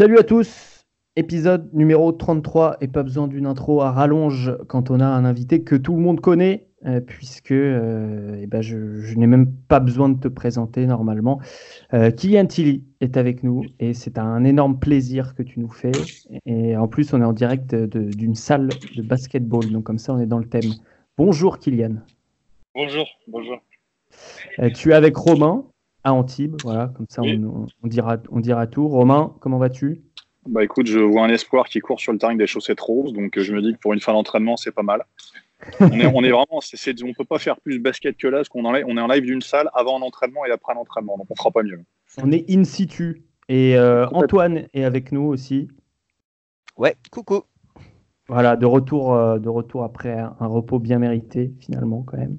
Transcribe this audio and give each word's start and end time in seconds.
Salut 0.00 0.18
à 0.18 0.22
tous, 0.22 0.86
épisode 1.14 1.68
numéro 1.74 2.10
33 2.10 2.78
et 2.80 2.88
pas 2.88 3.02
besoin 3.02 3.28
d'une 3.28 3.44
intro 3.44 3.82
à 3.82 3.92
rallonge 3.92 4.56
quand 4.66 4.90
on 4.90 4.98
a 4.98 5.04
un 5.04 5.26
invité 5.26 5.62
que 5.62 5.76
tout 5.76 5.94
le 5.94 6.00
monde 6.00 6.22
connaît 6.22 6.68
euh, 6.86 7.02
puisque 7.02 7.52
euh, 7.52 8.40
eh 8.40 8.46
ben 8.46 8.62
je, 8.62 8.78
n'ai 9.14 9.26
même 9.26 9.52
pas 9.68 9.78
besoin 9.78 10.08
de 10.08 10.18
te 10.18 10.26
présenter 10.26 10.86
normalement. 10.86 11.38
Euh, 11.92 12.10
Kylian 12.10 12.46
Tilly 12.46 12.82
est 13.02 13.18
avec 13.18 13.42
nous 13.42 13.62
et 13.78 13.92
c'est 13.92 14.16
un 14.16 14.42
énorme 14.44 14.78
plaisir 14.78 15.34
que 15.34 15.42
tu 15.42 15.60
nous 15.60 15.68
fais. 15.68 15.92
Et 16.46 16.78
en 16.78 16.88
plus, 16.88 17.12
on 17.12 17.20
est 17.20 17.26
en 17.26 17.34
direct 17.34 17.74
d'une 17.74 18.34
salle 18.34 18.70
de 18.96 19.02
basketball, 19.02 19.70
donc 19.70 19.84
comme 19.84 19.98
ça, 19.98 20.14
on 20.14 20.18
est 20.18 20.24
dans 20.24 20.38
le 20.38 20.48
thème. 20.48 20.72
Bonjour 21.18 21.58
Kylian. 21.58 21.96
Bonjour, 22.74 23.06
bonjour. 23.28 23.58
tu 24.74 24.92
es 24.92 24.94
avec 24.94 25.14
Romain 25.14 25.66
à 26.04 26.12
Antibes. 26.12 26.56
Voilà, 26.62 26.92
comme 26.96 27.06
ça 27.08 27.22
on, 27.22 27.86
dira, 27.86 28.16
on 28.30 28.40
dira 28.40 28.66
tout. 28.66 28.88
Romain, 28.88 29.34
comment 29.40 29.58
vas-tu? 29.58 30.02
Bah 30.46 30.64
écoute, 30.64 30.86
je 30.86 30.98
vois 30.98 31.24
un 31.24 31.28
espoir 31.28 31.68
qui 31.68 31.80
court 31.80 32.00
sur 32.00 32.12
le 32.12 32.18
terrain 32.18 32.34
des 32.34 32.46
chaussettes 32.46 32.80
roses, 32.80 33.12
donc 33.12 33.36
euh, 33.36 33.42
je 33.42 33.52
me 33.52 33.60
dis 33.60 33.74
que 33.74 33.78
pour 33.78 33.92
une 33.92 34.00
fin 34.00 34.12
d'entraînement, 34.12 34.56
c'est 34.56 34.72
pas 34.72 34.82
mal. 34.82 35.04
on, 35.80 36.00
est, 36.00 36.06
on 36.06 36.24
est 36.24 36.30
vraiment, 36.30 36.60
c'est, 36.62 37.02
on 37.02 37.12
peut 37.12 37.24
pas 37.24 37.38
faire 37.38 37.60
plus 37.60 37.78
basket 37.78 38.16
que 38.16 38.26
là, 38.26 38.38
parce 38.38 38.48
qu'on 38.48 38.64
on 38.64 38.74
est 38.74 39.00
en 39.00 39.06
live 39.06 39.24
d'une 39.24 39.42
salle 39.42 39.68
avant 39.74 39.98
un 39.98 40.02
entraînement 40.02 40.46
et 40.46 40.50
après 40.50 40.72
l'entraînement, 40.74 41.18
donc 41.18 41.26
on 41.28 41.34
fera 41.34 41.50
pas 41.50 41.62
mieux. 41.62 41.82
On 42.22 42.32
est 42.32 42.50
in 42.50 42.64
situ. 42.64 43.22
Et 43.48 43.76
euh, 43.76 44.06
Antoine 44.12 44.68
est 44.72 44.84
avec 44.84 45.12
nous 45.12 45.22
aussi. 45.24 45.68
Ouais, 46.76 46.96
coucou. 47.10 47.42
Voilà, 48.30 48.54
de 48.54 48.64
retour, 48.64 49.12
euh, 49.12 49.40
de 49.40 49.48
retour 49.48 49.82
après 49.82 50.16
un, 50.16 50.46
repos 50.46 50.78
bien 50.78 51.00
mérité 51.00 51.52
finalement 51.58 52.04
quand 52.06 52.16
même. 52.16 52.36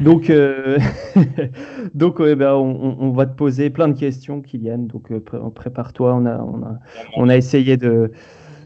Donc, 0.00 0.30
euh, 0.30 0.78
donc 1.94 2.22
ben, 2.22 2.54
on, 2.54 3.10
va 3.10 3.26
te 3.26 3.36
poser 3.36 3.68
plein 3.68 3.88
de 3.88 3.98
questions, 3.98 4.40
Kylian. 4.40 4.78
Donc 4.78 5.12
euh, 5.12 5.20
prépare-toi. 5.54 6.14
On 6.14 6.24
a, 6.24 6.38
on 6.38 6.62
a, 6.62 6.78
on 7.16 7.28
a 7.28 7.36
essayé 7.36 7.76
de, 7.76 8.12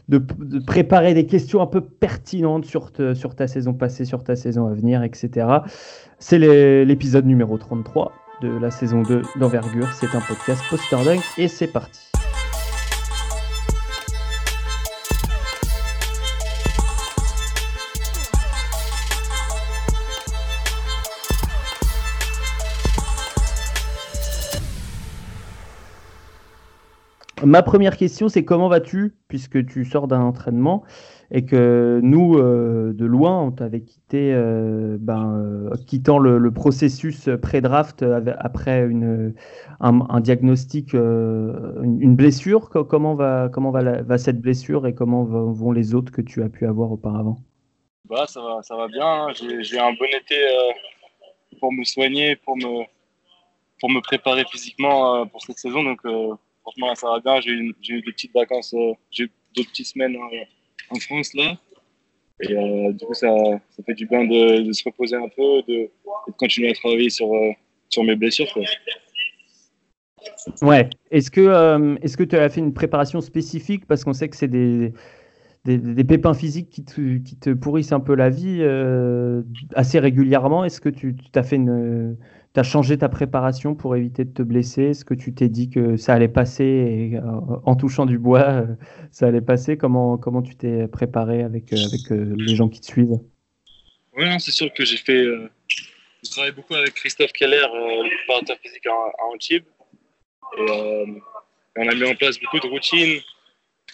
de, 0.07 0.19
préparer 0.65 1.13
des 1.13 1.25
questions 1.25 1.61
un 1.61 1.67
peu 1.67 1.81
pertinentes 1.81 2.63
sur, 2.63 2.91
sur 3.15 3.35
ta 3.35 3.47
saison 3.47 3.73
passée, 3.73 4.05
sur 4.05 4.23
ta 4.23 4.37
saison 4.37 4.67
à 4.67 4.73
venir, 4.73 5.03
etc. 5.03 5.47
C'est 6.19 6.39
l'épisode 6.85 7.25
numéro 7.25 7.57
33 7.57 8.13
de 8.41 8.47
la 8.47 8.71
saison 8.71 9.01
2 9.01 9.23
d'envergure. 9.41 9.91
C'est 9.91 10.15
un 10.15 10.21
podcast 10.21 10.61
poster 10.69 11.03
dunk 11.03 11.21
et 11.37 11.49
c'est 11.49 11.67
parti. 11.67 11.99
Ma 27.43 27.63
première 27.63 27.97
question, 27.97 28.29
c'est 28.29 28.45
comment 28.45 28.67
vas-tu, 28.67 29.15
puisque 29.27 29.65
tu 29.65 29.85
sors 29.85 30.07
d'un 30.07 30.21
entraînement 30.21 30.83
et 31.31 31.45
que 31.45 31.99
nous, 32.03 32.37
euh, 32.37 32.93
de 32.93 33.05
loin, 33.05 33.41
on 33.41 33.51
t'avait 33.51 33.81
quitté, 33.81 34.33
euh, 34.33 34.97
ben, 34.99 35.33
euh, 35.37 35.69
quittant 35.87 36.19
le, 36.19 36.51
processus 36.51 37.29
pré-draft 37.41 38.03
après 38.37 38.87
un, 39.79 40.19
diagnostic, 40.19 40.93
une, 40.93 42.15
blessure. 42.15 42.69
Comment 42.69 43.15
va, 43.15 44.17
cette 44.17 44.41
blessure 44.41 44.85
et 44.85 44.93
comment 44.93 45.23
vont 45.23 45.71
les 45.71 45.95
autres 45.95 46.11
que 46.11 46.21
tu 46.21 46.43
as 46.43 46.49
pu 46.49 46.67
avoir 46.67 46.91
auparavant? 46.91 47.37
Bah, 48.05 48.25
ça, 48.27 48.41
va, 48.41 48.61
ça 48.61 48.75
va 48.75 48.87
bien. 48.87 49.05
Hein. 49.05 49.27
J'ai 49.61 49.79
un 49.79 49.93
bon 49.93 50.05
été 50.13 50.35
pour 51.59 51.71
me 51.71 51.85
soigner, 51.85 52.35
pour 52.35 52.57
me, 52.57 54.01
préparer 54.01 54.43
physiquement 54.51 55.25
pour 55.27 55.41
cette 55.41 55.57
saison. 55.57 55.95
Franchement, 56.61 56.95
ça 56.95 57.07
va 57.07 57.19
bien. 57.19 57.41
J'ai 57.41 57.51
eu, 57.51 58.01
des 58.01 58.11
petites 58.11 58.33
vacances, 58.33 58.73
euh, 58.73 58.93
j'ai 59.11 59.25
eu 59.25 59.31
deux 59.55 59.63
petites 59.63 59.87
semaines 59.87 60.15
en, 60.15 60.99
France 60.99 61.33
là. 61.33 61.57
Et 62.41 62.53
euh, 62.53 62.91
du 62.91 63.05
coup, 63.05 63.13
ça, 63.13 63.27
ça, 63.69 63.83
fait 63.83 63.93
du 63.93 64.07
bien 64.07 64.25
de, 64.25 64.71
se 64.71 64.83
reposer 64.83 65.15
un 65.15 65.29
peu, 65.29 65.61
de, 65.67 65.89
de, 66.27 66.33
continuer 66.37 66.71
à 66.71 66.73
travailler 66.73 67.09
sur, 67.09 67.31
euh, 67.33 67.51
sur 67.89 68.03
mes 68.03 68.15
blessures. 68.15 68.47
Ouais. 70.61 70.89
Est-ce 71.11 71.29
que 71.29 71.97
est-ce 72.03 72.17
que 72.17 72.23
tu 72.23 72.35
as 72.35 72.49
fait 72.49 72.59
une 72.59 72.73
préparation 72.73 73.21
spécifique? 73.21 73.85
Parce 73.85 74.03
qu'on 74.03 74.13
sait 74.13 74.27
que 74.27 74.35
c'est 74.35 74.47
des, 74.47 74.91
des, 75.65 75.77
des, 75.77 76.03
pépins 76.03 76.33
physiques 76.33 76.69
qui 76.69 76.83
te, 76.83 77.17
qui 77.19 77.35
te, 77.37 77.51
pourrissent 77.51 77.91
un 77.91 77.99
peu 77.99 78.15
la 78.15 78.29
vie 78.29 78.63
assez 79.75 79.99
régulièrement. 79.99 80.65
Est-ce 80.65 80.81
que 80.81 80.89
tu 80.89 81.15
as 81.35 81.43
fait 81.43 81.57
une 81.57 82.17
tu 82.53 82.59
as 82.59 82.63
changé 82.63 82.97
ta 82.97 83.09
préparation 83.09 83.75
pour 83.75 83.95
éviter 83.95 84.25
de 84.25 84.33
te 84.33 84.41
blesser? 84.41 84.83
Est-ce 84.89 85.05
que 85.05 85.13
tu 85.13 85.33
t'es 85.33 85.47
dit 85.47 85.69
que 85.69 85.95
ça 85.95 86.13
allait 86.13 86.27
passer 86.27 87.11
euh, 87.13 87.21
en 87.63 87.75
touchant 87.75 88.05
du 88.05 88.17
bois, 88.17 88.41
euh, 88.41 88.65
ça 89.11 89.27
allait 89.27 89.41
passer? 89.41 89.77
Comment, 89.77 90.17
comment 90.17 90.41
tu 90.41 90.55
t'es 90.55 90.87
préparé 90.87 91.43
avec, 91.43 91.71
euh, 91.71 91.77
avec 91.77 92.09
les 92.09 92.55
gens 92.55 92.67
qui 92.67 92.81
te 92.81 92.85
suivent? 92.85 93.19
Oui, 94.17 94.25
c'est 94.39 94.51
sûr 94.51 94.71
que 94.73 94.83
j'ai 94.83 94.97
fait. 94.97 95.23
je 96.23 96.29
travaille 96.29 96.51
beaucoup 96.51 96.75
avec 96.75 96.93
Christophe 96.93 97.31
Keller, 97.31 97.65
le 97.73 98.17
préparateur 98.17 98.57
physique 98.57 98.85
à, 98.85 99.25
Antibes. 99.33 99.63
Et, 100.57 101.21
on 101.77 101.87
a 101.87 101.95
mis 101.95 102.03
en 102.03 102.15
place 102.15 102.37
beaucoup 102.37 102.59
de 102.59 102.67
routines 102.67 103.21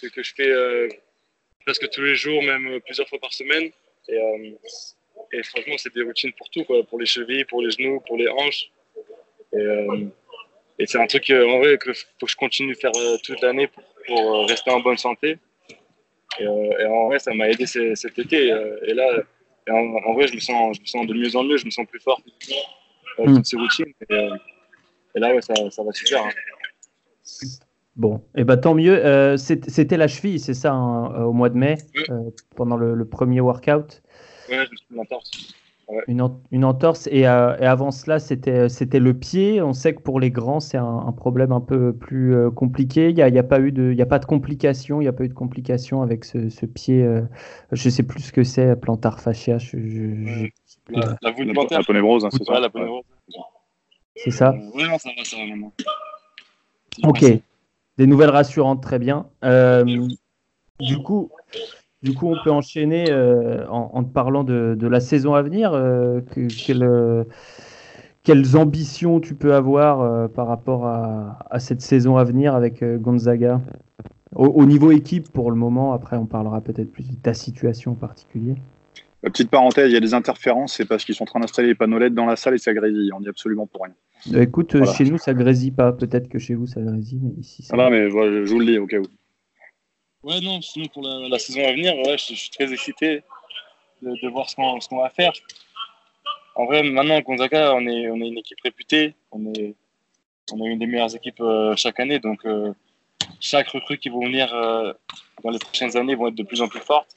que, 0.02 0.22
je 0.22 0.34
fais 0.34 0.98
presque 1.64 1.88
tous 1.90 2.02
les 2.02 2.16
jours, 2.16 2.42
même 2.42 2.80
plusieurs 2.80 3.08
fois 3.08 3.20
par 3.20 3.32
semaine. 3.32 3.70
Et 5.32 5.42
franchement, 5.42 5.74
c'est 5.76 5.94
des 5.94 6.02
routines 6.02 6.32
pour 6.32 6.48
tout, 6.50 6.64
quoi, 6.64 6.82
pour 6.84 6.98
les 6.98 7.06
chevilles, 7.06 7.44
pour 7.44 7.62
les 7.62 7.70
genoux, 7.70 8.00
pour 8.06 8.16
les 8.16 8.28
hanches. 8.28 8.70
Et, 9.52 9.56
euh, 9.56 10.06
c'est 10.86 10.98
un 10.98 11.06
truc, 11.06 11.28
euh, 11.30 11.48
en 11.48 11.58
vrai, 11.58 11.76
que 11.76 11.92
faut 11.92 12.26
que 12.26 12.30
je 12.30 12.36
continue 12.36 12.72
de 12.72 12.78
faire 12.78 12.92
euh, 12.96 13.16
toute 13.22 13.40
l'année 13.42 13.66
pour, 13.66 13.82
pour, 14.06 14.48
rester 14.48 14.70
en 14.70 14.80
bonne 14.80 14.96
santé. 14.96 15.38
Et, 16.38 16.46
en 16.46 17.08
vrai, 17.08 17.18
ça 17.18 17.34
m'a 17.34 17.48
aidé 17.48 17.66
cet 17.66 18.18
été. 18.18 18.48
et 18.48 18.94
là, 18.94 19.22
en, 19.70 20.14
vrai, 20.14 20.28
je 20.28 20.34
me, 20.34 20.40
sens, 20.40 20.76
je 20.76 20.80
me 20.80 20.86
sens 20.86 21.06
de 21.06 21.14
mieux 21.14 21.36
en 21.36 21.44
mieux, 21.44 21.56
je 21.56 21.66
me 21.66 21.70
sens 21.70 21.86
plus 21.86 22.00
fort 22.00 22.20
avec 23.18 23.30
mm. 23.30 23.36
toutes 23.36 23.46
ces 23.46 23.56
routines. 23.56 23.92
Et, 24.08 25.20
là, 25.20 25.34
ouais, 25.34 25.42
ça, 25.42 25.54
ça 25.70 25.82
va 25.82 25.92
super. 25.92 26.24
Hein. 26.24 26.30
Bon, 27.96 28.22
et 28.36 28.42
eh 28.42 28.44
ben, 28.44 28.56
tant 28.56 28.74
mieux. 28.74 29.36
C'était 29.36 29.96
la 29.96 30.06
cheville, 30.06 30.38
c'est 30.38 30.54
ça, 30.54 30.72
hein, 30.72 31.24
au 31.24 31.32
mois 31.32 31.50
de 31.50 31.56
mai, 31.56 31.76
pendant 32.54 32.76
le, 32.76 32.94
le, 32.94 33.04
premier 33.04 33.40
workout. 33.40 34.00
Une, 36.06 36.20
entorse. 36.64 37.06
Euh, 37.06 37.12
et, 37.12 37.24
avant 37.24 37.90
cela, 37.90 38.18
c'était, 38.18 38.68
c'était 38.68 38.98
le 38.98 39.14
pied. 39.14 39.62
On 39.62 39.72
sait 39.72 39.94
que 39.94 40.02
pour 40.02 40.20
les 40.20 40.30
grands, 40.30 40.60
c'est 40.60 40.76
un, 40.76 41.12
problème 41.12 41.50
un 41.50 41.62
peu 41.62 41.94
plus 41.94 42.34
euh, 42.34 42.50
compliqué. 42.50 43.08
Il 43.08 43.14
n'y 43.14 43.22
a, 43.22 43.28
y 43.30 43.38
a, 43.38 43.42
pas 43.42 43.58
eu 43.58 43.72
de, 43.72 43.94
y 43.94 44.02
a 44.02 44.06
pas 44.06 44.18
de 44.18 44.26
complications. 44.26 45.00
Il 45.00 45.04
n'y 45.04 45.08
a 45.08 45.14
pas 45.14 45.24
eu 45.24 45.28
de 45.28 45.34
complications 45.34 46.02
avec 46.02 46.26
ce, 46.26 46.66
pied. 46.66 47.02
Euh, 47.02 47.22
je 47.72 47.88
ne 47.88 47.90
sais 47.90 48.02
plus 48.02 48.20
ce 48.20 48.32
que 48.32 48.44
c'est, 48.44 48.76
plantar 48.76 49.18
fascia. 49.18 49.56
Je, 49.56 49.78
la, 50.90 51.16
la, 51.22 51.32
la, 51.70 51.82
ponévrose, 51.82 52.26
hein, 52.26 52.28
c'est 52.32 52.44
ça. 52.44 52.60
La 52.60 52.68
C'est 54.14 54.30
ça 54.30 54.54
Oui, 54.74 54.84
non, 54.84 54.98
ça 54.98 55.08
va, 55.16 55.24
ça 55.24 55.36
va 55.38 57.08
Ok. 57.08 57.24
Des 57.96 58.06
nouvelles 58.06 58.30
rassurantes, 58.30 58.82
très 58.82 58.98
bien. 58.98 59.26
du 60.80 60.98
coup, 61.02 61.30
du 62.02 62.14
coup, 62.14 62.28
on 62.28 62.36
peut 62.42 62.50
enchaîner 62.50 63.06
euh, 63.10 63.66
en, 63.68 64.04
te 64.04 64.12
parlant 64.12 64.44
de, 64.44 64.86
la 64.86 65.00
saison 65.00 65.34
à 65.34 65.42
venir. 65.42 65.72
Euh, 65.72 66.20
euh, 66.70 67.24
quelles 68.22 68.56
ambitions 68.56 69.20
tu 69.20 69.34
peux 69.34 69.54
avoir 69.54 70.28
par 70.30 70.46
rapport 70.46 70.86
à, 70.86 71.58
cette 71.58 71.80
saison 71.80 72.16
à 72.16 72.24
venir 72.24 72.54
avec 72.54 72.84
Gonzaga? 72.84 73.60
Au, 74.34 74.64
niveau 74.66 74.92
équipe 74.92 75.32
pour 75.32 75.50
le 75.50 75.56
moment. 75.56 75.92
Après, 75.92 76.16
on 76.16 76.26
parlera 76.26 76.60
peut-être 76.60 76.92
plus 76.92 77.08
de 77.08 77.16
ta 77.16 77.34
situation 77.34 77.92
en 77.92 77.96
particulier. 77.96 78.54
Petite 79.22 79.50
parenthèse, 79.50 79.90
il 79.90 79.94
y 79.94 79.96
a 79.96 80.00
des 80.00 80.14
interférences, 80.14 80.74
c'est 80.74 80.84
parce 80.84 81.04
qu'ils 81.04 81.16
sont 81.16 81.24
en 81.24 81.26
train 81.26 81.40
d'installer 81.40 81.68
les 81.68 81.74
panneaux 81.74 81.98
LED 81.98 82.14
dans 82.14 82.26
la 82.26 82.36
salle 82.36 82.54
et 82.54 82.58
ça 82.58 82.72
grésille. 82.72 83.10
On 83.12 83.20
n'y 83.20 83.28
absolument 83.28 83.66
pour 83.66 83.82
rien. 83.82 84.40
Écoute, 84.40 84.76
chez 84.84 85.04
nous, 85.04 85.18
ça 85.18 85.34
grésille 85.34 85.72
pas. 85.72 85.92
Peut-être 85.92 86.28
que 86.28 86.38
chez 86.38 86.54
vous, 86.54 86.66
ça 86.66 86.80
grésille, 86.80 87.18
mais 87.20 87.32
ici. 87.40 87.64
Ça... 87.64 87.74
Ah 87.76 87.90
mais 87.90 88.08
je 88.08 88.52
vous 88.52 88.60
le 88.60 88.66
dis 88.66 88.78
au 88.78 88.86
cas 88.86 88.98
où. 88.98 89.04
Ouais, 90.24 90.40
non, 90.40 90.60
sinon 90.60 90.86
pour 90.88 91.02
la, 91.04 91.38
saison 91.38 91.64
à 91.64 91.70
venir, 91.72 91.96
ouais, 91.96 92.18
je, 92.18 92.34
suis 92.34 92.50
très 92.50 92.72
excité 92.72 93.22
de, 94.02 94.28
voir 94.28 94.50
ce 94.50 94.56
qu'on 94.56 95.00
va 95.00 95.10
faire. 95.10 95.32
En 96.56 96.64
vrai, 96.64 96.82
maintenant, 96.82 97.20
Gonzaga, 97.20 97.72
on 97.74 97.86
est, 97.86 98.10
on 98.10 98.16
est 98.16 98.26
une 98.26 98.38
équipe 98.38 98.58
réputée. 98.64 99.14
On 99.30 99.52
est, 99.52 99.76
une 100.52 100.78
des 100.78 100.86
meilleures 100.86 101.14
équipes 101.14 101.40
euh, 101.40 101.76
chaque 101.76 102.00
année. 102.00 102.18
Donc, 102.18 102.44
euh, 102.46 102.74
chaque 103.38 103.68
recrue 103.68 103.98
qui 103.98 104.08
va 104.08 104.18
venir 104.18 104.52
euh, 104.52 104.92
dans 105.44 105.50
les 105.50 105.58
prochaines 105.60 105.96
années 105.96 106.16
vont 106.16 106.26
être 106.26 106.34
de 106.34 106.42
plus 106.42 106.62
en 106.62 106.68
plus 106.68 106.80
fortes. 106.80 107.16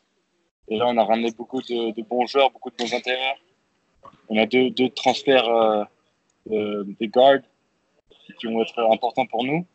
Et 0.68 0.78
là, 0.78 0.86
on 0.88 0.96
a 0.98 1.04
ramené 1.04 1.32
beaucoup 1.32 1.62
de, 1.64 2.02
bons 2.04 2.28
joueurs, 2.28 2.52
beaucoup 2.52 2.70
de 2.70 2.76
bons 2.76 2.94
intérieurs. 2.94 3.38
On 4.30 4.38
a 4.38 4.46
deux, 4.46 4.70
deux 4.70 4.90
transferts 4.90 5.88
des 6.46 7.08
guards 7.08 7.40
qui 8.40 8.46
vont 8.46 8.62
être 8.62 8.80
importants 8.80 9.26
pour 9.26 9.44
nous 9.44 9.66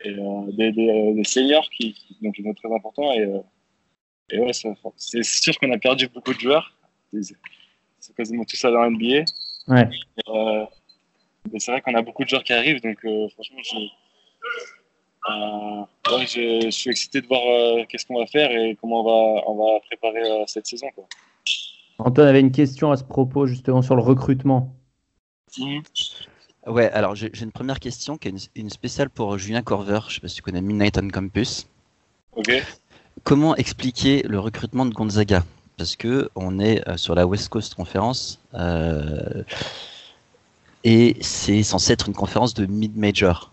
et 0.00 0.10
euh, 0.10 0.52
des, 0.52 0.72
des, 0.72 1.14
des, 1.14 1.24
seniors 1.24 1.68
qui, 1.70 1.94
donc, 2.22 2.36
sont 2.36 2.54
très 2.54 2.74
importants. 2.74 3.12
Et, 3.12 3.20
euh, 3.20 3.40
et 4.30 4.38
ouais, 4.40 4.52
c'est 4.52 5.22
sûr 5.22 5.58
qu'on 5.58 5.72
a 5.72 5.78
perdu 5.78 6.08
beaucoup 6.08 6.34
de 6.34 6.40
joueurs. 6.40 6.76
C'est 7.12 8.16
quasiment 8.16 8.44
tous 8.44 8.64
à 8.64 8.70
la 8.70 8.88
NBA. 8.90 9.24
Ouais. 9.68 9.88
Euh, 10.28 10.66
c'est 11.58 11.70
vrai 11.70 11.80
qu'on 11.80 11.94
a 11.94 12.02
beaucoup 12.02 12.24
de 12.24 12.28
joueurs 12.28 12.44
qui 12.44 12.52
arrivent, 12.52 12.80
donc 12.82 12.98
franchement, 13.34 13.60
Euh, 15.30 15.80
ouais, 16.12 16.26
je, 16.26 16.60
je 16.66 16.70
suis 16.70 16.90
excité 16.90 17.20
de 17.20 17.26
voir 17.26 17.40
euh, 17.46 17.84
qu'est-ce 17.88 18.04
qu'on 18.06 18.18
va 18.18 18.26
faire 18.26 18.50
et 18.50 18.76
comment 18.80 19.00
on 19.00 19.04
va, 19.04 19.42
on 19.46 19.56
va 19.56 19.80
préparer 19.80 20.22
euh, 20.22 20.44
cette 20.46 20.66
saison. 20.66 20.86
Quoi. 20.94 21.06
Antoine 21.98 22.28
avait 22.28 22.40
une 22.40 22.52
question 22.52 22.90
à 22.90 22.96
ce 22.96 23.04
propos, 23.04 23.46
justement, 23.46 23.80
sur 23.80 23.96
le 23.96 24.02
recrutement. 24.02 24.74
Ouais, 26.66 26.90
alors 26.92 27.14
j'ai 27.14 27.30
une 27.42 27.52
première 27.52 27.78
question 27.78 28.16
qui 28.16 28.28
est 28.28 28.30
une, 28.30 28.38
une 28.54 28.70
spéciale 28.70 29.10
pour 29.10 29.36
Julien 29.38 29.62
Corver. 29.62 30.00
Je 30.08 30.14
sais 30.14 30.20
pas 30.20 30.28
si 30.28 30.36
tu 30.36 30.42
connais 30.42 30.62
Midnight 30.62 30.98
on 30.98 31.08
Campus. 31.08 31.66
Ok. 32.32 32.50
Comment 33.22 33.54
expliquer 33.56 34.22
le 34.22 34.38
recrutement 34.40 34.86
de 34.86 34.94
Gonzaga? 34.94 35.44
Parce 35.76 35.96
que 35.96 36.30
on 36.34 36.58
est 36.60 36.86
euh, 36.88 36.96
sur 36.96 37.14
la 37.14 37.26
West 37.26 37.48
Coast 37.48 37.74
Conference 37.74 38.38
euh, 38.54 39.42
et 40.84 41.16
c'est 41.20 41.62
censé 41.62 41.92
être 41.92 42.08
une 42.08 42.14
conférence 42.14 42.54
de 42.54 42.66
mid-major. 42.66 43.52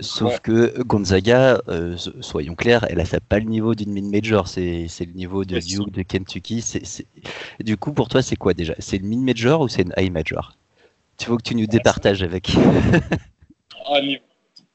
Sauf 0.00 0.32
Ouais. 0.32 0.38
que 0.42 0.82
Gonzaga, 0.82 1.60
euh, 1.68 1.98
so- 1.98 2.22
soyons 2.22 2.54
clairs, 2.54 2.86
elle 2.88 2.98
a 3.00 3.20
pas 3.20 3.38
le 3.38 3.44
niveau 3.44 3.74
d'une 3.74 3.92
mid-major, 3.92 4.48
c'est 4.48 4.88
le 5.00 5.12
niveau 5.12 5.44
de 5.44 5.58
Duke, 5.58 5.90
de 5.92 6.02
Kentucky. 6.02 6.64
Du 7.60 7.76
coup, 7.76 7.92
pour 7.92 8.08
toi, 8.08 8.22
c'est 8.22 8.36
quoi 8.36 8.54
déjà? 8.54 8.74
C'est 8.78 8.96
une 8.96 9.06
mid-major 9.06 9.60
ou 9.60 9.68
c'est 9.68 9.82
une 9.82 9.92
high-major? 9.98 10.56
Tu 11.18 11.30
veux 11.30 11.36
que 11.36 11.42
tu 11.42 11.54
nous 11.54 11.66
départages 11.66 12.22
avec 12.22 12.48
Ah, 13.86 14.00
ni- 14.00 14.18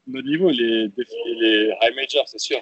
notre 0.08 0.28
niveau, 0.28 0.50
il 0.50 0.62
est, 0.62 0.88
défi- 0.88 1.12
il 1.26 1.44
est 1.44 1.70
high 1.82 1.96
major, 1.96 2.24
c'est 2.28 2.40
sûr. 2.40 2.60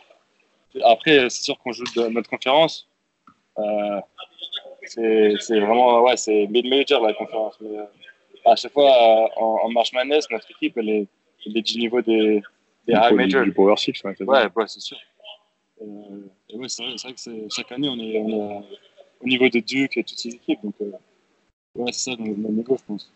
Après, 0.83 1.29
c'est 1.29 1.43
sûr 1.43 1.57
qu'on 1.59 1.71
joue 1.71 1.83
de 1.95 2.07
notre 2.07 2.29
conférence. 2.29 2.87
Euh, 3.59 4.01
c'est 4.87 5.59
vraiment, 5.59 6.01
ouais, 6.03 6.17
c'est 6.17 6.47
mid-major 6.47 7.05
la 7.05 7.13
conférence. 7.13 7.55
Mais, 7.61 7.77
euh, 7.77 7.85
à 8.45 8.55
chaque 8.55 8.73
fois, 8.73 8.91
euh, 8.91 9.27
en, 9.37 9.59
en 9.63 9.69
March 9.69 9.93
Madness, 9.93 10.29
notre 10.31 10.49
équipe, 10.51 10.77
elle 10.77 10.89
est, 10.89 11.07
elle 11.45 11.57
est 11.57 11.61
du 11.61 11.77
niveau 11.79 12.01
des, 12.01 12.41
des 12.87 12.93
high 12.93 13.13
major. 13.13 13.43
du 13.43 13.51
Power 13.53 13.75
Six, 13.77 14.03
ouais. 14.03 14.15
Ouais, 14.21 14.47
ouais, 14.55 14.67
c'est 14.67 14.81
sûr. 14.81 14.97
Euh, 15.81 15.85
et 16.49 16.57
ouais, 16.57 16.69
c'est 16.69 16.83
vrai, 16.83 16.93
que 17.13 17.47
chaque 17.55 17.71
année, 17.71 17.89
on 17.89 17.97
est, 17.99 18.17
on 18.19 18.29
est, 18.29 18.63
au 19.21 19.27
niveau 19.27 19.49
de 19.49 19.59
Duke 19.59 19.97
et 19.97 20.03
toutes 20.03 20.19
ces 20.19 20.29
équipes. 20.29 20.59
Donc, 20.63 20.75
euh, 20.81 20.91
ouais, 21.75 21.91
c'est 21.91 22.11
ça 22.11 22.17
notre 22.17 22.51
niveau, 22.51 22.77
je 22.77 22.83
pense. 22.85 23.11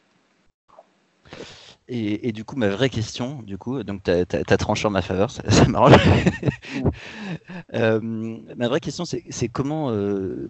Et, 1.88 2.28
et 2.28 2.32
du 2.32 2.44
coup, 2.46 2.56
ma 2.56 2.70
vraie 2.70 2.90
question, 2.90 3.42
du 3.44 3.58
coup, 3.58 3.84
donc 3.84 4.04
tu 4.04 4.12
as, 4.12 4.58
tranché 4.58 4.88
en 4.88 4.92
ma 4.92 5.02
faveur, 5.02 5.32
ça, 5.32 5.44
ça 5.50 5.66
m'arrange. 5.68 5.96
Euh, 7.74 8.00
ma 8.56 8.68
vraie 8.68 8.80
question, 8.80 9.06
c'est 9.06 9.48
comment, 9.48 9.92
euh, 9.92 10.50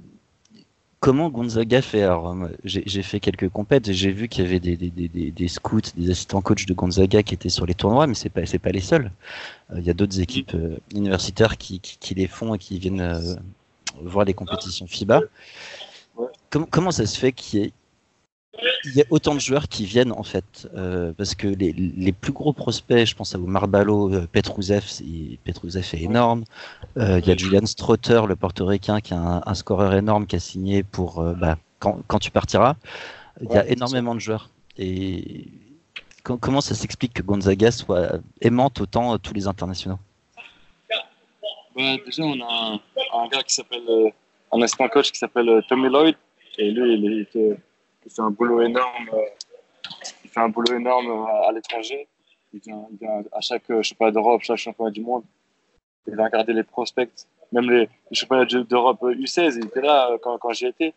comment 0.99 1.29
Gonzaga 1.29 1.81
fait 1.81 2.03
Alors, 2.03 2.35
moi, 2.35 2.49
j'ai 2.63 3.01
fait 3.03 3.19
quelques 3.19 3.49
compètes 3.49 3.87
et 3.87 3.93
j'ai 3.93 4.11
vu 4.11 4.27
qu'il 4.27 4.43
y 4.43 4.47
avait 4.47 4.59
des, 4.59 4.75
des, 4.77 4.89
des, 4.89 5.07
des- 5.07 5.31
des 5.31 5.47
scouts, 5.47 5.81
des 5.95 6.11
assistants 6.11 6.41
coachs 6.41 6.65
de 6.65 6.73
Gonzaga 6.73 7.23
qui 7.23 7.33
étaient 7.33 7.49
sur 7.49 7.65
les 7.65 7.73
tournois, 7.73 8.07
mais 8.07 8.15
c'est 8.15 8.29
pas, 8.29 8.45
c'est 8.45 8.59
pas 8.59 8.71
les 8.71 8.81
seuls. 8.81 9.11
Euh, 9.71 9.79
Il 9.79 9.85
y 9.85 9.89
a 9.89 9.93
d'autres 9.93 10.19
équipes 10.19 10.53
euh, 10.55 10.77
universitaires 10.93 11.57
qui, 11.57 11.79
qui, 11.79 11.97
qui 11.99 12.15
les 12.15 12.27
font 12.27 12.53
et 12.55 12.57
qui 12.59 12.79
viennent 12.79 13.39
voir 14.01 14.25
les 14.25 14.33
compétitions 14.33 14.87
FIBA. 14.87 15.21
Comment, 16.49 16.67
comment 16.69 16.91
ça 16.91 17.05
se 17.05 17.17
fait 17.17 17.31
qu'il 17.31 17.59
y 17.59 17.63
ait 17.63 17.73
il 18.85 18.95
y 18.95 19.01
a 19.01 19.05
autant 19.09 19.35
de 19.35 19.39
joueurs 19.39 19.67
qui 19.67 19.85
viennent 19.85 20.11
en 20.11 20.23
fait 20.23 20.67
euh, 20.75 21.13
parce 21.17 21.35
que 21.35 21.47
les, 21.47 21.71
les 21.73 22.11
plus 22.11 22.31
gros 22.31 22.53
prospects, 22.53 23.05
je 23.05 23.15
pense 23.15 23.35
à 23.35 23.37
vous 23.37 23.47
Marbalo, 23.47 24.13
euh, 24.13 24.27
Petruzev, 24.31 24.83
c'est- 24.85 25.37
Petruzev 25.43 25.85
est 25.93 26.01
énorme. 26.01 26.43
Euh, 26.97 27.19
il 27.19 27.27
y 27.27 27.31
a 27.31 27.37
Julian 27.37 27.65
Strother, 27.65 28.25
le 28.27 28.35
portoricain, 28.35 28.99
qui 29.01 29.13
a 29.13 29.17
un, 29.17 29.41
un 29.45 29.53
scoreur 29.53 29.93
énorme 29.93 30.25
qui 30.25 30.35
a 30.35 30.39
signé 30.39 30.83
pour 30.83 31.19
euh, 31.19 31.33
bah, 31.33 31.57
quand, 31.79 31.99
quand 32.07 32.19
tu 32.19 32.31
partiras. 32.31 32.75
Il 33.41 33.51
y 33.51 33.57
a 33.57 33.67
énormément 33.67 34.15
de 34.15 34.19
joueurs. 34.19 34.49
Et 34.77 35.47
co- 36.23 36.37
comment 36.37 36.61
ça 36.61 36.75
s'explique 36.75 37.13
que 37.13 37.21
Gonzaga 37.21 37.71
soit 37.71 38.19
aimante 38.41 38.81
autant 38.81 39.17
tous 39.17 39.33
les 39.33 39.47
internationaux? 39.47 39.99
Bah, 41.75 41.95
déjà, 42.05 42.23
on 42.23 42.39
a 42.41 42.73
un, 42.73 42.79
un 43.23 43.27
gars 43.29 43.43
qui 43.43 43.53
s'appelle, 43.55 44.11
un 44.51 44.61
assistant 44.61 44.89
coach 44.89 45.11
qui 45.11 45.19
s'appelle 45.19 45.63
Tommy 45.69 45.87
Lloyd. 45.89 46.15
Et 46.57 46.71
lui, 46.71 46.95
il, 46.95 47.21
est- 47.37 47.57
il 48.05 48.11
fait, 48.11 48.21
un 48.21 48.31
boulot 48.31 48.61
énorme. 48.61 49.09
euh, 49.13 49.21
il 50.23 50.29
fait 50.29 50.39
un 50.39 50.49
boulot 50.49 50.75
énorme 50.75 51.09
euh, 51.09 51.47
à 51.47 51.51
l'étranger. 51.51 52.07
Il 52.53 52.59
vient, 52.61 52.85
vient 52.99 53.23
à 53.31 53.41
chaque 53.41 53.69
euh, 53.71 53.81
championnat 53.83 54.11
d'Europe, 54.11 54.41
chaque 54.43 54.57
championnat 54.57 54.91
du 54.91 55.01
monde. 55.01 55.23
Il 56.07 56.15
va 56.15 56.25
regarder 56.25 56.53
les 56.53 56.63
prospects, 56.63 57.09
même 57.51 57.69
les, 57.69 57.89
championnats 58.11 58.45
de- 58.45 58.63
d'Europe 58.63 59.03
euh, 59.03 59.13
U16. 59.13 59.57
Il 59.57 59.65
était 59.65 59.81
là 59.81 60.09
euh, 60.11 60.17
quand, 60.21 60.37
quand 60.37 60.51
j'y 60.53 60.67
étais. 60.67 60.93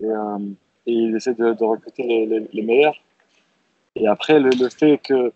Et, 0.00 0.06
euh, 0.06 0.38
il 0.86 1.16
essaie 1.16 1.34
de, 1.34 1.56
recruter 1.64 2.26
les, 2.52 2.62
meilleurs. 2.62 2.96
Et 3.96 4.06
après, 4.06 4.38
le, 4.38 4.68
fait 4.68 4.98
que, 4.98 5.32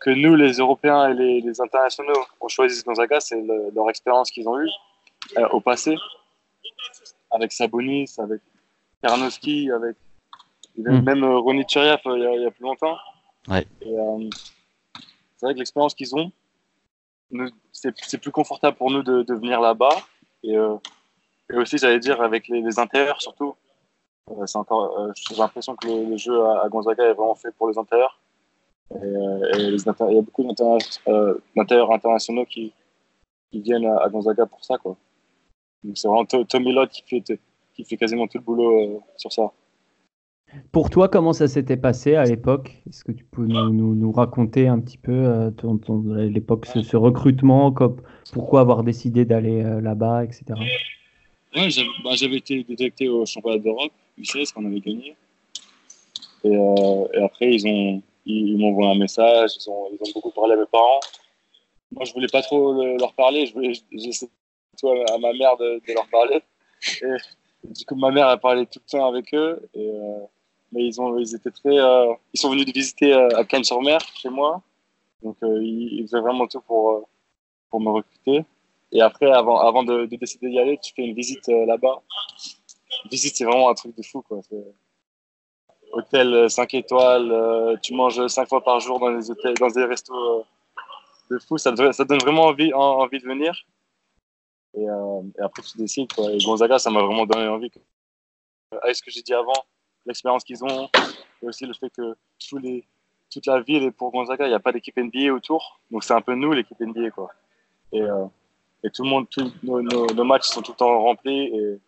que 0.00 0.10
nous, 0.10 0.36
les 0.36 0.52
Européens 0.52 1.10
et 1.10 1.40
les, 1.40 1.60
internationaux, 1.60 2.24
on 2.40 2.46
choisisse 2.48 2.84
Gonzaga, 2.84 3.18
c'est 3.20 3.40
le- 3.40 3.70
leur 3.74 3.90
expérience 3.90 4.30
qu'ils 4.30 4.48
ont 4.48 4.60
eue 4.60 4.70
euh, 5.38 5.48
au 5.48 5.60
passé, 5.60 5.96
avec 7.32 7.52
Sabonis, 7.52 8.14
avec 8.18 8.40
Karnowski, 9.02 9.70
avec 9.72 9.96
Mm. 10.82 11.00
même 11.04 11.24
euh, 11.24 11.38
Ronny 11.38 11.64
Tcheriev 11.64 12.00
euh, 12.06 12.16
il 12.18 12.22
y, 12.22 12.26
a- 12.26 12.34
il 12.36 12.42
y 12.42 12.46
a 12.46 12.50
plus 12.50 12.64
longtemps. 12.64 12.96
Ouais. 13.48 13.66
Euh, 13.86 14.28
c'est 15.36 15.46
vrai 15.46 15.54
que 15.54 15.58
l'expérience 15.58 15.94
qu'ils 15.94 16.14
ont, 16.16 16.30
c'est 17.72 18.18
plus 18.18 18.30
confortable 18.30 18.76
pour 18.76 18.90
nous 18.90 19.02
de, 19.02 19.22
de 19.22 19.34
venir 19.34 19.60
là-bas. 19.60 19.96
Et, 20.42 20.56
euh, 20.56 20.76
et 21.52 21.56
aussi, 21.56 21.78
j'allais 21.78 21.98
dire, 21.98 22.20
avec 22.22 22.48
les, 22.48 22.60
les 22.60 22.78
intérieurs 22.78 23.20
surtout. 23.20 23.54
Encore, 24.54 25.12
j'ai 25.14 25.36
l'impression 25.36 25.76
que 25.76 25.86
le, 25.86 26.10
le 26.10 26.16
jeu 26.16 26.44
à, 26.44 26.64
à 26.64 26.68
Gonzaga 26.68 27.04
est 27.04 27.12
vraiment 27.14 27.34
fait 27.36 27.52
pour 27.52 27.68
les 27.68 27.78
intérieurs. 27.78 28.18
Et, 28.94 29.58
et 29.58 29.70
les 29.70 29.88
inter- 29.88 30.06
il 30.10 30.16
y 30.16 30.18
a 30.18 30.22
beaucoup 30.22 30.42
d'intérieurs 30.44 31.92
internationaux 31.92 32.44
qui, 32.44 32.72
qui 33.50 33.60
viennent 33.60 33.86
à, 33.86 33.98
à 34.02 34.08
Gonzaga 34.08 34.46
pour 34.46 34.64
ça. 34.64 34.78
Quoi. 34.78 34.96
Donc 35.84 35.96
c'est 35.96 36.08
vraiment 36.08 36.24
To- 36.24 36.44
Tommy 36.44 36.72
Lott 36.72 36.90
qui 36.90 37.02
fait, 37.02 37.38
qui 37.74 37.84
fait 37.84 37.96
quasiment 37.96 38.26
tout 38.26 38.38
le 38.38 38.44
boulot 38.44 38.80
euh, 38.80 38.98
sur 39.16 39.32
ça. 39.32 39.50
Pour 40.72 40.90
toi, 40.90 41.08
comment 41.08 41.32
ça 41.32 41.48
s'était 41.48 41.76
passé 41.76 42.14
à 42.14 42.24
l'époque? 42.24 42.82
Est-ce 42.88 43.04
que 43.04 43.12
tu 43.12 43.24
peux 43.24 43.46
nous, 43.46 44.12
raconter 44.12 44.68
un 44.68 44.80
petit 44.80 44.98
peu 44.98 45.12
euh, 45.12 45.50
ton, 45.50 45.78
ton- 45.78 46.02
l'époque, 46.14 46.66
ce, 46.66 46.96
recrutement, 46.96 47.74
pourquoi 48.32 48.60
avoir 48.60 48.84
décidé 48.84 49.24
d'aller 49.24 49.62
euh, 49.62 49.80
là-bas, 49.80 50.24
etc. 50.24 50.44
Ouais, 51.54 51.70
j'avais 51.70 51.88
bah, 52.04 52.10
j'avais 52.14 52.36
été 52.36 52.62
détecté 52.64 53.08
au 53.08 53.24
championnat 53.24 53.58
d'Europe, 53.58 53.92
U16, 54.18 54.52
qu'on 54.52 54.66
avait 54.66 54.80
gagné. 54.80 55.16
Et, 56.44 56.56
euh, 56.56 57.24
après, 57.24 57.54
ils 57.54 57.66
ont 57.66 58.02
m'ont 58.26 58.68
envoyé 58.68 58.90
un 58.90 58.98
message, 58.98 59.52
ils 59.58 59.70
ont, 59.70 59.90
beaucoup 60.14 60.30
parlé 60.30 60.54
à 60.54 60.56
mes 60.56 60.66
parents. 60.66 61.00
Moi, 61.92 62.04
je 62.04 62.12
voulais 62.12 62.26
pas 62.26 62.42
trop 62.42 62.72
le- 62.72 62.96
leur 62.98 63.14
parler, 63.14 63.46
je 63.46 63.54
voulais 63.54 63.72
j'essayais 63.92 64.30
à, 65.08 65.18
ma 65.18 65.32
mère 65.32 65.56
de, 65.56 65.80
leur 65.94 66.06
parler. 66.08 66.40
Du 67.64 67.84
coup, 67.84 67.94
ma 67.94 68.10
mère 68.10 68.28
a 68.28 68.36
parlé 68.36 68.66
tout 68.66 68.80
le 68.84 68.90
temps 68.90 69.08
avec 69.08 69.32
eux. 69.34 69.60
Euh, 69.76 70.18
ils, 70.78 71.00
ont, 71.00 71.18
ils 71.18 71.34
étaient 71.34 71.50
très. 71.50 71.78
euh, 71.78 72.12
ils 72.32 72.40
sont 72.40 72.50
venus 72.50 72.66
de 72.66 72.72
visiter 72.72 73.12
euh, 73.12 73.28
à 73.36 73.44
Cannes-sur-Mer, 73.44 74.00
chez 74.14 74.28
moi. 74.28 74.62
Donc, 75.22 75.36
euh, 75.42 75.62
ils, 75.62 76.02
faisaient 76.06 76.20
vraiment 76.20 76.46
tout 76.46 76.60
pour, 76.60 77.08
pour 77.70 77.80
me 77.80 77.90
recruter. 77.90 78.44
Et 78.92 79.00
après, 79.00 79.30
avant, 79.30 79.58
avant 79.58 79.82
de, 79.82 80.06
de 80.06 80.16
décider 80.16 80.48
d'y 80.50 80.58
aller, 80.58 80.78
tu 80.78 80.92
fais 80.94 81.02
une 81.02 81.14
visite 81.14 81.48
là-bas. 81.48 82.02
Visite, 83.10 83.36
c'est 83.36 83.44
vraiment 83.44 83.68
un 83.68 83.74
truc 83.74 83.96
de 83.96 84.02
fou. 84.02 84.22
Quoi. 84.22 84.40
Hôtel 85.92 86.48
5 86.48 86.74
étoiles, 86.74 87.78
tu 87.82 87.94
manges 87.94 88.26
5 88.26 88.48
fois 88.48 88.62
par 88.62 88.78
jour 88.80 89.00
dans 89.00 89.10
des, 89.16 89.30
hôtels, 89.30 89.54
dans 89.54 89.68
des 89.68 89.84
restos 89.84 90.44
de 91.30 91.38
fou. 91.38 91.58
Ça, 91.58 91.72
donne 91.72 92.18
vraiment 92.20 92.44
envie, 92.44 92.72
en- 92.72 92.78
envie 93.00 93.18
de 93.18 93.26
venir. 93.26 93.54
Et, 94.74 94.86
après, 95.40 95.62
tu 95.62 95.78
décides. 95.78 96.12
Quoi. 96.12 96.30
Et 96.32 96.38
Gonzaga, 96.38 96.78
ça 96.78 96.90
m'a 96.90 97.02
vraiment 97.02 97.26
donné 97.26 97.48
envie. 97.48 97.70
quoi. 97.70 97.82
Avec 98.82 98.96
ce 98.96 99.02
que 99.02 99.10
j'ai 99.10 99.22
dit 99.22 99.34
avant, 99.34 99.52
l'expérience 100.06 100.44
qu'ils 100.44 100.62
ont, 100.64 100.88
et 101.42 101.46
aussi 101.46 101.66
le 101.66 101.74
fait 101.74 101.90
que 101.90 102.16
tous 102.48 102.58
les, 102.58 102.84
toute 103.30 103.46
la 103.46 103.60
ville 103.60 103.82
est 103.84 103.90
pour 103.90 104.10
Gonzaga. 104.12 104.46
Il 104.46 104.50
n'y 104.50 104.54
a 104.54 104.60
pas 104.60 104.72
d'équipe 104.72 104.96
NBA 104.96 105.32
autour. 105.32 105.80
Donc, 105.90 106.04
c'est 106.04 106.14
un 106.14 106.20
peu 106.20 106.34
nous, 106.34 106.52
l'équipe 106.52 106.78
NBA. 106.80 107.10
Quoi. 107.10 107.30
Et, 107.92 108.00
euh, 108.02 108.24
et 108.84 108.90
tout 108.90 109.02
le 109.04 109.10
monde, 109.10 109.26
tous 109.30 109.52
nos, 109.62 109.82
nos- 109.82 110.06
nos 110.06 110.24
matchs 110.24 110.44
sont 110.46 110.62
tout 110.62 110.72
le 110.72 110.76
temps 110.76 111.00
remplis. 111.02 111.46
Et, 111.54 111.78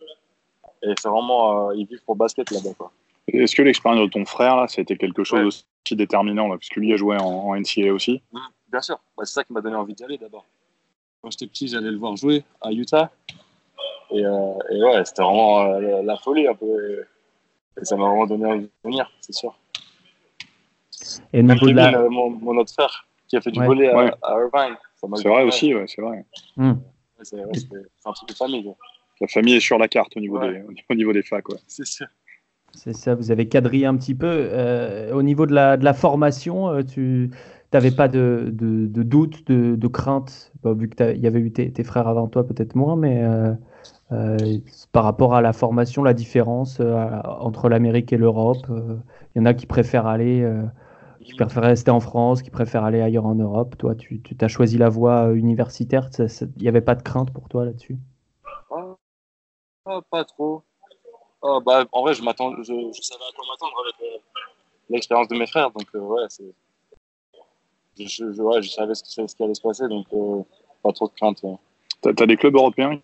et 0.82 0.94
c'est 1.00 1.08
vraiment, 1.08 1.68
euh, 1.70 1.75
ils 1.76 1.87
vivent 1.87 2.02
pour 2.04 2.16
basket 2.16 2.50
là-bas. 2.50 2.75
Quoi. 2.76 2.90
Est-ce 3.28 3.54
que 3.54 3.62
l'expérience 3.62 4.00
de 4.00 4.10
ton 4.10 4.25
frère, 4.25 4.56
là, 4.56 4.66
c'était 4.68 4.96
quelque 4.96 5.22
chose 5.25 5.40
Ouais. 5.40 5.44
aussi 5.46 5.96
déterminant, 5.96 6.48
là, 6.48 6.56
parce 6.56 6.68
que 6.68 6.80
lui 6.80 6.92
a 6.92 6.96
joué 6.96 7.16
en, 7.18 7.25
en 7.25 7.54
NCAA 7.56 7.92
aussi 7.92 8.22
Bien 8.70 8.80
sûr, 8.82 8.96
Bah, 9.16 9.25
c'est 9.25 9.32
ça 9.34 9.44
qui 9.44 9.52
m'a 9.52 9.60
donné 9.60 9.76
envie 9.76 9.94
d'y 9.94 10.04
aller 10.04 10.18
d'abord. 10.18 10.44
Quand 11.22 11.30
j'étais 11.30 11.46
petit, 11.46 11.68
j'allais 11.68 11.90
le 11.90 11.96
voir 11.98 12.16
jouer 12.16 12.44
à 12.60 12.70
Utah. 12.72 13.10
Et, 14.10 14.25
euh, 14.25 14.52
et 14.70 14.82
ouais, 14.82 15.04
c'était 15.04 15.22
vraiment 15.22 15.60
euh, 15.62 15.80
la, 15.80 16.02
la 16.02 16.16
folie 16.16 16.46
un 16.48 16.54
peu. 16.54 17.04
Et, 17.80 17.85
ça 17.85 17.97
m'a 17.97 18.04
vraiment 18.06 18.26
donné 18.26 18.47
envie 18.47 18.61
de 18.64 18.70
venir, 18.85 19.11
c'est 19.20 19.35
sûr. 19.35 19.56
Et 21.32 21.40
au 21.40 21.42
Même 21.42 21.56
niveau 21.56 21.66
de 21.66 21.73
Kevin, 21.73 21.92
la... 21.92 22.00
euh, 22.00 22.08
mon, 22.11 22.30
mon 22.30 22.56
autre 22.58 22.73
frère, 22.73 23.06
qui 23.28 23.37
a 23.37 23.40
fait 23.40 23.50
du 23.50 23.61
Ouais. 23.61 23.66
volley 23.66 23.88
à, 23.88 23.97
Ouais. 23.97 24.11
à 24.23 24.32
Irvine. 24.32 24.76
C'est 25.14 25.28
vrai 25.28 25.44
aussi, 25.44 25.75
ouais, 25.75 25.85
c'est 25.87 26.02
vrai. 26.02 26.25
Hmm. 26.56 26.70
ouais, 26.70 26.75
C'est 27.23 27.37
ouais, 27.37 27.44
c'est- 27.54 27.68
un 28.04 28.12
truc 28.12 28.28
de 28.28 28.35
famille. 28.35 28.64
quoi. 28.64 28.76
La 29.20 29.28
famille 29.28 29.54
est 29.56 29.61
sur 29.61 29.78
la 29.78 29.88
carte 29.88 30.16
au 30.16 30.20
niveau, 30.20 30.38
Ouais. 30.38 30.52
des, 30.52 30.85
au 30.88 30.94
niveau 30.94 31.12
des 31.12 31.23
facs. 31.23 31.49
Ouais. 31.49 31.56
C'est 31.66 31.87
sûr. 31.87 32.06
C'est 32.73 32.92
ça, 32.94 33.14
vous 33.14 33.30
avez 33.30 33.49
quadrillé 33.49 33.87
un 33.87 33.97
petit 33.97 34.14
peu. 34.14 34.26
Euh, 34.28 35.12
au 35.14 35.23
niveau 35.23 35.47
de 35.47 35.54
la, 35.54 35.76
de 35.76 35.85
la 35.85 35.94
formation, 35.94 36.68
euh, 36.68 36.82
tu, 36.82 37.30
n'avais 37.73 37.90
pas 37.90 38.08
de, 38.08 38.50
de, 38.52 38.87
de, 38.87 39.02
doute, 39.02 39.47
de, 39.47 39.75
de 39.76 39.87
crainte, 39.88 40.52
vu 40.64 40.88
qu'il 40.90 41.18
y 41.18 41.26
avait 41.26 41.40
eu 41.40 41.50
tes, 41.52 41.73
tes, 41.73 41.85
frères 41.85 42.06
avant 42.08 42.28
toi, 42.28 42.47
peut-être 42.47 42.75
moins, 42.75 42.97
mais 42.97 43.23
par 44.92 45.04
rapport 45.04 45.34
à 45.34 45.42
la 45.42 45.52
formation, 45.52 46.02
la 46.02 46.14
différence 46.14 46.78
euh, 46.80 47.20
entre 47.24 47.68
l'Amérique 47.68 48.12
et 48.12 48.16
l'Europe. 48.16 48.66
Il 48.68 49.38
y 49.38 49.40
en 49.40 49.44
a 49.44 49.54
qui 49.54 49.66
préfèrent 49.66 50.06
aller, 50.06 50.50
qui 51.24 51.34
préfèrent 51.34 51.64
rester 51.64 51.90
en 51.90 52.00
France, 52.00 52.42
qui 52.42 52.50
préfèrent 52.50 52.84
aller 52.84 53.00
ailleurs 53.00 53.26
en 53.26 53.34
Europe. 53.34 53.76
Toi, 53.78 53.94
tu, 53.94 54.20
tu 54.22 54.36
as 54.40 54.48
choisi 54.48 54.78
la 54.78 54.88
voie 54.88 55.32
universitaire. 55.32 56.08
Il 56.18 56.62
n'y 56.62 56.68
avait 56.68 56.80
pas 56.80 56.94
de 56.94 57.02
crainte 57.02 57.32
pour 57.32 57.48
toi 57.48 57.64
là-dessus? 57.64 57.98
Oh, 58.70 58.96
Pas 60.10 60.24
trop. 60.24 60.62
Oh, 61.40 61.60
bah, 61.64 61.84
en 61.92 62.02
vrai, 62.02 62.14
je, 62.14 62.22
je, 62.22 62.24
je 62.24 63.02
savais 63.02 63.22
à 63.22 63.32
quoi 63.36 63.44
m'attendre 63.48 63.76
avec 63.84 64.20
l'expérience 64.90 65.28
de 65.28 65.36
mes 65.36 65.46
frères. 65.46 65.70
Donc, 65.70 65.86
ouais, 65.94 66.24
c'est 66.28 66.52
je, 68.06 68.32
je, 68.32 68.42
ouais, 68.42 68.62
je 68.62 68.70
savais 68.70 68.94
ce, 68.94 69.04
ce, 69.04 69.34
qui 69.34 69.42
allait 69.42 69.54
se 69.54 69.60
passer, 69.60 69.88
donc 69.88 70.06
euh, 70.12 70.42
pas 70.82 70.92
trop 70.92 71.08
de 71.08 71.12
crainte. 71.14 71.42
Ouais. 71.42 71.56
T'as 72.00 72.10
as 72.10 72.26
des 72.26 72.36
clubs 72.36 72.54
européens 72.54 73.00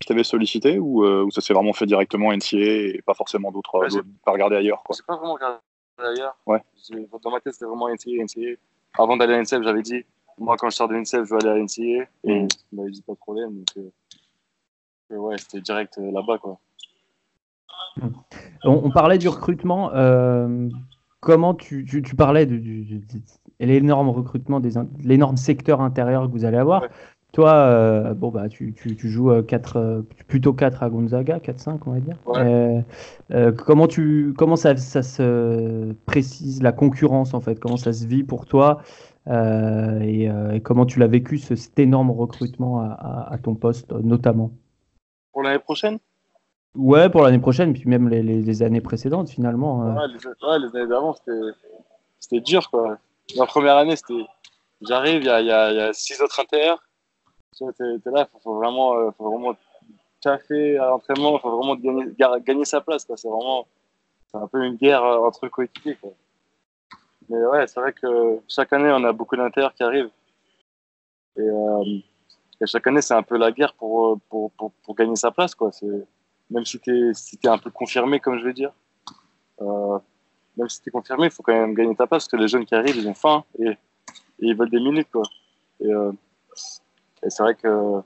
qui 0.00 0.06
t'avaient 0.06 0.24
sollicité 0.24 0.78
ou, 0.78 1.04
euh, 1.04 1.24
ou 1.24 1.30
ça 1.30 1.40
s'est 1.40 1.54
vraiment 1.54 1.72
fait 1.72 1.86
directement 1.86 2.32
NCA 2.32 2.56
et 2.56 3.02
pas 3.04 3.14
forcément 3.14 3.50
d'autres, 3.50 3.78
ouais, 3.78 3.88
pas 4.24 4.32
regarder 4.32 4.56
ailleurs 4.56 4.82
quoi? 4.84 4.94
C'est 4.94 5.06
pas 5.06 5.16
vraiment 5.16 5.34
regardé 5.34 5.58
ailleurs. 5.98 6.36
Ouais. 6.46 6.62
Dans 7.22 7.30
ma 7.30 7.40
tête, 7.40 7.54
c'était 7.54 7.66
vraiment 7.66 7.88
NCA, 7.88 8.22
NCA. 8.22 8.58
Avant 8.96 9.16
d'aller 9.16 9.34
à 9.34 9.38
NCF, 9.38 9.62
j'avais 9.62 9.82
dit, 9.82 10.04
moi 10.38 10.56
quand 10.56 10.70
je 10.70 10.76
sors 10.76 10.88
de 10.88 10.94
NCF, 10.94 11.24
je 11.24 11.34
vais 11.34 11.44
aller 11.44 11.60
à 11.60 11.62
NCA. 11.62 12.08
Et 12.24 12.42
mm. 12.42 12.48
il 12.72 12.78
m'avait 12.78 12.90
dit 12.90 13.02
pas 13.02 13.12
de 13.12 13.18
problème. 13.18 13.58
Donc, 13.58 13.86
euh, 15.12 15.16
ouais, 15.16 15.36
c'était 15.38 15.60
direct 15.60 15.98
euh, 15.98 16.10
là-bas 16.12 16.38
quoi. 16.38 16.58
On, 18.64 18.80
on, 18.84 18.90
parlait 18.90 19.18
du 19.18 19.28
recrutement. 19.28 19.92
Euh, 19.92 20.68
comment 21.20 21.54
tu, 21.54 21.84
tu, 21.84 22.02
tu 22.02 22.14
parlais 22.14 22.46
de, 22.46 22.60
l'énorme 23.58 24.10
recrutement, 24.10 24.60
des, 24.60 24.74
l'énorme 25.02 25.36
secteur 25.36 25.80
intérieur 25.80 26.26
que 26.26 26.30
vous 26.30 26.44
allez 26.44 26.58
avoir. 26.58 26.82
Ouais. 26.82 26.88
Toi, 27.38 27.52
euh, 27.52 28.14
bon, 28.14 28.30
bah, 28.32 28.48
tu, 28.48 28.74
tu, 28.74 28.96
tu 28.96 29.08
joues 29.08 29.30
4, 29.44 29.76
euh, 29.76 29.80
euh, 29.80 30.02
plutôt 30.26 30.52
4 30.52 30.82
à 30.82 30.90
Gonzaga, 30.90 31.38
4-5, 31.38 31.78
on 31.86 31.92
va 31.92 32.00
dire. 32.00 32.16
Ouais. 32.26 32.84
Euh, 33.30 33.52
comment 33.52 33.86
tu, 33.86 34.34
comment 34.36 34.56
ça, 34.56 34.76
ça, 34.76 35.04
se 35.04 35.92
précise 36.04 36.64
la 36.64 36.72
concurrence, 36.72 37.34
en 37.34 37.40
fait? 37.40 37.60
Comment 37.60 37.76
ça 37.76 37.92
se 37.92 38.08
vit 38.08 38.24
pour 38.24 38.46
toi? 38.46 38.82
Et, 39.28 40.24
et, 40.24 40.60
comment 40.64 40.84
tu 40.84 40.98
l'as 40.98 41.06
vécu, 41.06 41.38
ce, 41.38 41.54
cet 41.54 41.78
énorme 41.78 42.10
recrutement 42.10 42.80
à, 42.80 42.86
à, 42.88 43.34
à 43.34 43.38
ton 43.38 43.54
poste, 43.54 43.92
notamment? 43.92 44.50
Pour 45.32 45.44
l'année 45.44 45.60
prochaine? 45.60 46.00
Ouais, 46.74 47.08
pour 47.08 47.22
l'année 47.22 47.38
prochaine, 47.38 47.72
puis 47.72 47.84
même 47.86 48.08
les, 48.08 48.24
les, 48.24 48.42
les 48.42 48.62
années 48.64 48.80
précédentes, 48.80 49.30
finalement. 49.30 49.94
Ouais, 49.94 50.08
les, 50.08 50.26
ouais, 50.26 50.58
les 50.58 50.76
années 50.76 50.88
d'avant, 50.88 51.14
c'était 52.18 52.40
dur, 52.40 52.68
quoi. 52.68 52.98
Ma 53.36 53.46
première 53.46 53.76
année, 53.76 53.94
c'était. 53.94 54.26
J'arrive, 54.80 55.22
il 55.22 55.26
y 55.26 55.30
a, 55.30 55.40
y, 55.40 55.52
a, 55.52 55.72
y 55.72 55.80
a, 55.80 55.92
six 55.92 56.20
autres 56.20 56.40
inter. 56.40 56.74
Tu 57.56 57.64
es, 57.64 57.68
es, 57.68 58.10
là, 58.10 58.28
il 58.32 58.40
faut, 58.40 58.54
vraiment, 58.54 58.96
euh, 58.96 59.10
faut 59.16 59.30
vraiment 59.30 59.56
taffer 60.20 60.78
à 60.78 60.86
l'entraînement, 60.86 61.36
il 61.36 61.40
faut 61.40 61.56
vraiment 61.56 61.76
gagner, 62.38 62.64
sa 62.64 62.80
place. 62.80 63.06
C'est 63.08 63.28
vraiment 63.28 63.66
un 64.34 64.46
peu 64.46 64.64
une 64.64 64.76
guerre 64.76 65.04
euh, 65.04 65.26
entre 65.26 65.48
coéquipiers. 65.48 65.98
Mais 67.28 67.44
ouais, 67.46 67.66
c'est 67.66 67.80
vrai 67.80 67.92
que 67.92 68.40
chaque 68.48 68.72
année, 68.72 68.90
on 68.92 69.04
a 69.04 69.12
beaucoup 69.12 69.36
d'inter 69.36 69.66
qui 69.76 69.82
arrivent. 69.82 70.10
Et, 71.36 71.40
euh, 71.40 71.84
et, 72.60 72.66
chaque 72.66 72.86
année, 72.86 73.02
c'est 73.02 73.14
un 73.14 73.22
peu 73.22 73.36
la 73.36 73.52
guerre 73.52 73.74
pour, 73.74 74.18
pour, 74.28 74.50
pour, 74.52 74.94
gagner 74.94 75.16
sa 75.16 75.30
place. 75.30 75.54
Quoi. 75.54 75.70
Même 76.50 76.64
si 76.64 76.78
tu 76.80 77.10
es, 77.10 77.14
si 77.14 77.38
es 77.42 77.48
un 77.48 77.58
peu 77.58 77.70
confirmé, 77.70 78.20
comme 78.20 78.38
je 78.38 78.44
vais 78.44 78.54
dire. 78.54 78.72
Même 79.60 80.68
si 80.68 80.82
tu 80.82 80.88
es 80.88 80.92
confirmé, 80.92 81.26
il 81.26 81.30
faut 81.30 81.42
quand 81.42 81.52
même 81.52 81.74
gagner 81.74 81.94
ta 81.94 82.06
place 82.06 82.24
parce 82.24 82.28
que 82.28 82.36
les 82.36 82.48
jeunes 82.48 82.64
qui 82.66 82.74
arrivent, 82.74 82.96
ils 82.96 83.08
ont 83.08 83.14
faim 83.14 83.44
et, 83.58 83.76
ils 84.40 84.56
veulent 84.56 84.70
des 84.70 84.80
minutes. 84.80 85.08
Quoi. 85.10 85.22
Et, 85.80 85.92
et 87.24 87.30
c'est 87.30 87.42
vrai 87.42 87.54
que 87.54 88.02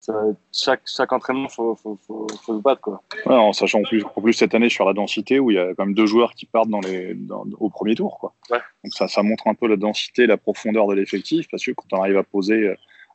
ça, 0.00 0.14
chaque, 0.52 0.82
chaque 0.84 1.12
entraînement, 1.12 1.46
il 1.48 1.54
faut, 1.54 1.76
faut, 1.76 1.96
faut, 2.06 2.26
faut, 2.42 2.56
se 2.56 2.60
battre. 2.60 2.80
Quoi. 2.80 3.02
Ouais, 3.24 3.34
en 3.34 3.52
sachant 3.52 3.80
en 3.80 3.82
plus, 3.84 4.04
en 4.04 4.20
plus 4.20 4.32
cette 4.32 4.52
année 4.54 4.68
sur 4.68 4.84
la 4.84 4.94
densité 4.94 5.38
où 5.38 5.52
il 5.52 5.54
y 5.54 5.60
a 5.60 5.74
quand 5.74 5.86
même 5.86 5.94
deux 5.94 6.06
joueurs 6.06 6.34
qui 6.34 6.44
partent 6.44 6.70
dans 6.70 6.80
les, 6.80 7.14
dans, 7.14 7.44
au 7.60 7.70
premier 7.70 7.94
tour. 7.94 8.18
Quoi. 8.18 8.34
Ouais. 8.50 8.58
Donc 8.82 8.92
ça, 8.94 9.06
ça 9.06 9.22
montre 9.22 9.46
un 9.46 9.54
peu 9.54 9.68
la 9.68 9.76
densité, 9.76 10.26
la 10.26 10.36
profondeur 10.36 10.88
de 10.88 10.94
l'effectif 10.94 11.46
parce 11.48 11.64
que 11.64 11.70
quand 11.70 11.86
on 11.92 12.00
arrive 12.00 12.16
à 12.16 12.24
poser, 12.24 12.74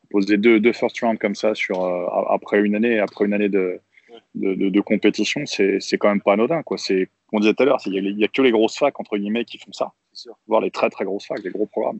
poser 0.10 0.38
deux, 0.38 0.60
deux 0.60 0.74
first 0.74 1.00
rounds 1.01 1.20
comme 1.20 1.36
ça 1.36 1.54
sur, 1.56 1.84
euh, 1.84 2.06
après 2.30 2.60
une 2.62 2.75
année, 2.75 3.00
après 3.00 3.25
une 3.25 3.34
année 3.34 3.50
de, 3.50 3.82
de, 4.36 4.54
de, 4.54 4.70
de, 4.70 4.82
compétition, 4.82 5.46
c'est 5.46 5.98
quand 5.98 6.10
même 6.10 6.22
pas 6.22 6.34
anodin. 6.34 6.63
Quoi. 6.63 6.77
On 7.34 7.39
disait 7.39 7.54
tout 7.54 7.63
à 7.63 7.66
l'heure, 7.66 7.82
il 7.86 8.16
n'y 8.16 8.24
a, 8.24 8.25
a, 8.25 8.30
que 8.30 8.42
les 8.42 8.51
grosses 8.51 8.77
facs, 8.77 9.00
entre 9.00 9.18
guillemets, 9.18 9.46
qui 9.46 9.58
font 9.58 9.74
ça. 9.74 9.92
Voir 10.48 10.62
les 10.62 10.72
très 10.72 10.89
très 10.89 11.06
grosses 11.06 11.25
facs, 11.25 11.44
les 11.44 11.51
gros 11.51 11.66
programmes. 11.66 12.00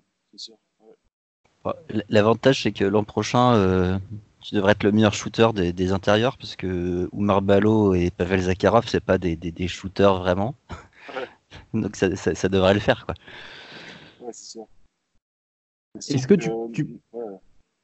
L'avantage, 2.10 2.64
c'est 2.64 2.72
que 2.72 2.84
l'an 2.84 3.04
prochain, 3.04 3.56
euh, 3.56 3.98
tu 4.42 4.56
devrais 4.56 4.74
être 4.74 4.84
le 4.84 4.92
meilleur 4.92 5.14
shooter 5.14 5.48
des, 5.54 5.74
des 5.74 5.92
intérieurs, 5.92 6.38
parce 6.38 6.56
que 6.56 7.10
Oumar 7.12 7.42
Balo 7.42 7.94
et 7.94 8.12
Pavel 8.12 8.42
Zakharov, 8.42 8.88
c'est 8.88 9.04
pas 9.04 9.18
des, 9.18 9.36
des, 9.36 9.52
des, 9.52 9.68
shooters 9.68 10.20
vraiment. 10.20 10.56
Donc 11.74 11.96
ça, 11.96 12.16
ça, 12.16 12.36
ça, 12.36 12.50
devrait 12.50 12.74
le 12.74 12.80
faire. 12.80 13.06
Quoi. 13.06 13.16
Est-ce 14.30 16.28
que 16.28 16.34
tu. 16.34 16.50
tu... 16.74 17.00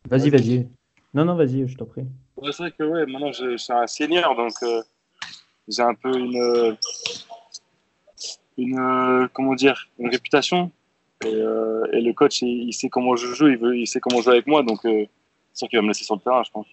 Vas-y, 0.09 0.29
vas-y. 0.29 0.67
Non, 1.13 1.25
non, 1.25 1.35
vas-y, 1.35 1.67
je 1.67 1.77
t'en 1.77 1.85
prie. 1.85 2.05
Ouais, 2.37 2.51
c'est 2.51 2.63
vrai 2.63 2.71
que 2.71 2.83
ouais, 2.83 3.05
maintenant 3.05 3.31
je, 3.31 3.51
je, 3.51 3.57
suis 3.57 3.73
un 3.73 3.87
senior, 3.87 4.35
donc 4.35 4.53
euh, 4.63 4.81
j'ai 5.67 5.83
un 5.83 5.93
peu 5.93 6.17
une, 6.17 6.75
une, 8.57 9.29
comment 9.33 9.55
dire, 9.55 9.89
une 9.99 10.09
réputation. 10.09 10.71
Et, 11.25 11.33
euh, 11.33 11.85
et 11.93 12.01
le 12.01 12.13
coach, 12.13 12.41
il, 12.41 12.67
il, 12.67 12.73
sait 12.73 12.89
comment 12.89 13.15
je 13.15 13.27
joue, 13.27 13.47
il, 13.47 13.57
veut, 13.57 13.77
il 13.77 13.87
sait 13.87 13.99
comment 13.99 14.21
jouer 14.21 14.33
avec 14.33 14.47
moi, 14.47 14.63
donc 14.63 14.85
euh, 14.85 15.05
c'est 15.51 15.59
sûr 15.59 15.69
qu'il 15.69 15.79
va 15.79 15.83
me 15.83 15.87
laisser 15.87 16.03
sur 16.03 16.15
le 16.15 16.21
terrain, 16.21 16.43
je 16.43 16.51
pense. 16.51 16.67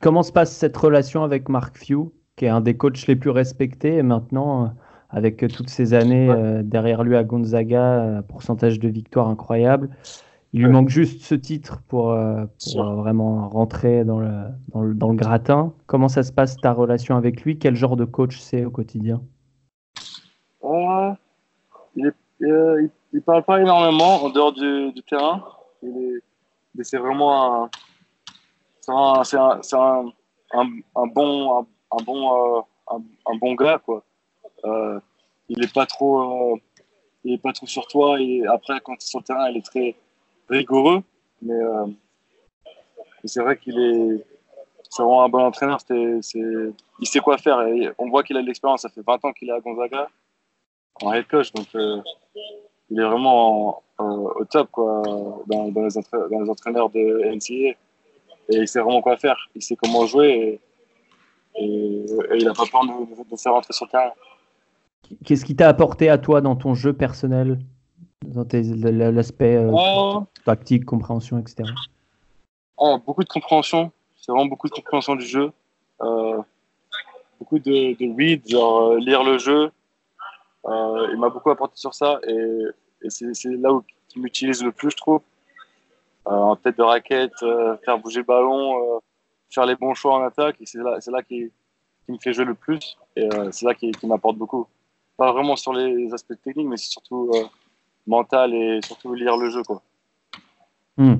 Comment 0.00 0.22
se 0.22 0.32
passe 0.32 0.56
cette 0.56 0.76
relation 0.76 1.24
avec 1.24 1.48
Mark 1.48 1.76
Few, 1.76 2.12
qui 2.36 2.44
est 2.44 2.48
un 2.48 2.60
des 2.60 2.76
coachs 2.76 3.06
les 3.06 3.16
plus 3.16 3.30
respectés, 3.30 3.96
et 3.96 4.02
maintenant, 4.02 4.74
avec 5.10 5.46
toutes 5.52 5.68
ces 5.68 5.94
années 5.94 6.30
ouais. 6.30 6.62
derrière 6.62 7.02
lui 7.02 7.16
à 7.16 7.24
Gonzaga, 7.24 8.22
pourcentage 8.28 8.78
de 8.78 8.88
victoire 8.88 9.28
incroyable 9.28 9.90
il 10.52 10.60
lui 10.60 10.66
ouais. 10.66 10.72
manque 10.72 10.90
juste 10.90 11.22
ce 11.22 11.34
titre 11.34 11.80
pour, 11.88 12.12
euh, 12.12 12.44
pour 12.74 12.82
euh, 12.82 12.94
vraiment 12.96 13.48
rentrer 13.48 14.04
dans 14.04 14.18
le, 14.18 14.30
dans, 14.68 14.82
le, 14.82 14.94
dans 14.94 15.08
le 15.08 15.16
gratin. 15.16 15.72
Comment 15.86 16.08
ça 16.08 16.22
se 16.22 16.32
passe 16.32 16.58
ta 16.58 16.72
relation 16.72 17.16
avec 17.16 17.42
lui? 17.42 17.58
Quel 17.58 17.74
genre 17.74 17.96
de 17.96 18.04
coach 18.04 18.38
c'est 18.38 18.64
au 18.64 18.70
quotidien? 18.70 19.22
Euh, 20.64 21.12
Il 21.96 22.12
ne 22.40 22.46
euh, 22.46 22.88
parle 23.24 23.42
pas 23.44 23.60
énormément 23.60 24.22
en 24.22 24.30
dehors 24.30 24.52
du, 24.52 24.92
terrain. 25.08 25.44
Mais 25.82 26.84
c'est 26.84 26.98
vraiment 26.98 27.64
un, 27.64 27.70
c'est 29.24 29.36
un, 29.36 29.54
bon, 31.06 31.66
un, 31.90 32.02
bon, 32.04 32.64
euh, 32.90 33.34
bon 33.40 33.54
gars. 33.54 33.80
Quoi. 33.84 34.02
il 35.48 35.58
n'est 35.58 35.66
pas, 35.68 35.86
trop, 35.86 36.58
il 37.24 37.34
est 37.34 37.42
pas 37.42 37.52
trop 37.52 37.66
sur 37.66 37.86
toi. 37.86 38.20
Et 38.20 38.46
après, 38.46 38.80
quand 38.80 38.94
il 38.94 39.04
est 39.04 39.08
sur 39.08 39.20
le 39.20 39.24
terrain, 39.24 39.50
il 39.50 39.58
est 39.58 39.66
très 39.66 39.94
rigoureux, 40.48 41.02
mais 41.40 41.54
euh, 41.54 41.86
c'est 43.24 43.42
vrai 43.42 43.56
qu'il 43.56 43.78
est, 43.78 44.24
vraiment 44.98 45.24
un 45.24 45.28
bon 45.28 45.44
entraîneur. 45.44 45.78
Il 45.90 47.06
sait 47.06 47.20
quoi 47.20 47.38
faire 47.38 47.64
on 47.98 48.08
voit 48.08 48.22
qu'il 48.22 48.36
a 48.36 48.42
de 48.42 48.46
l'expérience. 48.46 48.82
Ça 48.82 48.88
fait 48.88 49.02
20 49.06 49.24
ans 49.24 49.32
qu'il 49.32 49.48
est 49.48 49.52
à 49.52 49.60
Gonzaga 49.60 50.08
en 51.00 51.12
head 51.12 51.26
coach, 51.28 51.52
donc 51.52 51.66
euh, 51.74 52.00
il 52.90 53.00
est 53.00 53.04
vraiment 53.04 53.82
en, 53.98 54.04
euh, 54.04 54.40
au 54.40 54.44
top 54.44 54.70
quoi, 54.70 55.02
dans, 55.46 55.68
dans, 55.68 55.82
les 55.82 55.96
entraîneurs, 55.96 56.30
dans, 56.30 56.40
les 56.40 56.50
entraîneurs 56.50 56.90
de 56.90 57.34
NCAA. 57.34 57.76
Et 58.48 58.56
il 58.58 58.68
sait 58.68 58.80
vraiment 58.80 59.00
quoi 59.00 59.16
faire. 59.16 59.36
Il 59.54 59.62
sait 59.62 59.76
comment 59.76 60.04
jouer 60.06 60.60
et, 61.56 61.62
et, 61.62 62.04
et 62.04 62.36
il 62.38 62.44
n'a 62.44 62.52
pas 62.52 62.64
peur 62.70 62.82
de, 62.84 63.30
de 63.30 63.36
faire 63.36 63.52
rentrer 63.52 63.72
sur 63.72 63.86
le 63.86 63.90
terrain. 63.90 64.12
Qu'est-ce 65.24 65.44
qui 65.44 65.56
t'a 65.56 65.68
apporté 65.68 66.08
à 66.08 66.18
toi 66.18 66.40
dans 66.40 66.56
ton 66.56 66.74
jeu 66.74 66.92
personnel 66.92 67.58
dans 68.24 68.46
l'aspect 69.10 69.56
euh, 69.56 69.70
oh. 69.72 70.24
tactique, 70.44 70.84
compréhension, 70.84 71.38
etc. 71.38 71.68
Oh, 72.76 72.98
beaucoup 73.04 73.22
de 73.22 73.28
compréhension. 73.28 73.90
C'est 74.16 74.32
vraiment 74.32 74.46
beaucoup 74.46 74.68
de 74.68 74.72
compréhension 74.72 75.16
du 75.16 75.26
jeu. 75.26 75.52
Euh, 76.02 76.38
beaucoup 77.38 77.58
de, 77.58 77.94
de 77.94 78.16
read, 78.16 78.48
genre 78.48 78.92
euh, 78.92 78.98
lire 78.98 79.24
le 79.24 79.38
jeu. 79.38 79.70
Euh, 80.66 81.08
il 81.12 81.18
m'a 81.18 81.28
beaucoup 81.28 81.50
apporté 81.50 81.76
sur 81.76 81.94
ça 81.94 82.20
et, 82.26 82.66
c'est 83.08 83.50
là 83.56 83.72
où 83.72 83.82
il 84.14 84.22
m'utilise 84.22 84.62
le 84.62 84.70
plus, 84.70 84.90
je 84.90 84.96
trouve. 84.96 85.22
Euh, 86.28 86.30
en 86.30 86.54
tête 86.54 86.78
de 86.78 86.82
raquette, 86.82 87.32
euh, 87.42 87.76
faire 87.84 87.98
bouger 87.98 88.20
le 88.20 88.24
ballon, 88.24 89.00
faire 89.50 89.66
les 89.66 89.74
bons 89.74 89.94
choix 89.94 90.14
en 90.14 90.22
attaque. 90.22 90.56
C'est 90.64 90.78
là, 90.78 90.98
là 91.04 91.22
qui, 91.22 91.50
me 92.08 92.16
fait 92.18 92.32
jouer 92.32 92.44
le 92.44 92.54
plus 92.54 92.96
et 93.16 93.28
c'est 93.50 93.66
là 93.66 93.74
qui, 93.74 93.92
m'apporte 94.04 94.36
beaucoup. 94.36 94.66
Pas 95.16 95.32
vraiment 95.32 95.56
sur 95.56 95.72
les 95.72 96.12
aspects 96.14 96.40
techniques, 96.42 96.68
mais 96.68 96.76
c'est 96.76 96.90
surtout 96.90 97.32
mental 98.06 98.54
et 98.54 98.80
surtout 98.84 99.14
lire 99.14 99.36
le 99.36 99.50
jeu. 99.50 99.62
Quoi. 99.64 99.82
Hmm. 100.96 101.16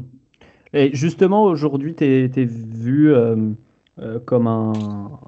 Et 0.72 0.94
justement, 0.94 1.44
aujourd'hui, 1.44 1.94
tu 1.94 2.04
es, 2.04 2.44
vu 2.44 3.12
euh, 3.99 4.18
comme 4.20 4.46
un, 4.46 4.72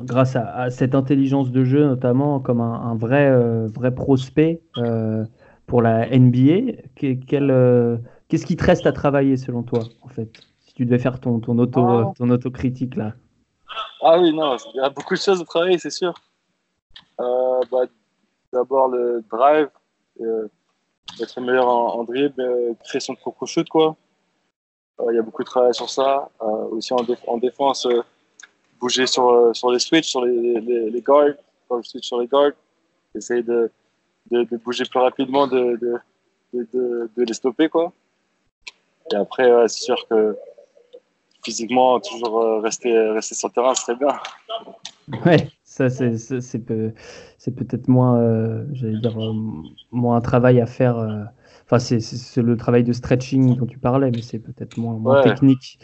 grâce 0.02 0.37
à, 0.37 0.54
à, 0.54 0.71
cette 0.71 0.94
intelligence 0.94 1.50
de 1.50 1.64
jeu 1.64 1.87
notamment, 1.87 2.40
comme 2.40 2.61
un, 2.61 2.73
un 2.73 2.94
vrai, 2.94 3.28
euh, 3.30 3.66
vrai 3.68 3.94
prospect. 3.94 4.61
Euh, 4.78 5.25
pour 5.66 5.80
la 5.80 6.06
NBA. 6.11 6.83
Qu'est-ce 6.94 8.44
qui 8.44 8.54
te 8.54 8.64
reste 8.64 8.85
à 8.87 8.92
travailler 8.92 9.38
selon 9.38 9.62
toi, 9.62 9.80
en 10.02 10.09
fait 10.09 10.28
Si 10.61 10.75
tu 10.75 10.85
devais 10.85 10.99
faire 10.99 11.18
ton, 11.21 11.40
ton, 11.40 11.59
auto, 11.59 11.80
ah. 11.80 12.12
ton 12.18 12.28
autocritique 12.28 12.97
là? 12.97 13.14
Ah 14.02 14.21
oui, 14.21 14.35
non, 14.35 14.59
il 14.75 14.76
y 14.76 14.80
a 14.80 14.90
beaucoup 14.90 15.14
de 15.14 15.18
choses 15.18 15.40
à 15.40 15.44
travailler, 15.47 15.78
c'est 15.78 15.88
sûr. 15.88 16.12
Bah, 17.16 17.87
D'abord 18.52 18.88
le 18.88 19.25
drive, 19.30 19.71
être 21.21 21.40
meilleur 21.40 21.68
en, 21.68 22.00
en 22.00 22.04
dribble, 22.04 22.40
euh, 22.40 22.75
créer 22.85 23.00
son 23.00 23.14
propre 23.14 23.47
shoot, 23.47 23.68
quoi. 23.68 23.97
Euh, 25.00 25.06
il 25.11 25.16
y 25.16 25.18
a 25.18 25.23
beaucoup 25.23 25.42
de 25.42 25.49
travail 25.49 25.75
sur 25.75 25.90
ça. 25.90 26.30
aussi 26.71 26.92
en, 26.92 27.04
en 27.26 27.38
défense, 27.38 27.87
bouger 28.85 29.07
sur, 29.07 29.26
sur 29.55 29.71
les 29.71 29.79
switches, 29.79 30.11
sur 30.14 30.23
les, 30.26 30.61
les, 30.61 30.91
les 30.91 31.00
guards, 31.00 31.37
quand 31.69 31.81
je 31.83 31.88
switch 31.88 32.07
sur 32.07 32.21
les 32.21 32.26
guards, 32.26 32.53
essayer 33.14 33.43
de, 33.43 33.71
de, 34.31 34.43
de 34.45 34.57
bouger 34.59 34.85
plus 34.85 35.00
rapidement, 35.00 35.47
de, 35.47 35.79
de, 36.53 37.09
les 37.17 37.33
stopper, 37.33 37.71
quoi. 37.71 37.93
Et 39.11 39.17
après, 39.17 39.49
c'est 39.69 39.85
sûr 39.85 40.07
que 40.09 40.37
physiquement, 41.43 41.99
toujours 42.00 42.41
euh, 42.41 42.61
rester, 42.61 42.93
rester 43.11 43.35
sur 43.35 43.49
le 43.49 43.55
terrain, 43.55 43.75
ce 43.75 43.85
serait 43.85 43.97
bien. 43.97 44.14
Ouais, 45.26 45.49
ça, 45.64 45.91
c'est, 45.91 46.17
c'est, 46.17 46.59
peut, 46.59 46.93
c'est 47.38 47.55
peut-être 47.55 47.88
moins, 47.88 48.19
euh, 48.19 48.64
j'allais 48.73 48.99
dire, 48.99 49.19
euh, 49.19 49.33
moins 49.91 50.17
un 50.17 50.21
travail 50.21 50.61
à 50.61 50.67
faire. 50.67 50.97
Enfin, 51.67 51.79
c'est, 51.79 52.00
c'est, 52.00 52.43
le 52.43 52.57
travail 52.57 52.85
de 52.85 52.93
stretching 52.93 53.57
dont 53.57 53.67
tu 53.67 53.79
parlais, 53.79 54.11
mais 54.11 54.23
c'est 54.23 54.38
peut-être 54.38 54.76
moins, 54.79 54.95
moins 54.95 55.23
technique. 55.23 55.79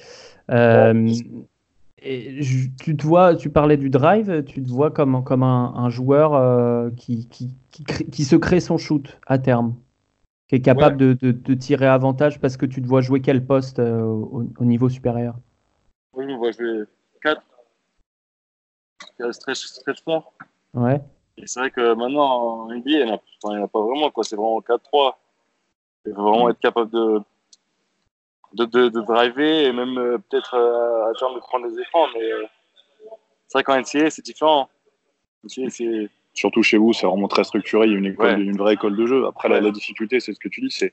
Et 2.03 2.41
tu 2.81 2.97
te 2.97 3.07
vois, 3.07 3.35
tu 3.35 3.51
parlais 3.51 3.77
du 3.77 3.91
drive, 3.91 4.45
tu 4.45 4.63
te 4.63 4.69
vois 4.69 4.91
comme, 4.91 5.23
comme 5.25 5.43
un, 5.43 5.75
un 5.77 5.91
joueur 5.91 6.93
qui, 6.97 7.29
qui, 7.29 7.55
qui, 7.71 7.85
qui, 7.85 8.25
se 8.25 8.37
crée 8.37 8.61
son 8.61 8.79
shoot 8.79 9.19
à 9.27 9.39
terme 9.39 9.75
qui 10.51 10.57
est 10.57 10.63
capable 10.63 10.97
de, 10.97 11.13
de, 11.13 11.55
tirer 11.55 11.87
avantage 11.87 12.41
parce 12.41 12.57
que 12.57 12.67
tu 12.67 12.83
te 12.83 12.87
vois 12.89 13.03
jouer 13.03 13.21
quel 13.21 13.47
poste 13.47 13.79
euh, 13.79 14.03
au, 14.03 14.65
niveau 14.65 14.89
supérieur? 14.89 15.37
Oui, 16.13 16.25
je 16.29 16.35
vois 16.35 16.51
jouer 16.51 16.87
4. 17.23 17.41
Stretch, 19.31 19.59
stretch 19.59 20.03
fort. 20.03 20.33
Ouais. 20.75 21.01
Et 21.37 21.47
c'est 21.47 21.61
vrai 21.61 21.71
que 21.71 21.95
maintenant, 21.95 22.65
en 22.65 22.75
NBA, 22.75 22.91
il 22.91 23.05
n'y 23.05 23.13
en, 23.13 23.63
a 23.63 23.69
pas 23.69 23.81
vraiment. 23.81 24.11
C'est 24.25 24.35
vraiment 24.35 24.59
4-3. 24.59 25.15
Il 26.07 26.15
faut 26.15 26.23
vraiment 26.25 26.51
être 26.51 26.59
capable 26.59 26.91
de, 26.91 27.21
de, 28.55 28.65
de, 28.65 28.89
de 28.89 29.01
driver 29.01 29.67
et 29.67 29.73
même 29.73 29.99
euh, 29.99 30.19
peut-être 30.19 30.55
euh, 30.55 31.11
à 31.11 31.15
terme 31.19 31.35
de 31.35 31.41
prendre 31.41 31.69
des 31.69 31.81
écrans. 31.81 32.07
Mais 32.15 32.31
c'est 33.49 33.59
vrai 33.59 33.65
qu'en 33.65 33.79
NCA, 33.79 34.11
c'est 34.11 34.25
différent. 34.25 34.69
c'est 35.47 36.11
surtout 36.35 36.63
chez 36.63 36.77
vous, 36.77 36.93
c'est 36.93 37.07
vraiment 37.07 37.29
très 37.29 37.45
structuré. 37.45 37.87
Il 37.87 37.93
y 37.93 37.95
a 37.95 37.99
une, 37.99 38.07
école, 38.07 38.41
une 38.41 38.57
vraie 38.57 38.75
école 38.75 38.97
de 38.97 39.07
jeu. 39.07 39.27
Après, 39.27 39.49
la, 39.49 39.71
difficulté, 39.71 40.21
c'est 40.21 40.33
ce 40.33 40.39
que 40.39 40.49
tu 40.49 40.61
dis, 40.61 40.71
c'est 40.71 40.93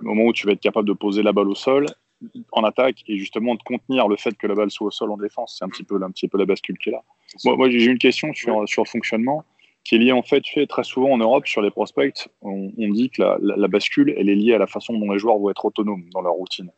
le 0.00 0.02
moment 0.02 0.24
où 0.24 0.32
tu 0.32 0.46
vas 0.46 0.52
être 0.52 0.60
capable 0.60 0.88
de 0.88 0.92
poser 0.92 1.22
la 1.22 1.32
balle 1.32 1.48
au 1.48 1.54
sol 1.54 1.86
en 2.52 2.64
attaque 2.64 3.02
et 3.06 3.16
justement 3.16 3.54
de 3.54 3.62
contenir 3.62 4.06
le 4.06 4.16
fait 4.16 4.36
que 4.36 4.46
la 4.46 4.54
balle 4.54 4.70
soit 4.70 4.88
au 4.88 4.90
sol 4.90 5.10
en 5.10 5.16
défense. 5.16 5.56
C'est 5.58 5.64
un 5.64 5.68
petit 5.68 5.84
peu, 5.84 6.00
un 6.02 6.10
petit 6.10 6.28
peu 6.28 6.38
la 6.38 6.44
bascule 6.44 6.76
qui 6.78 6.90
est 6.90 6.92
là. 6.92 7.02
Moi, 7.44 7.70
j'ai 7.70 7.84
une 7.84 7.98
question 7.98 8.32
sur, 8.34 8.68
sur 8.68 8.82
le 8.82 8.88
fonctionnement 8.88 9.44
qui 9.90 9.96
est 9.96 9.98
liée 9.98 10.12
en 10.12 10.22
fait, 10.22 10.46
fait 10.46 10.68
très 10.68 10.84
souvent 10.84 11.10
en 11.10 11.18
Europe 11.18 11.48
sur 11.48 11.62
les 11.62 11.72
prospects. 11.72 12.28
On, 12.42 12.70
dit 12.76 13.10
que 13.10 13.22
la, 13.42 13.66
bascule, 13.66 14.14
elle 14.16 14.28
est 14.28 14.36
liée 14.36 14.54
à 14.54 14.58
la 14.58 14.68
façon 14.68 14.96
dont 14.96 15.10
les 15.10 15.18
joueurs 15.18 15.36
vont 15.36 15.50
être 15.50 15.64
autonomes 15.64 16.08
dans 16.12 16.20
leur 16.20 16.34
routine. 16.34 16.70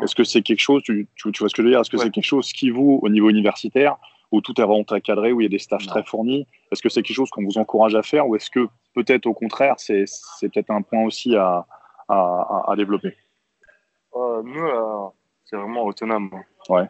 Est-ce 0.00 0.14
que 0.14 0.22
c'est 0.22 0.42
quelque 0.42 0.60
chose, 0.60 0.80
tu, 0.84 1.08
tu, 1.16 1.32
vois 1.40 1.48
ce 1.48 1.54
que 1.54 1.62
je 1.62 1.66
veux 1.66 1.72
dire? 1.72 1.80
Est-ce 1.80 1.90
que 1.90 1.98
c'est 1.98 2.12
quelque 2.12 2.22
chose 2.22 2.52
qui 2.52 2.70
vous, 2.70 3.00
au 3.02 3.08
niveau 3.08 3.28
universitaire, 3.28 3.96
où 4.30 4.40
tout 4.40 4.52
est 4.60 4.64
vraiment 4.64 4.84
très 4.84 5.00
cadré, 5.00 5.32
où 5.32 5.40
il 5.40 5.44
y 5.44 5.46
a 5.46 5.50
des 5.50 5.58
staffs 5.58 5.84
très 5.84 6.04
fournis? 6.04 6.46
Est-ce 6.70 6.80
que 6.80 6.88
c'est 6.88 7.02
quelque 7.02 7.16
chose 7.16 7.28
qu'on 7.30 7.42
vous 7.42 7.58
encourage 7.58 7.96
à 7.96 8.04
faire 8.04 8.28
ou 8.28 8.36
est-ce 8.36 8.50
que 8.50 8.68
peut-être 8.94 9.26
au 9.26 9.34
contraire, 9.34 9.74
c'est 9.78 10.04
peut-être 10.40 10.70
un 10.70 10.82
point 10.82 11.02
aussi 11.02 11.34
à, 11.34 11.66
à, 12.08 12.66
à 12.68 12.76
développer? 12.76 13.16
Euh, 14.14 14.42
Nous, 14.44 14.64
euh, 14.64 15.08
c'est 15.44 15.56
vraiment 15.56 15.86
autonome. 15.86 16.30
Ouais. 16.68 16.88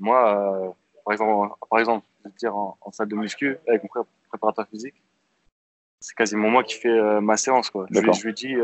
Moi, 0.00 0.36
euh, 0.36 0.70
par, 1.04 1.12
exemple, 1.12 1.54
par 1.70 1.78
exemple, 1.78 2.04
je 2.24 2.30
veux 2.30 2.34
dire 2.36 2.56
en, 2.56 2.76
salle 2.90 3.06
de 3.06 3.14
muscu 3.14 3.56
avec 3.68 3.84
mon 3.84 4.04
préparateur 4.28 4.66
physique, 4.66 5.03
c'est 6.04 6.14
quasiment 6.14 6.50
moi 6.50 6.62
qui 6.62 6.74
fais 6.74 7.20
ma 7.20 7.36
séance. 7.36 7.70
Quoi. 7.70 7.86
Je, 7.90 8.00
je, 8.00 8.26
lui 8.26 8.34
dis 8.34 8.54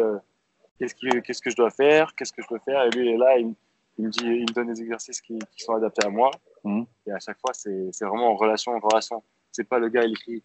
qu'est-ce 0.79 0.94
qu'est-ce 0.94 1.40
que 1.40 1.50
je 1.50 1.57
dois 1.57 1.70
faire, 1.70 2.14
qu'est-ce 2.14 2.33
que 2.33 2.42
je 2.42 2.48
peux 2.48 2.59
faire, 2.59 2.83
et 2.85 2.90
lui 2.90 3.09
il 3.09 3.14
est 3.14 3.16
là, 3.16 3.38
il, 3.38 3.55
il 4.00 4.07
me 4.07 4.11
dit, 4.11 4.24
il 4.24 4.42
me 4.42 4.55
donne 4.55 4.72
des 4.72 4.81
exercices 4.81 5.20
qui, 5.20 5.38
qui 5.38 5.62
sont 5.62 5.74
adaptés 5.74 6.05
à 6.05 6.11
moi. 6.11 6.31
Mhm. 6.64 6.87
Et 7.07 7.12
à 7.12 7.18
chaque 7.18 7.38
fois, 7.38 7.53
c'est 7.53 7.90
vraiment 8.00 8.33
en 8.33 8.37
relation, 8.37 8.72
en 8.72 8.81
relation. 8.81 9.22
C'est 9.53 9.68
pas 9.68 9.79
le 9.79 9.88
gars, 9.88 10.05
il 10.05 10.12
écrit 10.12 10.42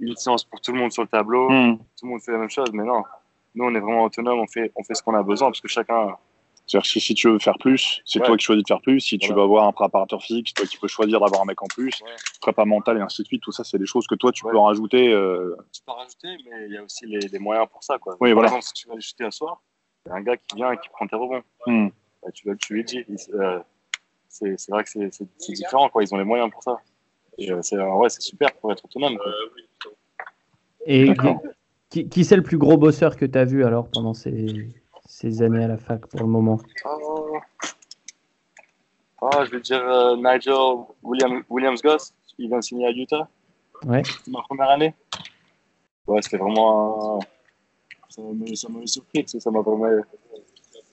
une 0.00 0.16
séance 0.16 0.44
pour 0.44 0.60
tout 0.60 0.72
le 0.72 0.78
monde 0.78 0.92
sur 0.92 1.02
le 1.02 1.08
tableau, 1.08 1.48
mhm. 1.48 1.78
tout 1.78 2.06
le 2.06 2.10
monde 2.10 2.22
fait 2.22 2.32
la 2.32 2.38
même 2.38 2.50
chose, 2.50 2.70
mais 2.72 2.84
non. 2.84 3.02
Nous, 3.54 3.64
on 3.64 3.74
est 3.74 3.80
vraiment 3.80 4.04
autonome, 4.04 4.40
on 4.40 4.46
fait, 4.46 4.72
on 4.74 4.82
fait 4.82 4.94
ce 4.94 5.02
qu'on 5.02 5.14
a 5.14 5.22
besoin 5.22 5.48
parce 5.48 5.60
que 5.60 5.68
chacun. 5.68 6.16
C'est-à-dire 6.66 6.90
que 6.90 7.00
si 7.00 7.14
tu 7.14 7.28
veux 7.28 7.38
faire 7.38 7.58
plus, 7.58 8.00
c'est 8.06 8.20
toi 8.20 8.36
qui 8.36 8.44
choisis 8.44 8.64
de 8.64 8.68
faire 8.68 8.80
plus. 8.80 9.00
Si 9.00 9.18
tu 9.18 9.32
veux 9.32 9.42
avoir 9.42 9.66
un 9.66 9.72
préparateur 9.72 10.22
physique, 10.22 10.48
c'est 10.48 10.54
toi 10.54 10.66
qui 10.66 10.78
peux 10.78 10.88
choisir 10.88 11.20
d'avoir 11.20 11.42
un 11.42 11.44
mec 11.44 11.62
en 11.62 11.66
plus. 11.66 12.02
Prépa 12.40 12.64
mental 12.64 12.98
et 12.98 13.00
ainsi 13.00 13.22
de 13.22 13.26
suite, 13.26 13.42
tout 13.42 13.52
ça, 13.52 13.64
c'est 13.64 13.78
des 13.78 13.86
choses 13.86 14.06
que 14.06 14.14
toi, 14.14 14.32
tu 14.32 14.44
peux 14.44 14.56
en 14.56 14.64
rajouter. 14.64 15.12
Euh... 15.12 15.56
Tu 15.72 15.82
peux 15.84 15.92
en 15.92 15.96
rajouter, 15.96 16.36
mais 16.44 16.66
il 16.66 16.72
y 16.72 16.78
a 16.78 16.82
aussi 16.82 17.06
les, 17.06 17.20
les, 17.20 17.38
moyens 17.38 17.68
pour 17.70 17.84
ça. 17.84 17.98
Quoi. 17.98 18.16
Oui, 18.20 18.30
Par 18.30 18.34
voilà. 18.34 18.48
exemple, 18.48 18.64
si 18.64 18.72
tu 18.72 18.86
vas 18.88 18.94
aller 18.94 19.02
jeter 19.02 19.24
un 19.24 19.30
soir, 19.30 19.62
il 20.06 20.08
y 20.08 20.12
a 20.12 20.14
un 20.14 20.22
gars 20.22 20.36
qui 20.38 20.56
vient 20.56 20.72
et 20.72 20.78
qui 20.78 20.88
prend 20.88 21.06
tes 21.06 21.16
rebonds. 21.16 21.42
Hmm. 21.66 21.88
Bah, 22.22 22.30
tu, 22.32 22.48
tu 22.56 22.74
lui 22.74 22.84
dis. 22.84 23.04
Euh, 23.34 23.60
c'est 24.28 24.70
vrai 24.70 24.84
que 24.84 24.90
c'est 24.90 25.52
différent, 25.52 25.90
quoi. 25.90 26.02
Ils 26.02 26.14
ont 26.14 26.18
les 26.18 26.24
moyens 26.24 26.50
pour 26.50 26.62
ça. 26.62 26.78
Euh, 27.40 27.60
c'est 27.62 27.78
ouais, 27.78 28.08
super 28.08 28.52
pour 28.54 28.72
être 28.72 28.84
autonome. 28.84 29.18
Et 30.86 31.12
qui, 31.90 32.08
qui 32.08 32.24
c'est 32.24 32.36
le 32.36 32.42
plus 32.42 32.58
gros 32.58 32.76
bosseur 32.76 33.16
que 33.16 33.24
tu 33.24 33.38
as 33.38 33.44
vu 33.44 33.64
alors 33.64 33.88
pendant 33.88 34.14
ces, 34.14 34.68
ces, 35.06 35.42
années 35.42 35.64
à 35.64 35.68
la 35.68 35.78
fac 35.78 36.06
pour 36.06 36.20
le 36.20 36.26
moment 36.26 36.58
oh. 36.84 37.40
je 39.44 39.50
vais 39.50 39.60
dire 39.60 39.82
euh, 39.86 40.16
Nigel 40.16 40.54
William, 41.02 41.42
Williams 41.48 41.82
Goss. 41.82 42.14
Il 42.38 42.48
vient 42.48 42.58
de 42.58 42.64
signer 42.64 42.86
à 42.86 42.90
Utah. 42.90 43.28
Ouais. 43.84 44.02
C'était 44.04 44.30
ma 44.30 44.42
première 44.42 44.70
année. 44.70 44.94
Ouais, 46.06 46.20
c'était 46.22 46.38
vraiment. 46.38 47.20
Ça 48.08 48.22
m'a 48.22 48.86
surpris 48.86 49.24
ça 49.26 49.50
m'a 49.50 49.60
vraiment. 49.60 50.02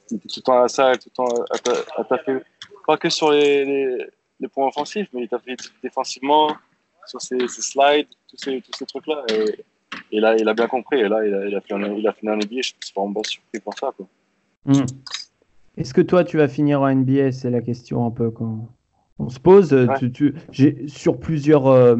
tout 0.09 0.19
le 0.23 0.41
temps 0.41 0.59
à 0.59 0.61
la 0.61 0.67
salle, 0.67 0.99
tout 0.99 1.09
le 1.09 1.15
temps 1.15 1.43
à, 1.95 2.01
à 2.01 2.03
taper 2.03 2.41
pas 2.85 2.97
que 2.97 3.09
sur 3.09 3.31
les, 3.31 3.65
les, 4.39 4.47
points 4.47 4.67
offensifs, 4.67 5.07
mais 5.13 5.23
il 5.23 5.29
t'a 5.29 5.39
fait 5.39 5.55
défensivement, 5.83 6.55
sur 7.05 7.21
ses, 7.21 7.47
slides, 7.47 8.07
tous 8.29 8.37
ces, 8.37 8.61
tous 8.61 8.71
ces 8.77 8.85
trucs-là. 8.85 9.23
Et, 9.29 9.63
et, 10.11 10.19
là, 10.19 10.35
il 10.37 10.47
a 10.47 10.53
bien 10.53 10.67
compris. 10.67 10.99
Et 10.99 11.07
là, 11.07 11.25
il 11.25 11.33
a, 11.33 11.45
il 11.47 11.55
a 11.55 11.61
fait, 11.61 11.73
un, 11.73 11.93
il 11.93 12.07
a 12.07 12.13
fait 12.13 12.27
un 12.27 12.35
NBA. 12.35 12.57
Je 12.57 12.61
suis 12.61 12.75
vraiment 12.95 13.13
pas 13.13 13.21
surpris 13.23 13.59
pour 13.59 13.73
ça. 13.77 13.91
Hmm. 14.65 14.85
Est-ce 15.77 15.93
que 15.93 16.01
toi, 16.01 16.23
tu 16.23 16.37
vas 16.37 16.47
finir 16.47 16.81
en 16.81 16.93
NBA 16.93 17.31
C'est 17.31 17.49
la 17.49 17.61
question 17.61 18.05
un 18.05 18.11
peu 18.11 18.29
qu'on 18.29 18.67
on 19.19 19.29
se 19.29 19.39
pose. 19.39 19.75
Tu, 19.99 20.11
tu, 20.11 20.35
sur 20.87 21.19
plusieurs 21.19 21.67
euh, 21.67 21.95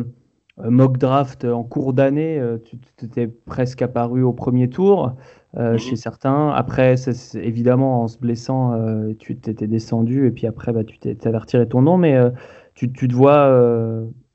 mock 0.58 0.98
drafts 0.98 1.46
en 1.46 1.64
cours 1.64 1.94
d'année, 1.94 2.40
euh, 2.40 2.58
tu 2.58 2.78
t'es 3.10 3.28
presque 3.28 3.82
apparu 3.82 4.24
au 4.24 4.34
premier 4.34 4.70
tour. 4.70 5.16
Euh, 5.58 5.74
mhm. 5.74 5.80
chez 5.80 5.96
certains. 5.98 6.50
Après, 6.52 6.96
évidemment, 7.34 8.04
en 8.04 8.08
se 8.08 8.18
blessant, 8.18 8.74
euh, 8.74 9.14
tu 9.20 9.36
t'étais 9.36 9.68
descendu 9.68 10.26
et 10.26 10.32
puis 10.32 10.48
après, 10.48 10.72
bah, 10.72 10.86
tu 10.86 10.98
t'es 10.98 11.30
retiré 11.30 11.68
ton 11.68 11.82
nom, 11.82 11.98
mais 11.98 12.16
euh, 12.16 12.30
tu, 12.74 12.90
tu, 12.94 13.10
te 13.10 13.14
vois 13.14 13.54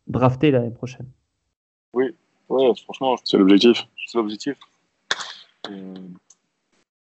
drafter 0.08 0.50
l'année 0.50 0.70
prochaine. 0.70 1.06
Oui, 1.94 2.14
ouais, 2.48 2.72
franchement, 2.84 3.16
c'est 3.24 3.36
l'objectif. 3.36 3.86
C'est 4.06 4.18
l'objectif. 4.18 4.56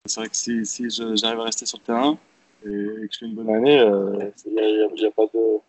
C'est 0.06 0.20
vrai 0.20 0.28
que 0.28 0.36
si, 0.36 0.64
si 0.64 0.88
j'arrive 0.90 1.40
à 1.40 1.44
rester 1.44 1.66
sur 1.66 1.78
le 1.78 1.84
terrain 1.84 2.18
et, 2.64 2.68
que 2.68 3.08
je 3.12 3.18
fais 3.18 3.26
une 3.26 3.34
bonne 3.34 3.50
année, 3.50 3.76
il 3.76 4.52
n'y 4.52 5.04
a, 5.04 5.08
a, 5.08 5.10
pas 5.10 5.26
de. 5.26 5.60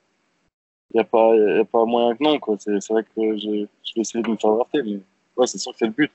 Il 0.92 0.96
n'y 0.96 1.02
a, 1.02 1.04
pas, 1.04 1.34
a 1.34 1.66
pas 1.66 1.86
moyen 1.86 2.16
que 2.16 2.24
non. 2.24 2.40
C'est 2.58 2.90
vrai 2.90 3.04
que 3.04 3.38
je, 3.38 3.68
je, 3.84 3.94
vais 3.96 4.02
essayer 4.02 4.24
de 4.24 4.30
me 4.30 4.38
faire 4.38 4.52
drafter, 4.52 4.82
mais 4.84 5.00
ouais, 5.36 5.48
c'est 5.48 5.58
sûr 5.58 5.72
que 5.72 5.78
c'est 5.78 5.86
le 5.86 5.92
but. 5.92 6.12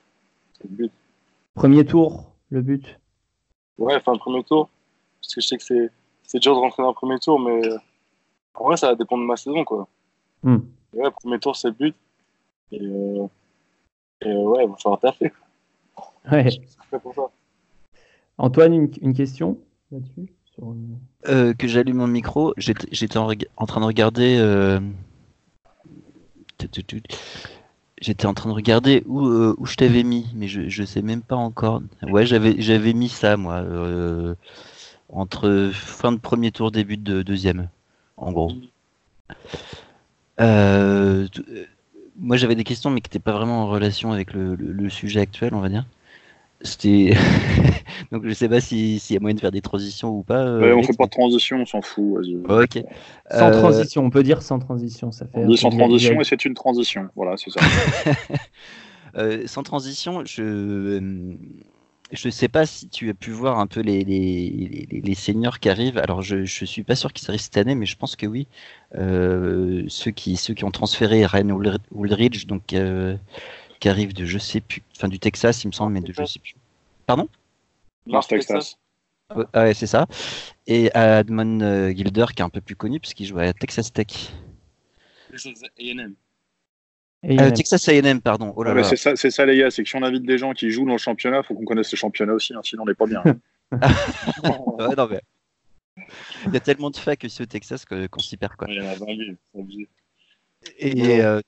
C'est 0.57 0.69
le 0.69 0.75
but. 0.75 0.91
Premier 1.53 1.85
tour, 1.85 2.31
le 2.49 2.61
but 2.61 2.99
Ouais, 3.77 3.95
enfin, 3.95 4.17
premier 4.17 4.43
tour. 4.43 4.69
Parce 5.21 5.35
que 5.35 5.41
je 5.41 5.47
sais 5.47 5.57
que 5.57 5.63
c'est, 5.63 5.91
c'est 6.23 6.39
dur 6.39 6.55
de 6.55 6.59
rentrer 6.59 6.83
dans 6.83 6.89
le 6.89 6.95
premier 6.95 7.19
tour, 7.19 7.39
mais 7.39 7.67
euh, 7.67 7.77
en 8.55 8.65
vrai, 8.65 8.77
ça 8.77 8.87
va 8.87 8.95
dépendre 8.95 9.23
de 9.23 9.27
ma 9.27 9.37
saison, 9.37 9.63
quoi. 9.63 9.87
Hmm. 10.41 10.59
Ouais, 10.93 11.09
premier 11.11 11.39
tour, 11.39 11.55
c'est 11.55 11.69
le 11.69 11.73
but. 11.73 11.95
Et, 12.71 12.81
euh, 12.81 13.25
et 13.25 13.29
euh, 14.25 14.33
ouais, 14.33 14.63
il 14.65 14.69
va 14.69 14.75
falloir 14.77 14.99
taffer. 14.99 15.31
Ouais. 16.31 16.49
Antoine, 18.37 18.73
une, 18.73 18.91
une 19.01 19.13
question 19.13 19.57
là-dessus 19.91 20.33
euh, 21.27 21.53
que 21.53 21.67
j'allume 21.67 21.97
mon 21.97 22.07
micro, 22.07 22.53
j'étais, 22.57 23.17
en, 23.17 23.29
en, 23.57 23.65
train 23.65 23.81
de 23.81 23.85
regarder. 23.85 24.37
Euh... 24.39 24.79
J'étais 27.99 28.25
en 28.25 28.33
train 28.33 28.49
de 28.49 28.55
regarder 28.55 29.03
où, 29.05 29.25
euh, 29.25 29.55
où 29.57 29.65
je 29.65 29.75
t'avais 29.75 30.03
mis, 30.03 30.27
mais 30.35 30.47
je, 30.47 30.67
je 30.69 30.83
sais 30.83 31.01
même 31.01 31.21
pas 31.21 31.35
encore. 31.35 31.81
Ouais, 32.03 32.25
j'avais, 32.25 32.55
j'avais 32.61 32.93
mis 32.93 33.09
ça, 33.09 33.37
moi, 33.37 33.55
euh, 33.55 34.35
entre 35.09 35.71
fin 35.73 36.11
de 36.11 36.19
premier 36.19 36.51
tour, 36.51 36.71
début 36.71 36.97
de 36.97 37.21
deuxième, 37.21 37.69
en 38.17 38.31
gros. 38.31 38.51
Euh, 40.39 41.27
moi, 42.17 42.37
j'avais 42.37 42.55
des 42.55 42.63
questions, 42.63 42.89
mais 42.89 43.01
qui 43.01 43.09
n'étaient 43.09 43.19
pas 43.23 43.33
vraiment 43.33 43.63
en 43.63 43.67
relation 43.67 44.11
avec 44.11 44.33
le, 44.33 44.55
le, 44.55 44.89
sujet 44.89 45.19
actuel, 45.21 45.53
on 45.53 45.59
va 45.59 45.69
dire. 45.69 45.85
c'était. 46.61 47.13
Donc 48.11 48.25
je 48.25 48.33
sais 48.33 48.49
pas 48.49 48.61
s'il 48.61 48.99
y 49.09 49.17
a 49.17 49.19
moyen 49.19 49.35
de 49.35 49.39
faire 49.39 49.51
des 49.51 49.61
transitions 49.61 50.09
ou 50.09 50.23
pas. 50.23 50.45
euh, 50.45 50.61
Ouais, 50.61 50.73
on 50.73 50.83
fait 50.83 50.95
pas 50.97 51.05
de 51.05 51.09
transition, 51.09 51.57
on 51.57 51.65
s'en 51.65 51.81
fout. 51.81 52.25
Ok. 52.47 52.83
Sans 53.31 53.47
Euh, 53.47 53.51
transition, 53.51 54.05
on 54.05 54.09
peut 54.09 54.23
dire 54.23 54.41
sans 54.41 54.59
transition. 54.59 55.11
Ça 55.11 55.25
fait 55.25 55.39
On 55.39 55.47
dit 55.47 55.57
sans 55.57 55.69
transition 55.69 56.19
et 56.19 56.23
c'est 56.23 56.45
une 56.45 56.53
transition. 56.53 57.09
Voilà, 57.15 57.35
c'est 57.37 57.49
ça. 57.51 57.61
Euh, 59.15 59.43
sans 59.45 59.61
transition, 59.61 60.23
je 60.25 60.41
euh, 60.41 61.37
je 62.13 62.29
sais 62.29 62.47
pas 62.47 62.65
si 62.65 62.87
tu 62.89 63.09
as 63.09 63.13
pu 63.13 63.31
voir 63.31 63.59
un 63.59 63.67
peu 63.67 63.81
les, 63.81 64.03
les, 64.03 64.87
les, 64.89 65.01
les 65.01 65.15
seniors 65.15 65.59
qui 65.59 65.69
arrivent. 65.69 65.97
Alors 65.97 66.21
je 66.21 66.45
je 66.45 66.65
suis 66.65 66.83
pas 66.83 66.95
sûr 66.95 67.11
qu'ils 67.11 67.29
arrivent 67.29 67.41
cette 67.41 67.57
année, 67.57 67.75
mais 67.75 67.85
je 67.85 67.97
pense 67.97 68.15
que 68.15 68.25
oui. 68.25 68.47
Euh, 68.95 69.83
ceux 69.87 70.11
qui 70.11 70.37
ceux 70.37 70.53
qui 70.53 70.63
ont 70.63 70.71
transféré 70.71 71.25
Ryan 71.25 71.49
Woolr- 71.49 71.79
Woolridge, 71.91 72.45
donc 72.45 72.73
euh, 72.73 73.17
qui 73.79 73.89
arrivent 73.89 74.13
de 74.13 74.25
je 74.25 74.37
sais 74.37 74.61
plus, 74.61 74.81
enfin 74.95 75.07
du 75.07 75.19
Texas 75.19 75.63
il 75.63 75.67
me 75.67 75.73
semble, 75.73 75.93
mais 75.93 76.01
de 76.01 76.13
je 76.13 76.23
sais 76.25 76.39
plus. 76.39 76.55
Pardon? 77.05 77.27
North 78.05 78.29
Texas. 78.29 78.77
Ah 79.53 79.63
ouais, 79.63 79.73
c'est 79.73 79.87
ça. 79.87 80.05
Et 80.67 80.91
Admon 80.93 81.61
euh, 81.61 81.91
Gilder 81.91 82.25
qui 82.35 82.41
est 82.41 82.45
un 82.45 82.49
peu 82.49 82.61
plus 82.61 82.75
connu 82.75 82.99
parce 82.99 83.13
qu'il 83.13 83.25
joue 83.25 83.39
à 83.39 83.51
Texas 83.53 83.91
Tech. 83.91 84.31
Texas 85.31 85.63
A&M. 85.63 86.15
Et, 87.23 87.39
Euh, 87.39 87.51
Texas 87.51 87.87
A&M, 87.87 88.21
pardon. 88.21 88.53
Oh 88.55 88.63
là 88.63 88.73
Ah, 88.77 88.83
c'est 88.83 88.95
ça, 88.97 89.15
c'est 89.15 89.31
ça, 89.31 89.45
les 89.45 89.57
gars. 89.57 89.71
C'est 89.71 89.83
que 89.83 89.89
si 89.89 89.95
on 89.95 90.03
invite 90.03 90.23
des 90.23 90.37
gens 90.37 90.53
qui 90.53 90.69
jouent 90.71 90.85
dans 90.85 90.91
le 90.93 90.97
championnat, 90.97 91.41
faut 91.43 91.53
qu'on 91.55 91.65
connaisse 91.65 91.91
le 91.91 91.97
championnat 91.97 92.33
aussi, 92.33 92.53
hein, 92.53 92.61
sinon 92.63 92.83
on 92.83 92.85
n'est 92.85 92.93
pas 92.95 93.05
bien. 93.05 93.23
Ouais, 93.73 94.95
non, 94.97 95.07
mais... 95.09 95.21
Il 96.47 96.53
y 96.53 96.57
a 96.57 96.59
tellement 96.59 96.89
de 96.89 96.97
facs 96.97 97.23
aussi 97.23 97.41
au 97.41 97.45
Texas 97.45 97.85
que- 97.85 98.07
qu'on 98.07 98.19
s'y 98.19 98.35
perd 98.37 98.55
quoi. 98.55 98.67
Ouais, 98.67 98.75
Il 98.75 98.83
y 98.83 98.87
en 98.87 98.89
a 98.89 98.95
20 98.95 99.05
000, 99.05 99.17
c'est 99.53 99.59
obligé. 99.59 99.87
Et 100.79 101.21
euh, 101.21 101.39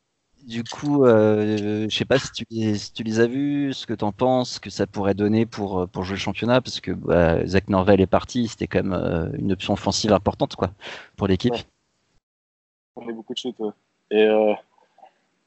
du 0.47 0.63
coup, 0.63 1.05
euh, 1.05 1.87
je 1.89 1.95
sais 1.95 2.05
pas 2.05 2.19
si 2.19 2.31
tu, 2.31 2.45
les, 2.51 2.75
si 2.77 2.93
tu 2.93 3.03
les 3.03 3.19
as 3.19 3.27
vus, 3.27 3.73
ce 3.73 3.85
que 3.87 3.93
tu 3.93 4.03
en 4.05 4.11
penses, 4.11 4.53
ce 4.55 4.59
que 4.59 4.69
ça 4.69 4.85
pourrait 4.87 5.13
donner 5.15 5.45
pour, 5.45 5.81
euh, 5.81 5.87
pour 5.87 6.03
jouer 6.03 6.15
le 6.15 6.19
championnat, 6.19 6.61
parce 6.61 6.79
que 6.79 6.91
bah, 6.91 7.45
Zach 7.45 7.67
Norvell 7.69 8.01
est 8.01 8.07
parti, 8.07 8.47
c'était 8.47 8.67
quand 8.67 8.83
même 8.83 8.93
euh, 8.93 9.29
une 9.37 9.51
option 9.51 9.73
offensive 9.73 10.13
importante 10.13 10.55
quoi 10.55 10.71
pour 11.17 11.27
l'équipe. 11.27 11.53
Ouais. 11.53 11.63
On 12.95 13.09
est 13.09 13.13
beaucoup 13.13 13.33
de 13.33 13.39
shoot. 13.39 13.55
Ouais. 13.59 13.71
Et 14.11 14.23
euh, 14.23 14.53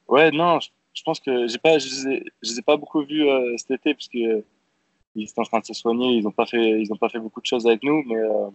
ouais, 0.09 0.31
non, 0.31 0.61
je, 0.61 0.69
je 0.95 1.03
pense 1.03 1.21
que 1.21 1.47
j'ai 1.47 1.59
pas, 1.59 1.79
je 1.79 1.87
les 1.89 2.09
ai, 2.17 2.25
je 2.43 2.51
les 2.53 2.59
ai 2.59 2.63
pas 2.63 2.77
beaucoup 2.77 3.03
vus 3.03 3.29
euh, 3.29 3.57
cet 3.57 3.71
été 3.73 3.95
parce 3.95 4.09
que 4.09 4.19
euh, 4.19 4.41
ils 5.15 5.25
étaient 5.29 5.41
en 5.41 5.45
train 5.45 5.61
de 5.61 5.65
se 5.67 5.75
soigner. 5.75 6.17
Ils 6.17 6.27
ont 6.27 6.33
pas 6.33 6.47
fait, 6.47 6.81
ils 6.81 6.93
ont 6.93 6.97
pas 6.97 7.09
fait 7.09 7.19
beaucoup 7.21 7.41
de 7.41 7.47
choses 7.47 7.67
avec 7.67 7.83
nous, 7.83 8.03
mais, 8.07 8.17
euh, 8.17 8.49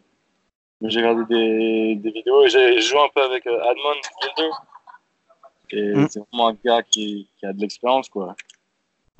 mais 0.81 0.89
j'ai 0.89 0.99
regardé 0.99 1.23
des, 1.33 1.95
des 1.95 2.11
vidéos 2.11 2.43
et 2.45 2.49
j'ai 2.49 2.81
joué 2.81 2.99
un 2.99 3.09
peu 3.13 3.21
avec 3.23 3.45
Admon 3.47 3.93
Gilder. 4.21 4.51
Et 5.71 5.93
Mm. 5.95 6.07
c'est 6.09 6.19
vraiment 6.31 6.49
un 6.49 6.57
gars 6.63 6.83
qui, 6.83 7.27
qui 7.39 7.45
a 7.45 7.53
de 7.53 7.59
l'expérience, 7.59 8.07
quoi. 8.09 8.35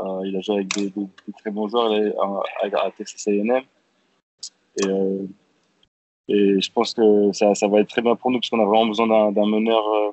Euh, 0.02 0.22
il 0.26 0.36
a 0.38 0.42
joué 0.42 0.56
avec 0.56 0.68
des, 0.70 0.90
des- 0.90 1.08
des 1.28 1.34
très 1.40 1.50
bons 1.52 1.68
joueurs 1.68 1.92
à, 1.92 2.66
à 2.86 2.92
Texas 2.92 3.28
A&M. 3.28 3.62
Et, 4.78 4.86
euh, 4.88 5.24
et 6.28 6.62
je 6.62 6.72
pense 6.72 6.94
que 6.94 7.32
ça, 7.34 7.54
ça 7.56 7.68
va 7.68 7.80
être 7.82 7.90
très 7.90 8.02
bien 8.02 8.16
pour 8.16 8.32
nous 8.32 8.40
parce 8.40 8.50
qu'on 8.50 8.60
a 8.62 8.66
vraiment 8.66 8.88
besoin 8.88 9.08
d'un 9.08 9.32
d'un 9.32 9.46
meneur 9.46 9.88
euh, 9.88 10.12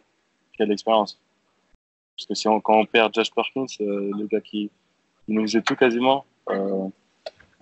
qui 0.54 0.62
a 0.62 0.66
de 0.66 0.70
l'expérience. 0.70 1.18
Parce 2.20 2.26
que 2.26 2.34
si 2.34 2.48
on, 2.48 2.60
quand 2.60 2.74
on 2.74 2.84
perd 2.84 3.14
Josh 3.14 3.30
Perkins, 3.32 3.64
euh, 3.80 4.10
le 4.18 4.26
gars 4.26 4.42
qui, 4.42 4.70
qui 5.24 5.32
nous 5.32 5.40
faisait 5.42 5.62
tout 5.62 5.74
quasiment, 5.74 6.26
euh, 6.50 6.88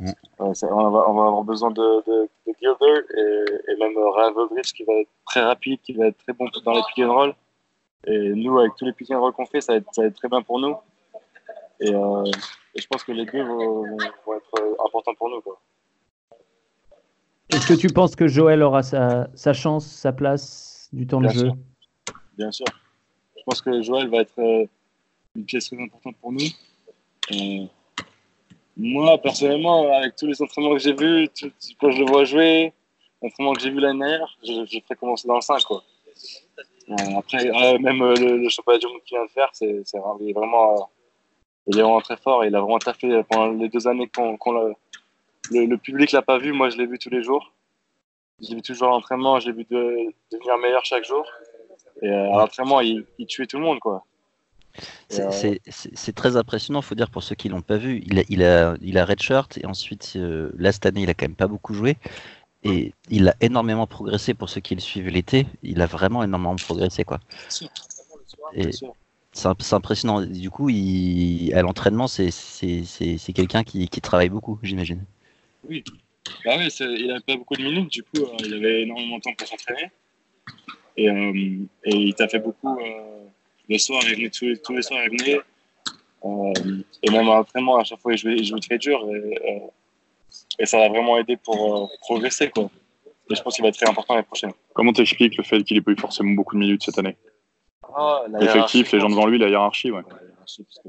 Mm. 0.01 0.11
euh, 0.40 0.55
ça- 0.55 0.68
on, 0.73 0.90
va, 0.90 1.09
on 1.11 1.14
va 1.14 1.27
avoir 1.27 1.42
besoin 1.42 1.71
de, 1.73 2.05
de, 2.07 2.29
de 2.47 2.53
Gilder 2.61 3.03
et, 3.16 3.73
et 3.73 3.77
même 3.79 3.97
euh, 3.97 4.11
Ryan 4.11 4.33
Rodriguez 4.33 4.62
qui 4.62 4.85
va 4.85 4.92
être 4.94 5.11
très 5.27 5.40
rapide, 5.42 5.81
qui 5.83 5.92
va 5.92 6.07
être 6.07 6.18
très 6.18 6.33
bon 6.33 6.47
dans 6.64 6.73
les 6.73 6.83
pick 6.94 7.05
and 7.05 7.12
roll. 7.12 7.35
Et 8.07 8.31
nous, 8.31 8.57
avec 8.61 8.73
tous 8.77 8.85
les 8.85 8.92
pick 8.92 9.11
and 9.11 9.21
roll 9.21 9.33
qu'on 9.33 9.47
fait, 9.47 9.61
ça 9.61 9.73
va, 9.73 9.79
être, 9.79 9.92
ça 9.92 10.03
va 10.03 10.09
être 10.09 10.14
très 10.16 10.29
bien 10.29 10.40
pour 10.42 10.61
nous. 10.61 10.77
Et, 11.81 11.92
euh, 11.92 12.25
et 12.77 12.81
je 12.81 12.87
pense 12.87 13.03
que 13.05 13.11
les 13.12 13.27
deux 13.27 13.42
vont, 13.42 13.83
vont- 13.83 13.97
vont 14.27 14.35
être 14.35 14.77
importants 14.87 15.14
pour 15.14 15.31
nous. 15.31 15.40
Quoi. 15.40 15.61
Est-ce 17.51 17.66
que 17.66 17.75
tu 17.75 17.88
penses 17.88 18.14
que 18.14 18.27
Joël 18.29 18.62
aura 18.62 18.83
sa, 18.85 19.29
sa 19.35 19.53
chance, 19.53 19.85
sa 19.87 20.12
place, 20.12 20.88
du 20.92 21.07
temps 21.09 21.21
de 21.21 21.27
Bien 21.29 21.33
jeu? 21.33 21.47
sûr. 21.47 21.57
Bien 22.37 22.51
sûr. 22.53 22.66
Je 23.38 23.42
pense 23.46 23.62
que 23.62 23.83
Joël 23.83 24.09
va 24.09 24.18
être 24.18 24.38
euh, 24.38 24.66
une 25.37 25.44
pièce 25.44 25.68
très 25.70 25.81
importante 25.81 26.16
pour 26.20 26.33
nous. 26.33 26.46
Euh, 27.33 27.64
moi, 28.77 29.18
personnellement, 29.18 29.92
avec 29.92 30.16
tous 30.16 30.27
les 30.27 30.40
entraînements 30.42 30.72
que 30.74 30.79
j'ai 30.79 30.92
vus, 30.92 31.29
tout- 31.38 31.51
quand 31.81 31.90
je 31.90 31.98
le 32.03 32.07
vois 32.11 32.24
jouer, 32.24 32.72
l'entraînement 33.22 33.53
que 33.55 33.61
j'ai 33.61 33.70
vu 33.70 33.81
l'année 33.81 33.98
dernière, 34.01 34.37
je, 34.42 34.64
je 34.66 34.81
ferai 34.81 34.94
commencer 34.96 35.27
dans 35.27 35.35
le 35.37 35.40
5. 35.40 35.62
Quoi. 35.64 35.83
Euh, 36.90 36.94
après, 37.18 37.79
même 37.79 38.03
le, 38.14 38.48
championnat 38.48 38.79
du 38.79 38.87
monde 38.87 39.03
qu'il 39.05 39.16
vient 39.18 39.27
de 39.27 39.31
faire, 39.31 39.48
c'est, 39.53 39.83
il 40.20 40.29
est 40.31 40.33
vraiment, 40.33 40.90
il 41.66 41.79
est 41.79 41.83
vraiment 41.83 42.01
très 42.01 42.16
fort. 42.16 42.44
Il 42.44 42.55
a 42.55 42.61
vraiment 42.61 42.79
taffé 42.79 43.22
pendant 43.29 43.53
les 43.53 43.68
deux 43.68 43.87
années 43.88 44.09
qu'on, 44.09 44.37
qu'on 44.37 44.53
l'a- 44.53 44.74
le, 45.51 45.64
le 45.66 45.77
public 45.79 46.12
l'a 46.12 46.22
pas 46.22 46.38
vu. 46.38 46.53
Moi, 46.53 46.70
je 46.70 46.77
l'ai 46.77 46.87
vu 46.87 46.98
tous 46.98 47.11
les 47.11 47.22
jours. 47.22 47.53
Je 48.40 48.51
l'ai 48.51 48.55
vu 48.57 48.62
toujours 48.62 48.88
l'entraînement. 48.88 49.40
J'ai 49.40 49.53
vu 49.53 49.64
de, 49.64 50.12
devenir 50.33 50.57
meilleur 50.59 50.85
chaque 50.85 51.05
jour. 51.05 51.27
Et 52.02 52.08
euh, 52.08 52.32
à 52.32 52.38
l'entraînement, 52.38 52.80
il, 52.80 53.04
il 53.18 53.26
tuait 53.26 53.46
tout 53.46 53.58
le 53.58 53.64
monde, 53.64 53.78
quoi. 53.80 54.04
C'est- 55.08 55.22
euh, 55.22 55.54
C'est 55.94 56.14
très 56.14 56.37
impressionnant, 56.37 56.82
faut 56.82 56.94
dire 56.94 57.11
pour 57.11 57.22
ceux 57.22 57.34
qui 57.34 57.48
l'ont 57.48 57.62
pas 57.62 57.78
vu. 57.78 58.02
Il 58.06 58.18
a, 58.18 58.22
il 58.28 58.42
a, 58.44 58.76
il 58.80 58.98
a 58.98 59.04
redshirt 59.04 59.58
et 59.58 59.66
ensuite 59.66 60.12
euh, 60.16 60.52
là 60.56 60.70
cette 60.70 60.87
année 60.87 61.02
il 61.02 61.11
a 61.11 61.14
quand 61.14 61.24
même 61.26 61.34
pas 61.34 61.48
beaucoup 61.48 61.74
joué 61.74 61.96
et 62.62 62.92
il 63.08 63.28
a 63.28 63.34
énormément 63.40 63.87
progressé 63.87 64.34
pour 64.34 64.48
ceux 64.50 64.61
qui 64.61 64.74
le 64.74 64.80
suivent 64.80 65.08
l'été. 65.08 65.46
Il 65.62 65.80
a 65.80 65.87
vraiment 65.87 66.22
énormément 66.22 66.54
progressé 66.56 67.02
quoi. 67.04 67.18
Et 68.54 68.70
c'est 69.32 69.46
imp- 69.48 69.62
c'est 69.62 69.74
impressionnant. 69.74 70.20
Du 70.22 70.50
coup, 70.50 70.68
il, 70.68 71.52
à 71.54 71.62
l'entraînement, 71.62 72.06
c'est 72.06 72.30
quelqu'un 73.34 73.64
qui, 73.64 73.88
qui 73.88 74.00
travaille 74.00 74.28
beaucoup, 74.28 74.58
j'imagine. 74.62 75.02
Oui. 75.68 75.82
Bah 76.44 76.54
oui, 76.58 76.70
c'est- 76.70 76.84
il 76.84 77.11
avait 77.11 77.20
pas 77.20 77.37
beaucoup 77.37 77.54
de 77.56 77.62
minutes, 77.62 77.90
du 77.90 78.02
coup, 78.02 78.18
euh, 78.22 78.37
il 78.40 78.54
avait 78.54 78.82
énormément 78.82 79.16
de 79.16 79.22
temps 79.22 79.34
pour 79.37 79.46
s'entraîner. 79.48 79.90
Et, 80.98 81.08
euh, 81.08 81.32
et 81.84 81.94
il 81.96 82.14
t'a 82.14 82.26
fait 82.28 82.40
beaucoup. 82.40 82.76
le 83.68 83.78
soir, 83.78 84.00
il 84.08 84.16
venait 84.16 84.30
tous 84.30 84.46
les, 84.46 84.58
tous 84.58 84.74
les 84.74 84.82
soirs, 84.82 85.00
il 85.04 85.11
venait. 85.18 85.40
Euh, 86.24 86.82
et 87.02 87.11
même 87.11 87.28
à 87.28 87.37
l'entraînement, 87.37 87.76
à 87.78 87.84
chaque 87.84 88.00
fois, 88.00 88.12
il 88.12 88.18
jouait, 88.18 88.37
il 88.37 88.44
jouait 88.44 88.58
très 88.61 88.78
dur. 88.78 88.98
Et, 89.14 89.38
euh, 89.48 89.66
et 90.58 90.66
ça 90.66 90.78
l'a 90.78 90.88
vraiment 90.88 91.16
aidé 91.18 91.37
pour 91.37 91.58
euh, 91.84 91.87
progresser, 92.00 92.50
quoi. 92.50 92.68
Et 93.30 93.34
je 93.37 93.42
pense 93.42 93.54
qu'il 93.54 93.62
va 93.62 93.68
être 93.68 93.76
très 93.76 93.88
important 93.88 94.14
l'année 94.14 94.26
prochaine. 94.26 94.52
Comment 94.74 94.92
t'expliques 94.92 95.37
le 95.37 95.44
fait 95.44 95.62
qu'il 95.62 95.76
ait 95.76 95.80
pas 95.82 95.92
eu 95.92 95.96
forcément 95.96 96.32
beaucoup 96.32 96.54
de 96.56 96.61
minutes 96.61 96.82
cette 96.82 96.98
année? 96.98 97.16
Ah, 97.94 98.22
la 98.30 98.38
Effectif, 98.40 98.54
hiérarchie, 98.92 98.94
les 98.96 99.00
gens 99.00 99.08
devant 99.11 99.26
lui, 99.26 99.38
la 99.38 99.48
hiérarchie, 99.48 99.90
ouais. 99.90 100.02
La 100.11 100.24
hiérarchie, 100.28 100.64
parce 100.64 100.78
que 100.82 100.88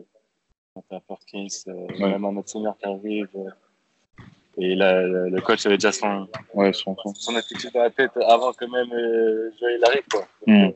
quand 0.73 0.83
t'as 0.89 0.99
Perkins, 1.01 1.47
Ouais. 1.67 2.09
même 2.11 2.25
un 2.25 2.35
autre 2.37 2.49
senior 2.49 2.77
qui 2.77 2.85
arrive. 2.85 3.29
Et 4.59 4.75
là, 4.75 5.01
le, 5.01 5.29
le 5.29 5.41
coach 5.41 5.65
avait 5.65 5.77
déjà 5.77 5.91
son, 5.91 6.27
Ouais, 6.53 6.71
son, 6.73 6.95
son- 7.03 7.13
son 7.13 7.35
attitude 7.35 7.71
dans 7.73 7.81
la 7.83 7.89
tête 7.89 8.11
avant 8.27 8.51
que 8.53 8.65
même 8.65 8.91
euh, 8.93 9.51
Joël 9.59 9.81
arrive. 9.85 10.03
Quoi. 10.11 10.25
Mm. 10.47 10.53
Ouais, 10.63 10.73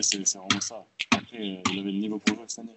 c'est 0.00 0.26
c'est 0.26 0.38
vraiment 0.38 0.60
ça. 0.60 0.84
Après, 1.12 1.36
euh, 1.38 1.56
il 1.72 1.80
avait 1.80 1.90
le 1.92 1.98
niveau 1.98 2.18
pour 2.18 2.34
jouer 2.36 2.44
cette 2.46 2.60
année. 2.60 2.76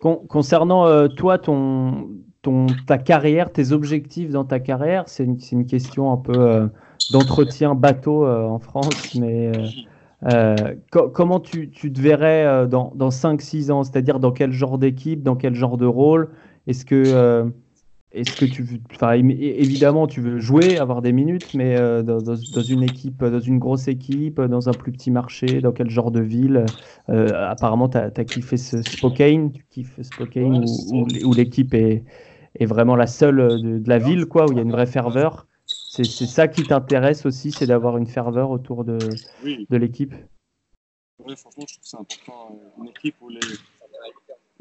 Con- 0.00 0.24
concernant 0.28 0.86
euh, 0.86 1.08
toi, 1.08 1.38
ton, 1.38 2.08
ton, 2.42 2.66
ta 2.86 2.98
carrière, 2.98 3.50
tes 3.52 3.72
objectifs 3.72 4.30
dans 4.30 4.44
ta 4.44 4.60
carrière, 4.60 5.04
c'est 5.06 5.24
une, 5.24 5.38
c'est 5.40 5.52
une 5.56 5.66
question 5.66 6.12
un 6.12 6.16
peu 6.18 6.32
euh, 6.38 6.66
d'entretien 7.10 7.74
bateau 7.74 8.26
euh, 8.26 8.42
en 8.44 8.58
France, 8.58 9.14
mais 9.14 9.46
euh, 9.46 9.66
euh, 10.26 10.74
co- 10.90 11.08
comment 11.08 11.40
tu, 11.40 11.70
tu 11.70 11.90
te 11.92 12.00
verrais 12.00 12.44
euh, 12.44 12.66
dans, 12.66 12.92
dans 12.94 13.08
5-6 13.10 13.70
ans? 13.70 13.82
C'est-à-dire 13.82 14.20
dans 14.20 14.32
quel 14.32 14.52
genre 14.52 14.76
d'équipe, 14.78 15.22
dans 15.22 15.36
quel 15.36 15.54
genre 15.54 15.78
de 15.78 15.86
rôle? 15.86 16.30
Est-ce 16.66 16.84
que, 16.84 16.94
euh, 16.94 17.50
est-ce 18.12 18.36
que 18.36 18.44
tu 18.44 18.62
veux, 18.62 18.78
enfin, 18.92 19.12
évidemment, 19.14 20.06
tu 20.06 20.20
veux 20.20 20.38
jouer, 20.38 20.78
avoir 20.78 21.02
des 21.02 21.12
minutes, 21.12 21.52
mais 21.54 21.76
euh, 21.76 22.02
dans, 22.02 22.22
dans- 22.22 22.36
dans 22.48 22.62
une 22.62 22.82
équipe, 22.84 23.24
dans 23.24 23.40
une 23.40 23.58
grosse 23.58 23.88
équipe, 23.88 24.40
dans 24.40 24.68
un 24.68 24.74
plus 24.74 24.92
petit 24.92 25.10
marché, 25.10 25.60
dans 25.60 25.72
quel 25.72 25.90
genre 25.90 26.10
de 26.12 26.20
ville 26.20 26.72
Euh, 27.10 27.48
Apparemment, 27.50 27.88
tu 27.88 27.98
as, 27.98 28.10
kiffé 28.24 28.56
ce 28.56 28.82
Spokane, 28.82 29.52
tu 29.52 29.64
kiffes 29.70 30.00
Spokane 30.02 30.58
Ouais, 30.58 30.64
où, 30.64 31.34
l'équipe 31.34 31.74
est, 31.74 32.04
est 32.58 32.66
vraiment 32.66 32.96
la 32.96 33.06
seule 33.06 33.60
de, 33.60 33.78
de 33.78 33.88
la 33.88 33.98
ville, 33.98 34.26
quoi, 34.26 34.46
où 34.48 34.52
il 34.52 34.56
y 34.56 34.60
a 34.60 34.62
une 34.62 34.72
vraie 34.72 34.86
ferveur. 34.86 35.46
C'est 35.88 36.08
ça 36.26 36.48
qui 36.48 36.66
t'intéresse 36.66 37.26
aussi, 37.26 37.52
c'est 37.52 37.66
d'avoir 37.68 37.96
une 37.98 38.06
ferveur 38.06 38.50
autour 38.50 38.84
de, 38.84 39.18
Oui, 39.42 39.68
de 39.70 39.76
l'équipe? 39.76 40.14
ouais, 41.18 41.36
franchement, 41.36 41.64
je 41.66 41.74
trouve 41.74 41.82
que 41.82 41.88
c'est 41.88 41.96
important. 41.96 42.58
Une 42.78 42.88
équipe 42.88 43.16
où, 43.20 43.28
les, 43.28 43.58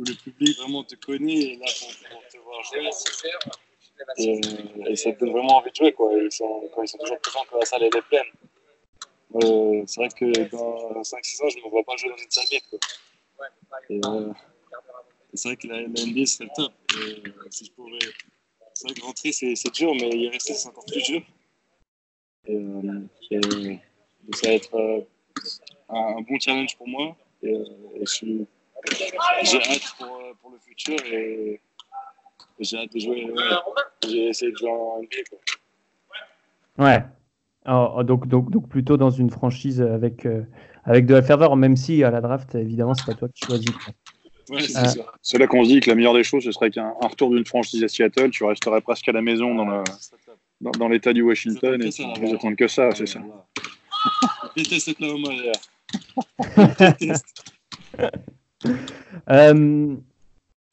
où 0.03 0.09
le 0.09 0.15
public 0.15 0.57
vraiment 0.57 0.83
te 0.83 0.95
connaît 0.95 1.33
et 1.33 1.55
là 1.57 1.65
pour, 1.79 2.09
pour 2.09 2.27
te 2.27 2.37
voir 2.37 2.63
jouer. 2.63 2.89
Et, 4.17 4.29
euh, 4.29 4.85
et 4.87 4.95
ça 4.95 5.11
te 5.13 5.19
donne 5.19 5.31
vraiment 5.31 5.57
envie 5.57 5.71
de 5.71 5.75
jouer. 5.75 5.93
Quoi. 5.93 6.13
Ils 6.13 6.31
sont, 6.31 6.69
quand 6.73 6.83
ils 6.83 6.87
sont 6.87 6.97
toujours 6.97 7.19
présents, 7.19 7.45
quand 7.49 7.59
la 7.59 7.65
salle 7.65 7.83
elle 7.83 7.97
est 7.97 8.01
pleine. 8.01 8.25
Euh, 9.35 9.83
c'est 9.87 9.99
vrai 9.99 10.09
que 10.09 10.49
dans 10.49 11.01
5-6 11.01 11.43
ans, 11.43 11.49
je 11.49 11.57
ne 11.57 11.63
me 11.63 11.69
vois 11.69 11.83
pas 11.83 11.95
jouer 11.97 12.09
dans 12.09 12.17
une 12.17 12.29
serviette. 12.29 12.63
Euh, 13.91 14.33
c'est 15.33 15.49
vrai 15.49 15.57
que 15.57 15.67
la, 15.67 15.81
la 15.81 15.87
NBA 15.87 16.25
serait 16.25 16.49
top. 16.55 16.71
Et, 16.95 17.27
euh, 17.27 17.47
si 17.49 17.65
je 17.65 17.71
pouvais... 17.71 17.99
C'est 18.75 18.87
vrai 18.87 18.99
que 18.99 19.05
rentrer, 19.05 19.31
c'est 19.31 19.55
c'est 19.55 19.73
dur, 19.73 19.93
mais 19.95 20.09
y 20.09 20.29
rester, 20.29 20.53
c'est 20.53 20.67
encore 20.67 20.85
plus 20.85 21.03
dur. 21.03 21.21
Et, 22.47 23.79
ça 24.35 24.47
va 24.47 24.53
être 24.53 25.05
un, 25.89 26.17
un 26.17 26.21
bon 26.21 26.39
challenge 26.39 26.75
pour 26.77 26.87
moi. 26.87 27.15
Et 27.41 27.53
je, 28.01 28.05
suis, 28.05 28.47
j'ai 29.43 29.57
hâte 29.57 29.95
pour, 29.97 30.07
euh, 30.07 30.33
pour, 30.41 30.51
le 30.51 30.57
futur 30.59 30.97
et, 31.11 31.59
j'ai 32.59 32.77
hâte 32.77 32.93
de 32.93 32.99
jouer. 32.99 33.33
J'ai 34.07 34.29
essayé 34.29 34.51
de 34.51 34.57
jouer 34.57 34.69
en 34.69 35.01
NBA. 35.01 35.17
Quoi. 35.29 36.85
Ouais. 36.85 37.03
Oh, 37.65 38.03
donc, 38.03 38.27
donc, 38.27 38.51
donc 38.51 38.67
plutôt 38.67 38.97
dans 38.97 39.09
une 39.09 39.29
franchise 39.29 39.81
avec, 39.81 40.25
euh, 40.25 40.43
avec 40.83 41.05
de 41.05 41.13
la 41.13 41.21
ferveur, 41.21 41.55
même 41.55 41.77
si 41.77 42.03
à 42.03 42.11
la 42.11 42.19
draft, 42.19 42.55
évidemment, 42.55 42.93
c'est 42.93 43.05
pas 43.05 43.13
toi 43.13 43.29
qui 43.33 43.45
choisis. 43.45 43.69
Ouais, 44.49 44.61
c'est 44.61 44.99
euh, 44.99 45.03
C'est 45.21 45.37
là 45.37 45.47
qu'on 45.47 45.63
se 45.63 45.69
dit 45.69 45.79
que 45.79 45.89
la 45.89 45.95
meilleure 45.95 46.13
des 46.13 46.25
choses, 46.25 46.43
ce 46.43 46.51
serait 46.51 46.69
qu'un 46.69 46.93
retour 47.01 47.29
d'une 47.29 47.45
franchise 47.45 47.81
à 47.83 47.87
Seattle, 47.87 48.31
tu 48.31 48.43
resterais 48.43 48.81
presque 48.81 49.07
à 49.07 49.13
la 49.13 49.21
maison 49.21 49.55
dans, 49.55 49.83
dans 50.71 50.89
l'état 50.89 51.13
du 51.13 51.21
Washington 51.21 51.81
et 51.81 51.89
tu 51.89 52.05
ne 52.05 52.35
attendre 52.35 52.57
que 52.57 52.67
ça, 52.67 52.91
c'est 52.91 53.05
ça. 53.05 53.21
Déteste 54.57 54.89
Oklahoma 54.89 55.29
euh, 59.29 59.95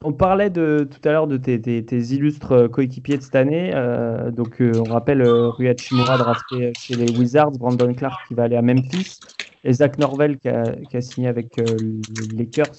on 0.03 0.13
parlait 0.13 0.49
de, 0.49 0.89
tout 0.91 1.07
à 1.07 1.13
l'heure 1.13 1.27
de 1.27 1.37
tes, 1.37 1.61
tes, 1.61 1.85
tes, 1.85 1.99
illustres 1.99 2.71
coéquipiers 2.71 3.19
de 3.19 3.23
cette 3.23 3.35
année. 3.35 3.73
Euh, 3.75 4.31
donc, 4.31 4.61
euh, 4.63 4.73
on 4.87 4.93
rappelle 4.93 5.21
euh, 5.21 5.51
Rui 5.51 5.69
Hachimura 5.69 6.17
drafté 6.17 6.73
chez 6.79 6.95
les 6.95 7.17
Wizards, 7.19 7.53
Brandon 7.53 7.93
Clark 7.93 8.27
qui 8.27 8.35
va 8.35 8.45
aller 8.45 8.57
à 8.57 8.63
Memphis, 8.63 9.21
et 9.63 9.75
Zach 9.75 9.99
Norvell 9.99 10.39
qui 10.39 10.49
a, 10.49 10.73
qui 10.89 10.97
a 10.97 11.01
signé 11.03 11.29
avec 11.29 11.59
euh, 11.59 11.65
les 11.79 12.39
Lakers. 12.39 12.73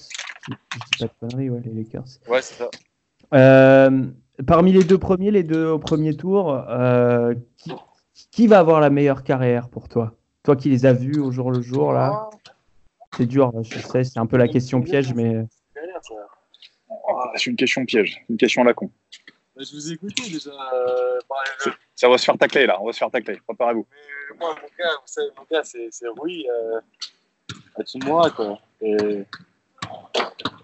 Je, 0.48 0.52
dis 0.52 0.98
pas 0.98 1.04
de 1.04 1.12
conneries, 1.20 1.50
ouais, 1.50 1.60
les 1.64 1.72
Lakers. 1.72 2.18
Ouais, 2.28 2.42
c'est 2.42 2.54
ça. 2.54 2.68
Euh, 3.34 4.04
parmi 4.44 4.72
les 4.72 4.82
deux 4.82 4.98
premiers, 4.98 5.30
les 5.30 5.44
deux 5.44 5.68
au 5.68 5.78
premier 5.78 6.16
tour, 6.16 6.52
euh, 6.68 7.34
qui, 7.56 7.72
qui, 8.32 8.46
va 8.48 8.58
avoir 8.58 8.80
la 8.80 8.90
meilleure 8.90 9.22
carrière 9.22 9.68
pour 9.68 9.88
toi? 9.88 10.14
Toi 10.42 10.56
qui 10.56 10.70
les 10.70 10.86
as 10.86 10.92
vus 10.92 11.20
au 11.20 11.30
jour 11.30 11.52
le 11.52 11.62
jour, 11.62 11.92
là? 11.92 12.28
C'est 13.16 13.26
dur, 13.26 13.52
je 13.62 13.78
sais, 13.78 14.04
c'est 14.04 14.18
un 14.18 14.26
peu 14.26 14.36
la 14.36 14.48
question 14.48 14.80
piège, 14.80 15.12
mais. 15.14 15.44
c'est 17.36 17.46
une 17.46 17.56
question 17.56 17.84
piège, 17.84 18.24
une 18.30 18.36
question 18.36 18.62
à 18.62 18.64
la 18.64 18.74
con. 18.74 18.90
Bah, 19.54 19.62
je 19.68 19.74
vous 19.74 19.90
ai 19.90 19.94
écouté 19.94 20.22
déjà. 20.30 20.50
Euh, 20.50 21.18
ça 21.94 22.08
va 22.08 22.16
se 22.16 22.24
faire 22.24 22.38
tacler 22.38 22.66
là, 22.66 22.80
on 22.80 22.86
va 22.86 22.92
se 22.92 22.98
faire 22.98 23.10
tacler, 23.10 23.38
préparez-vous. 23.46 23.86
Mais 23.90 24.38
moi, 24.38 24.54
mon 24.54 24.68
gars, 24.78 24.92
vous 24.94 25.06
savez, 25.06 25.28
mon 25.36 25.44
gars, 25.50 25.62
c'est 25.62 26.08
Rui 26.18 26.46
euh, 26.48 26.80
à 27.78 28.30
quoi. 28.30 28.58
Et, 28.80 29.24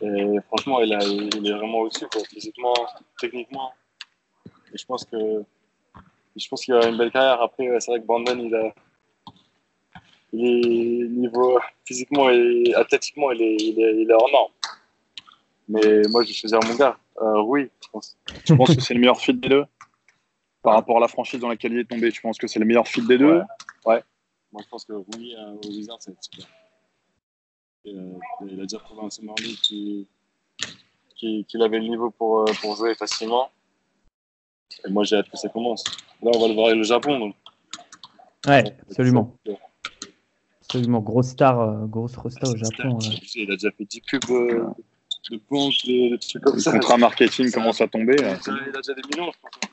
et, 0.00 0.38
franchement, 0.46 0.80
il, 0.80 0.94
a, 0.94 1.04
il 1.04 1.46
est 1.46 1.52
vraiment 1.52 1.80
au-dessus, 1.80 2.06
physiquement, 2.30 2.74
techniquement. 3.20 3.72
Et 4.72 4.78
je 4.78 4.87
pense 4.87 5.04
que 5.04 5.44
je 6.34 6.48
pense 6.48 6.64
qu'il 6.64 6.74
a 6.74 6.87
une 6.87 6.96
belle 6.96 7.11
carrière. 7.11 7.42
Après, 7.42 7.68
c'est 7.80 7.90
vrai 7.90 8.00
que 8.00 8.06
Brandon, 8.06 8.38
il 8.38 8.54
a. 8.54 8.72
Il 10.32 10.44
est 10.44 11.08
niveau 11.08 11.58
physiquement 11.84 12.28
et 12.30 12.74
athlétiquement, 12.74 13.30
il 13.32 13.42
est, 13.42 13.56
il 13.56 13.80
est, 13.80 14.02
il 14.02 14.10
est 14.10 14.14
hors 14.14 14.30
norme. 14.30 14.52
Mais 15.68 16.02
moi, 16.10 16.22
je 16.22 16.28
vais 16.28 16.34
choisir 16.34 16.60
mon 16.66 16.74
gars. 16.74 16.98
Euh, 17.20 17.42
oui, 17.42 17.70
je 17.82 17.88
pense. 17.88 18.16
Tu 18.44 18.56
penses 18.56 18.74
que 18.74 18.80
c'est 18.80 18.94
le 18.94 19.00
meilleur 19.00 19.20
fit 19.20 19.34
des 19.34 19.48
deux 19.48 19.64
Par 20.62 20.74
rapport 20.74 20.96
à 20.98 21.00
la 21.00 21.08
franchise 21.08 21.40
dans 21.40 21.48
laquelle 21.48 21.72
il 21.72 21.80
est 21.80 21.88
tombé, 21.88 22.10
tu 22.12 22.22
penses 22.22 22.38
que 22.38 22.46
c'est 22.46 22.58
le 22.58 22.64
meilleur 22.64 22.86
fit 22.86 23.02
des 23.02 23.18
deux 23.18 23.38
Ouais. 23.38 23.44
ouais. 23.86 24.02
Moi, 24.52 24.62
je 24.64 24.68
pense 24.68 24.84
que 24.84 24.92
oui, 24.92 25.34
euh, 25.36 25.56
au 25.62 25.68
Wizards, 25.68 25.98
c'est 26.00 26.14
super. 26.22 26.46
Et, 27.84 27.94
euh, 27.94 28.18
il 28.46 28.60
a 28.60 28.62
déjà 28.62 28.78
prouvé 28.78 29.02
en 29.02 29.10
Summer 29.10 29.34
League 29.40 29.58
qu'il 31.16 31.44
qu 31.44 31.62
avait 31.62 31.78
le 31.78 31.88
niveau 31.88 32.10
pour, 32.10 32.40
euh, 32.40 32.52
pour 32.60 32.76
jouer 32.76 32.94
facilement. 32.94 33.50
Et 34.86 34.90
moi, 34.90 35.04
j'ai 35.04 35.16
hâte 35.16 35.28
que 35.28 35.36
ça 35.36 35.48
commence. 35.48 35.84
Là, 36.22 36.30
on 36.34 36.40
va 36.40 36.48
le 36.48 36.54
voir 36.54 36.66
avec 36.66 36.78
le 36.78 36.84
Japon. 36.84 37.18
Donc. 37.18 37.34
Ouais, 38.46 38.64
absolument. 38.82 39.36
Absolument. 40.68 41.00
Grosse 41.00 41.28
star, 41.28 41.61
euh, 41.61 41.87
grosse 41.87 42.12
star 42.12 42.50
au 42.50 42.57
Japon. 42.57 42.98
Il 43.35 43.50
a 43.50 43.54
déjà 43.54 43.70
fait 43.70 43.85
10 43.85 44.00
pubs 44.02 44.31
euh, 44.31 44.64
de 45.31 45.40
banque, 45.50 45.72
trucs 46.20 46.42
comme 46.42 46.54
le 46.57 46.61
ça. 46.61 46.72
Le 46.72 46.78
contrat 46.78 46.98
marketing 46.98 47.50
commence 47.50 47.81
à 47.81 47.88
tomber. 47.88 48.16
Il 48.18 48.24
a, 48.24 48.35
déjà, 48.35 48.52
il 48.52 48.76
a 48.76 48.81
déjà 48.81 48.94
des 48.94 49.02
millions, 49.11 49.33
je 49.33 49.38
pense. 49.40 49.70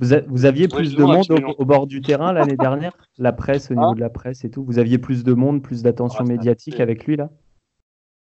Vous, 0.00 0.14
a, 0.14 0.20
vous 0.20 0.44
aviez 0.46 0.66
plus 0.68 0.90
ouais, 0.90 0.96
de 0.96 1.02
monde 1.04 1.30
au, 1.30 1.62
au, 1.62 1.64
bord 1.64 1.86
du 1.86 2.00
terrain 2.00 2.32
l'année 2.32 2.56
dernière 2.58 2.92
La 3.18 3.32
presse, 3.32 3.70
au 3.70 3.74
niveau 3.74 3.90
ah. 3.92 3.94
de 3.94 4.00
la 4.00 4.10
presse 4.10 4.44
et 4.44 4.50
tout? 4.50 4.64
Vous 4.64 4.78
aviez 4.78 4.98
plus 4.98 5.22
de 5.22 5.32
monde, 5.32 5.62
plus 5.62 5.82
d'attention 5.82 6.24
ah, 6.24 6.28
médiatique 6.28 6.80
avec 6.80 7.06
lui 7.06 7.16
là? 7.16 7.30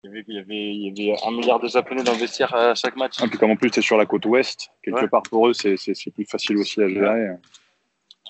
Il 0.04 0.08
y, 0.08 0.10
avait, 0.10 0.24
il, 0.26 0.34
y 0.34 0.38
avait, 0.38 0.74
il 0.74 0.98
y, 0.98 1.10
avait, 1.10 1.20
un 1.24 1.30
milliard 1.30 1.60
de 1.60 1.68
Japonais 1.68 2.02
dans 2.02 2.12
le 2.12 2.18
vestiaire 2.18 2.52
à 2.54 2.74
chaque 2.74 2.96
match. 2.96 3.22
Et 3.22 3.28
puis 3.28 3.38
comme 3.38 3.52
en 3.52 3.56
plus 3.56 3.70
es 3.76 3.80
sur 3.80 3.96
la 3.96 4.06
côte 4.06 4.26
ouest, 4.26 4.70
quelque 4.82 5.02
ouais. 5.02 5.08
part 5.08 5.22
pour 5.22 5.48
eux 5.48 5.52
c'est 5.52 5.76
plus 6.12 6.24
facile 6.24 6.58
aussi 6.58 6.82
à 6.82 6.88
gérer. 6.88 7.36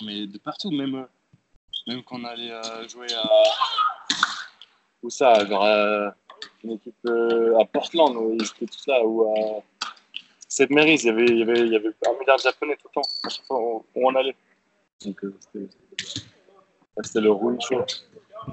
Mais 0.05 0.27
de 0.27 0.37
partout, 0.37 0.71
même, 0.71 1.05
même 1.87 2.03
quand 2.03 2.19
on 2.19 2.25
allait 2.25 2.51
euh, 2.51 2.87
jouer 2.87 3.07
à... 3.13 3.29
Où 5.01 5.09
ça 5.09 5.45
genre 5.45 5.65
à 5.65 6.15
une 6.63 6.71
équipe 6.71 6.95
euh, 7.07 7.59
à 7.59 7.65
Portland, 7.65 8.15
où 8.15 8.35
ils 8.39 8.45
étaient 8.45 8.65
tous 8.65 8.87
là, 8.87 9.03
ou 9.03 9.23
à 9.23 9.61
cette 10.47 10.69
mairie, 10.69 10.95
il 10.95 11.05
y 11.05 11.09
avait, 11.09 11.25
il 11.25 11.37
y 11.39 11.41
avait, 11.41 11.59
il 11.59 11.73
y 11.73 11.75
avait 11.75 11.89
un 12.07 12.19
milliard 12.19 12.37
de 12.37 12.41
japonais 12.41 12.77
tout 12.81 12.87
le 12.89 13.01
temps, 13.01 13.09
à 13.23 13.29
chaque 13.29 13.45
fois 13.45 13.59
où 13.59 13.83
on 13.95 14.15
allait. 14.15 14.35
Donc, 15.05 15.23
euh, 15.25 15.35
c'était 17.03 17.21
le 17.21 17.31
Rui 17.31 17.57
Show. 17.59 17.81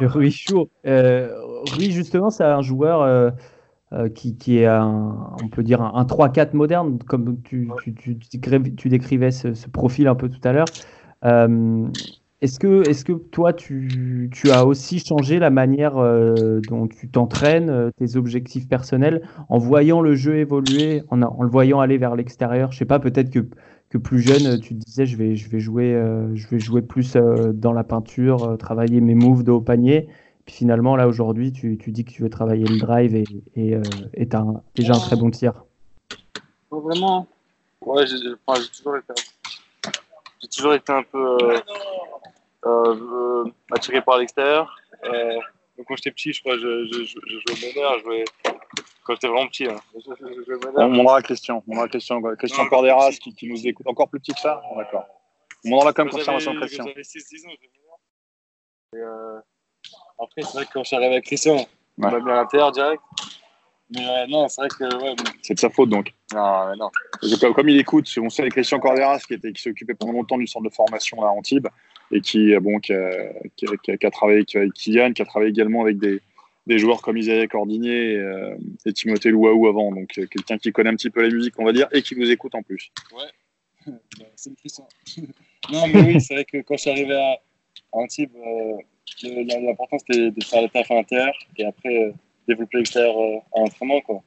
Le 0.01 0.07
Rui 0.07 0.31
Show. 0.31 0.69
Euh, 0.87 1.31
Rui, 1.73 1.90
justement, 1.90 2.31
c'est 2.31 2.45
un 2.45 2.62
joueur 2.62 3.03
euh, 3.03 3.31
euh, 3.93 4.09
qui, 4.09 4.37
qui, 4.37 4.59
est 4.59 4.66
un, 4.66 5.35
on 5.43 5.49
peut 5.49 5.62
dire, 5.62 5.83
un, 5.83 5.93
un 5.95 6.05
3-4 6.05 6.55
moderne, 6.55 6.99
comme 7.07 7.40
tu, 7.43 7.71
tu, 7.83 7.95
tu, 7.95 8.19
tu 8.77 8.88
décrivais 8.88 9.31
ce, 9.31 9.55
ce, 9.55 9.69
profil 9.69 10.09
un 10.09 10.14
peu 10.14 10.29
tout 10.29 10.40
à 10.45 10.53
l'heure. 10.53 10.69
Euh, 11.25 11.87
est-ce 12.42 12.59
que, 12.59 12.88
est 12.88 13.05
que 13.05 13.12
toi, 13.12 13.53
tu, 13.53 14.31
tu, 14.33 14.50
as 14.50 14.64
aussi 14.64 14.98
changé 14.98 15.38
la 15.38 15.50
manière 15.50 15.98
euh, 15.98 16.61
dont 16.68 16.88
tu 16.88 17.09
t'entraînes, 17.09 17.68
euh, 17.68 17.90
tes 17.98 18.16
objectifs 18.16 18.66
personnels, 18.66 19.22
en 19.50 19.59
voyant 19.59 20.00
le 20.00 20.14
jeu 20.14 20.37
évoluer, 20.37 21.03
en, 21.11 21.20
en 21.20 21.42
le 21.42 21.50
voyant 21.50 21.81
aller 21.81 21.98
vers 21.98 22.16
l'extérieur? 22.16 22.72
Je 22.72 22.79
sais 22.79 22.87
pas, 22.87 22.98
peut-être 22.98 23.31
que, 23.31 23.40
que 23.90 23.98
plus 23.98 24.20
jeune, 24.20 24.59
tu 24.59 24.74
te 24.74 24.83
disais, 24.83 25.05
je 25.05 25.18
vais, 25.18 25.37
je 25.37 25.50
vais, 25.50 25.61
jouer, 25.61 25.94
euh, 25.94 26.35
je 26.35 26.48
vais 26.48 26.59
jouer 26.59 26.81
plus 26.81 27.14
euh, 27.14 27.53
dans 27.53 27.74
la 27.74 27.85
peinture, 27.85 28.57
travailler 28.59 29.03
mes 29.03 29.14
moves 29.14 29.44
de 29.44 29.50
haut 29.50 29.61
panier. 29.61 30.09
Puis 30.46 30.55
finalement, 30.55 30.96
là, 30.96 31.09
aujourd'hui, 31.09 31.53
tu, 31.53 31.76
tu, 31.76 31.92
dis 31.92 32.07
que 32.07 32.11
tu 32.11 32.22
veux 32.22 32.31
travailler 32.31 32.64
le 32.64 32.79
drive 32.79 33.14
et 33.14 33.26
tu 33.55 34.37
as 34.37 34.46
déjà 34.74 34.94
un 34.94 34.98
très 34.98 35.16
bon 35.16 35.31
tir. 35.31 35.64
Oh, 36.70 36.81
vraiment 36.81 37.26
Ouais, 37.85 38.07
j'ai 38.07 38.16
toujours 38.16 38.96
j'ai 40.42 40.48
toujours 40.48 40.74
été 40.74 40.92
un 40.92 41.03
peu 41.03 41.38
euh, 42.66 43.44
attiré 43.73 44.03
par 44.03 44.18
l'extérieur. 44.18 44.77
Euh, 45.05 45.38
quand 45.87 45.96
j'étais 45.96 46.11
petit, 46.11 46.33
je 46.33 46.40
crois, 46.40 46.57
je, 46.59 46.87
je, 46.87 47.05
je, 47.05 47.18
je 47.27 47.38
jouais 47.38 47.70
au 47.70 47.75
meneur, 47.75 47.99
je 47.99 48.05
jouais 48.05 48.25
quand 49.05 49.14
j'étais 49.14 49.29
vraiment 49.29 49.49
petit. 49.49 49.66
Hein. 49.66 49.77
Je, 49.94 50.01
je, 50.01 50.42
je 50.46 50.68
on 50.77 50.88
demandera 50.88 51.23
Christian, 51.23 51.62
on 51.66 51.70
demandera 51.70 51.88
Christian, 51.88 52.20
Christian 52.37 52.64
non, 52.64 52.68
Corderas 52.68 53.12
qui, 53.12 53.35
qui, 53.35 53.49
nous 53.49 53.66
écoute 53.66 53.87
encore 53.87 54.09
plus 54.09 54.20
petit 54.20 54.35
que 54.35 54.40
ça. 54.40 54.62
D'accord. 54.77 55.07
On 55.64 55.70
demandera 55.70 55.92
quand 55.92 56.05
même 56.05 56.12
confirmation 56.12 56.55
Christian. 56.55 56.85
J'avais 56.87 57.03
6-10 57.03 57.46
ans, 57.46 57.51
et 58.92 58.99
euh, 58.99 59.38
après, 60.18 60.42
c'est 60.42 60.53
vrai 60.53 60.66
que 60.66 60.73
quand 60.73 60.83
je 60.83 60.88
suis 60.88 60.96
arrivé 60.96 61.12
avec 61.12 61.25
Christian, 61.25 61.57
ouais. 61.57 61.66
on 61.99 62.11
m'a 62.11 62.20
mis 62.20 62.31
à 62.31 62.37
l'intérieur 62.37 62.73
direct. 62.73 63.03
Mais 63.92 64.07
euh, 64.07 64.26
non, 64.29 64.48
c'est 64.48 64.62
vrai 64.62 64.68
que. 64.68 64.85
Ouais, 65.03 65.14
mais... 65.18 65.31
C'est 65.42 65.55
de 65.55 65.59
sa 65.59 65.70
faute 65.70 65.88
donc. 65.88 66.12
Non, 66.33 66.76
non. 66.76 66.90
Comme, 67.40 67.55
comme 67.55 67.68
il 67.68 67.79
écoute, 67.79 68.09
on 68.20 68.31
sait 68.31 68.48
Christian 68.48 68.79
Corderas 68.79 69.20
qui, 69.26 69.35
était, 69.35 69.53
qui 69.53 69.61
s'est 69.61 69.70
occupé 69.70 69.94
pendant 69.94 70.12
longtemps 70.12 70.38
du 70.38 70.46
centre 70.46 70.68
de 70.68 70.74
formation 70.74 71.22
à 71.22 71.29
Antibes 71.29 71.68
et 72.12 72.20
qui, 72.20 72.57
bon, 72.59 72.79
qui, 72.79 72.92
a, 72.92 73.11
qui, 73.57 73.66
a, 73.66 73.96
qui 73.96 74.07
a 74.07 74.11
travaillé 74.11 74.44
avec 74.55 74.72
Kylian, 74.74 75.12
qui 75.12 75.22
a 75.22 75.24
travaillé 75.24 75.50
également 75.50 75.83
avec 75.83 75.98
des, 75.98 76.20
des 76.66 76.79
joueurs 76.79 77.03
comme 77.03 77.16
Isaïe 77.16 77.48
Cordigné 77.48 78.12
et, 78.12 78.16
euh, 78.16 78.57
et 78.87 78.92
Timothée 78.92 79.31
Louaou 79.31 79.66
avant. 79.66 79.90
Donc 79.92 80.09
quelqu'un 80.09 80.59
qui 80.59 80.72
connaît 80.72 80.90
un 80.90 80.96
petit 80.96 81.11
peu 81.11 81.22
la 81.22 81.35
musique, 81.35 81.55
on 81.59 81.64
va 81.64 81.72
dire, 81.72 81.88
et 81.92 82.03
qui 82.03 82.14
vous 82.14 82.31
écoute 82.31 82.55
en 82.55 82.62
plus. 82.62 82.92
Ouais, 83.12 83.92
c'est 84.37 84.50
le 84.50 84.57
Christian. 84.57 84.87
non, 85.72 85.87
mais 85.88 86.03
oui, 86.03 86.20
c'est 86.20 86.35
vrai 86.35 86.44
que 86.44 86.59
quand 86.59 86.76
je 86.76 86.83
suis 86.83 86.90
arrivé 86.90 87.14
à, 87.14 87.38
Antibes, 87.92 88.37
euh, 88.37 88.76
l'important 89.22 89.98
c'était 89.98 90.31
de 90.31 90.44
faire 90.44 90.62
le 90.62 90.68
taf 90.68 90.88
à 90.90 90.94
l'intérieur 90.94 91.35
et 91.57 91.64
après. 91.64 92.14
Développer 92.51 92.79
l'extérieur 92.79 93.15
à 93.55 93.61
l'entraînement. 93.61 94.01
Quoi. 94.01 94.23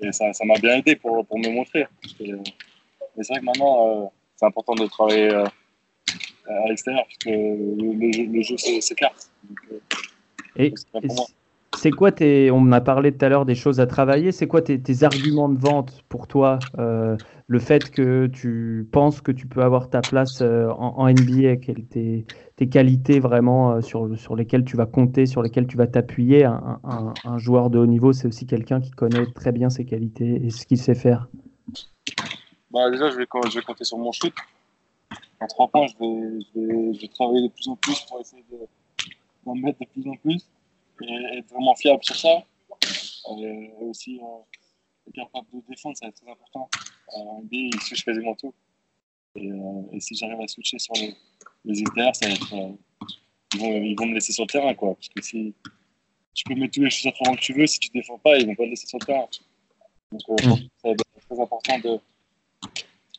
Et 0.00 0.12
ça, 0.12 0.32
ça 0.32 0.44
m'a 0.44 0.58
bien 0.64 0.74
aidé 0.78 0.96
pour, 0.96 1.24
pour 1.26 1.38
me 1.38 1.50
montrer. 1.58 1.86
Et, 2.20 2.32
mais 3.14 3.22
c'est 3.24 3.32
vrai 3.32 3.40
que 3.40 3.46
maintenant, 3.46 3.74
euh, 3.88 4.06
c'est 4.36 4.46
important 4.46 4.74
de 4.74 4.86
travailler 4.86 5.30
euh, 5.32 5.44
à 6.64 6.68
l'extérieur, 6.68 7.04
parce 7.04 7.18
que 7.18 7.30
le, 7.30 7.92
le 8.02 8.12
jeu, 8.12 8.24
le 8.26 8.42
jeu 8.42 8.56
s'écarte. 8.56 9.30
Et 10.56 10.72
c'est 11.78 11.92
quoi 11.92 12.10
on 12.20 12.72
a 12.72 12.80
parlé 12.80 13.12
tout 13.12 13.24
à 13.24 13.28
l'heure 13.28 13.46
des 13.46 13.54
choses 13.54 13.78
à 13.78 13.86
travailler, 13.86 14.32
c'est 14.32 14.48
quoi 14.48 14.62
tes, 14.62 15.04
arguments 15.04 15.48
de 15.48 15.58
vente 15.58 16.02
pour 16.08 16.26
toi 16.26 16.58
euh, 16.78 17.16
Le 17.46 17.58
fait 17.60 17.90
que 17.90 18.26
tu 18.26 18.88
penses 18.90 19.20
que 19.20 19.30
tu 19.30 19.46
peux 19.46 19.62
avoir 19.62 19.88
ta 19.88 20.00
place 20.00 20.40
euh, 20.42 20.68
en, 20.70 21.08
NBA, 21.08 21.56
quelles 21.56 21.84
tes, 21.86 22.26
tes 22.56 22.68
qualités 22.68 23.20
vraiment 23.20 23.72
euh, 23.72 23.80
sur, 23.80 24.18
sur 24.18 24.34
lesquelles 24.34 24.64
tu 24.64 24.76
vas 24.76 24.86
compter, 24.86 25.26
sur 25.26 25.40
lesquelles 25.40 25.68
tu 25.68 25.76
vas 25.76 25.86
t'appuyer? 25.86 26.44
Un, 26.44 27.38
joueur 27.38 27.70
de 27.70 27.78
haut 27.78 27.86
niveau, 27.86 28.12
c'est 28.12 28.26
aussi 28.26 28.46
quelqu'un 28.46 28.80
qui 28.80 28.90
connaît 28.90 29.26
très 29.26 29.52
bien 29.52 29.70
ses 29.70 29.84
qualités 29.84 30.44
et 30.44 30.50
ce 30.50 30.66
qu'il 30.66 30.78
sait 30.78 30.96
faire. 30.96 31.28
Bah 32.72 32.90
déjà, 32.90 33.10
je 33.10 33.16
vais, 33.16 33.26
compter 33.26 33.84
sur 33.84 33.98
mon 33.98 34.10
shoot. 34.10 34.32
En 35.40 35.46
trois 35.46 35.68
points, 35.68 35.86
je 35.86 37.00
vais 37.00 37.08
travailler 37.08 37.48
de 37.48 37.52
plus 37.52 37.68
en 37.68 37.76
plus 37.76 38.00
pour 38.08 38.20
essayer 38.20 38.44
d'en 39.46 39.54
de, 39.54 39.60
mettre 39.60 39.78
de 39.78 39.86
plus 39.86 40.10
en 40.10 40.16
plus 40.16 40.44
et 41.02 41.38
être 41.38 41.48
vraiment 41.48 41.74
fiable 41.74 42.02
sur 42.02 42.16
ça. 42.16 42.42
Et 43.30 43.70
aussi, 43.80 44.20
être 45.06 45.14
capable 45.14 45.46
de 45.52 45.62
défendre, 45.68 45.96
ça 45.96 46.06
va 46.06 46.10
être 46.10 46.20
très 46.20 46.30
important. 46.30 46.68
En 47.08 47.42
NBA, 47.42 47.56
il 47.74 47.80
switch 47.80 48.04
quasiment 48.04 48.34
tout. 48.34 48.54
Et, 49.36 49.50
et 49.92 50.00
si 50.00 50.14
j'arrive 50.14 50.40
à 50.40 50.48
switcher 50.48 50.78
sur 50.78 50.94
les, 50.94 51.14
les 51.64 51.80
extérieurs, 51.80 52.16
ça 52.16 52.26
va 52.26 52.32
être. 52.32 52.54
ils, 53.54 53.60
vont, 53.60 53.82
ils 53.82 53.94
vont 53.94 54.06
me 54.06 54.14
laisser 54.14 54.32
sur 54.32 54.44
le 54.44 54.48
terrain, 54.48 54.74
quoi. 54.74 54.94
Parce 54.94 55.08
que 55.08 55.22
si 55.22 55.54
tu 56.34 56.44
peux 56.44 56.54
mettre 56.54 56.74
tous 56.74 56.84
les 56.84 56.90
choses 56.90 57.12
que 57.12 57.40
tu 57.40 57.52
veux, 57.52 57.66
si 57.66 57.78
tu 57.78 57.88
défends 57.90 58.18
pas, 58.18 58.38
ils 58.38 58.46
vont 58.46 58.54
pas 58.54 58.64
te 58.64 58.70
laisser 58.70 58.86
sur 58.86 58.98
le 59.00 59.06
terrain. 59.06 59.26
Donc, 60.12 60.22
euh, 60.30 60.36
ça 60.38 60.88
va 60.88 60.90
être 60.92 61.28
très 61.28 61.40
important 61.40 61.78
de, 61.80 62.00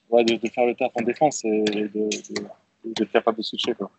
ouais, 0.10 0.24
de, 0.24 0.36
de, 0.36 0.50
faire 0.50 0.66
le 0.66 0.74
taf 0.76 0.92
en 0.96 1.02
défense 1.04 1.44
et 1.46 1.64
d'être 1.64 3.12
capable 3.12 3.38
de 3.38 3.44
switcher. 3.44 3.74
Quoi. 3.76 3.92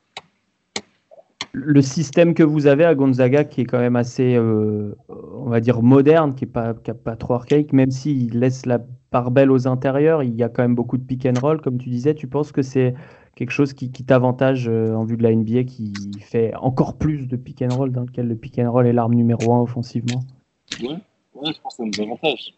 Le 1.53 1.83
système 1.83 2.35
que 2.35 2.45
vous 2.45 2.67
avez 2.67 2.85
à 2.85 2.95
Gonzaga, 2.95 3.45
qui 3.45 3.63
est 3.63 3.65
quand 3.65 3.81
même 3.81 3.97
assez, 3.97 4.37
euh, 4.37 4.95
on 5.09 5.49
va 5.49 5.61
dire, 5.61 5.83
moderne, 5.83 6.35
qui 6.35 6.45
n'est 6.45 6.51
pas, 6.51 7.17
trop 7.17 7.35
archaïque, 7.35 7.73
même 7.73 7.91
s'il 7.91 8.39
laisse 8.39 8.67
la 8.67 8.79
part 9.11 9.33
belle 9.33 9.51
aux 9.51 9.67
intérieurs, 9.67 10.23
il 10.23 10.35
y 10.37 10.45
a 10.45 10.49
quand 10.49 10.63
même 10.63 10.77
beaucoup 10.77 10.97
de 10.97 11.03
pick 11.03 11.27
and 11.27 11.41
roll, 11.41 11.61
comme 11.61 11.79
tu 11.79 11.89
disais. 11.89 12.15
Tu 12.15 12.29
penses 12.29 12.53
que 12.53 12.63
c'est 12.63 12.95
quelque 13.35 13.51
chose 13.51 13.73
qui, 13.73 13.91
t'avantage 13.91 14.69
euh, 14.69 14.95
en 14.95 15.05
vue 15.05 15.17
de 15.17 15.25
la 15.25 15.35
NBA, 15.35 15.65
qui 15.65 15.93
fait 16.21 16.55
encore 16.55 16.97
plus 16.97 17.27
de 17.27 17.37
pick 17.37 17.63
and 17.63 17.75
roll, 17.75 17.91
dans 17.91 18.03
lequel 18.03 18.29
le 18.29 18.37
pick 18.37 18.59
and 18.61 18.71
roll 18.71 18.87
est 18.87 18.93
l'arme 18.93 19.15
numéro 19.15 19.53
un 19.53 19.63
offensivement? 19.63 20.23
Ouais, 20.81 20.89
ouais 21.35 21.53
je 21.53 21.61
pense 21.61 21.77
que 21.77 21.83
ça 21.83 21.85
nous 21.85 22.07
avantage. 22.07 22.55